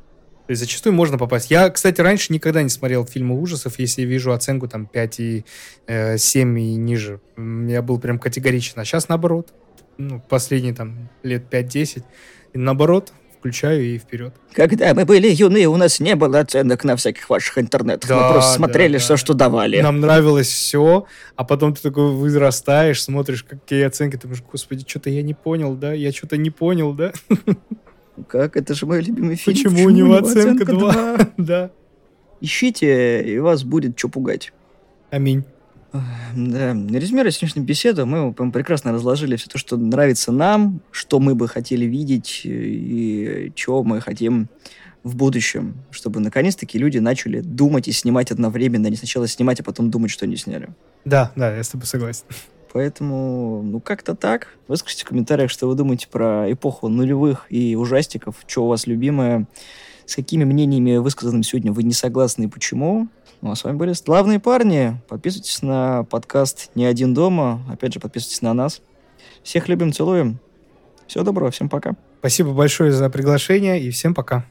То 0.47 0.53
есть 0.53 0.61
зачастую 0.61 0.93
можно 0.93 1.19
попасть. 1.19 1.51
Я, 1.51 1.69
кстати, 1.71 2.01
раньше 2.01 2.33
никогда 2.33 2.63
не 2.63 2.69
смотрел 2.69 3.05
фильмы 3.05 3.41
ужасов, 3.41 3.81
если 3.81 4.03
вижу 4.03 4.33
оценку 4.33 4.69
там 4.69 4.87
5 4.87 5.21
и 5.21 5.45
э, 5.89 6.17
7 6.17 6.61
и 6.61 6.77
ниже. 6.77 7.21
Я 7.37 7.83
был 7.83 7.99
прям 7.99 8.21
категоричен. 8.21 8.75
А 8.77 8.85
сейчас 8.85 9.09
наоборот. 9.09 9.53
Ну, 9.99 10.23
последние 10.29 10.75
там 10.75 11.09
лет 11.25 11.53
5-10. 11.53 12.05
И 12.53 12.59
наоборот, 12.59 13.13
включаю 13.47 13.85
и 13.85 13.99
вперед. 13.99 14.35
Когда 14.53 14.93
мы 14.93 15.05
были 15.05 15.29
юны, 15.29 15.67
у 15.67 15.77
нас 15.77 16.01
не 16.01 16.17
было 16.17 16.41
оценок 16.41 16.83
на 16.83 16.97
всяких 16.97 17.31
ваших 17.31 17.59
интернетах. 17.59 18.09
Да, 18.09 18.27
мы 18.27 18.33
просто 18.33 18.55
смотрели 18.55 18.95
да, 18.95 18.99
все, 18.99 19.15
да. 19.15 19.17
что 19.17 19.35
давали. 19.35 19.81
Нам 19.81 20.01
нравилось 20.01 20.49
все, 20.49 21.07
а 21.37 21.45
потом 21.45 21.75
ты 21.75 21.83
такой 21.83 22.11
вырастаешь, 22.11 23.03
смотришь, 23.03 23.45
какие 23.45 23.85
оценки, 23.85 24.17
ты 24.17 24.23
думаешь, 24.23 24.43
господи, 24.43 24.85
что-то 24.87 25.11
я 25.11 25.23
не 25.23 25.35
понял, 25.35 25.75
да? 25.75 25.93
Я 25.93 26.11
что-то 26.13 26.37
не 26.37 26.51
понял, 26.51 26.93
да? 26.93 27.13
Как? 28.29 28.57
Это 28.57 28.75
же 28.75 28.87
мой 28.87 29.01
любимый 29.01 29.37
фильм. 29.37 29.57
Почему, 29.57 29.75
Почему 29.75 29.87
у 29.87 29.91
него 29.91 30.17
оценка 30.17 30.65
2? 30.65 31.19
да. 31.37 31.71
Ищите, 32.41 33.23
и 33.23 33.39
вас 33.39 33.63
будет 33.63 33.97
что 33.97 34.09
пугать. 34.09 34.53
Аминь. 35.11 35.45
Да, 36.35 36.73
резюмируя 36.73 37.31
сегодняшнюю 37.31 37.67
беседу, 37.67 38.07
мы 38.07 38.33
прекрасно 38.53 38.93
разложили 38.93 39.37
все 39.37 39.49
то, 39.49 39.59
что 39.59 39.77
нравится 39.77 40.33
нам, 40.33 40.81
что 40.91 41.21
мы 41.21 41.35
бы 41.35 41.49
хотели 41.49 41.85
видеть 41.85 42.43
и 42.45 43.53
чего 43.55 43.83
мы 43.85 44.01
хотим 44.01 44.49
в 45.03 45.15
будущем, 45.15 45.75
чтобы 45.91 46.19
наконец-таки 46.19 46.79
люди 46.79 46.99
начали 46.99 47.41
думать 47.41 47.87
и 47.87 47.93
снимать 47.93 48.33
одновременно, 48.33 48.89
не 48.89 48.97
сначала 48.97 49.29
снимать, 49.29 49.61
а 49.61 49.63
потом 49.63 49.89
думать, 49.91 50.11
что 50.11 50.25
они 50.25 50.37
сняли. 50.37 50.69
Да, 51.05 51.31
да, 51.37 51.55
я 51.57 51.63
с 51.63 51.69
тобой 51.69 51.87
согласен. 51.87 52.25
Поэтому, 52.73 53.63
ну, 53.63 53.81
как-то 53.81 54.15
так. 54.17 54.49
Выскажите 54.67 55.05
в 55.05 55.09
комментариях, 55.09 55.51
что 55.51 55.69
вы 55.69 55.77
думаете 55.77 56.09
про 56.09 56.51
эпоху 56.53 56.89
нулевых 56.89 57.47
и 57.51 57.77
ужастиков, 57.77 58.35
что 58.47 58.65
у 58.65 58.69
вас 58.69 58.89
любимое, 58.89 59.47
с 60.05 60.17
какими 60.17 60.45
мнениями 60.45 60.97
высказанными 60.97 61.43
сегодня 61.43 61.73
вы 61.73 61.85
не 61.85 61.93
согласны 61.93 62.45
и 62.45 62.49
почему. 62.49 63.09
Ну, 63.43 63.51
а 63.51 63.57
с 63.57 63.65
вами 63.65 63.77
были 63.77 63.93
славные 63.93 64.41
парни. 64.41 65.01
Подписывайтесь 65.09 65.63
на 65.63 66.05
подкаст 66.05 66.71
«Не 66.75 66.87
один 66.87 67.15
дома». 67.15 67.61
Опять 67.71 67.95
же, 67.95 68.01
подписывайтесь 68.01 68.43
на 68.43 68.55
нас. 68.55 68.81
Всех 69.43 69.69
любим, 69.69 69.93
целуем. 69.93 70.39
Всего 71.07 71.23
доброго, 71.23 71.51
всем 71.51 71.69
пока. 71.69 71.93
Спасибо 72.19 72.53
большое 72.53 72.93
за 72.93 73.09
приглашение 73.11 73.81
и 73.81 73.91
всем 73.91 74.15
пока. 74.15 74.45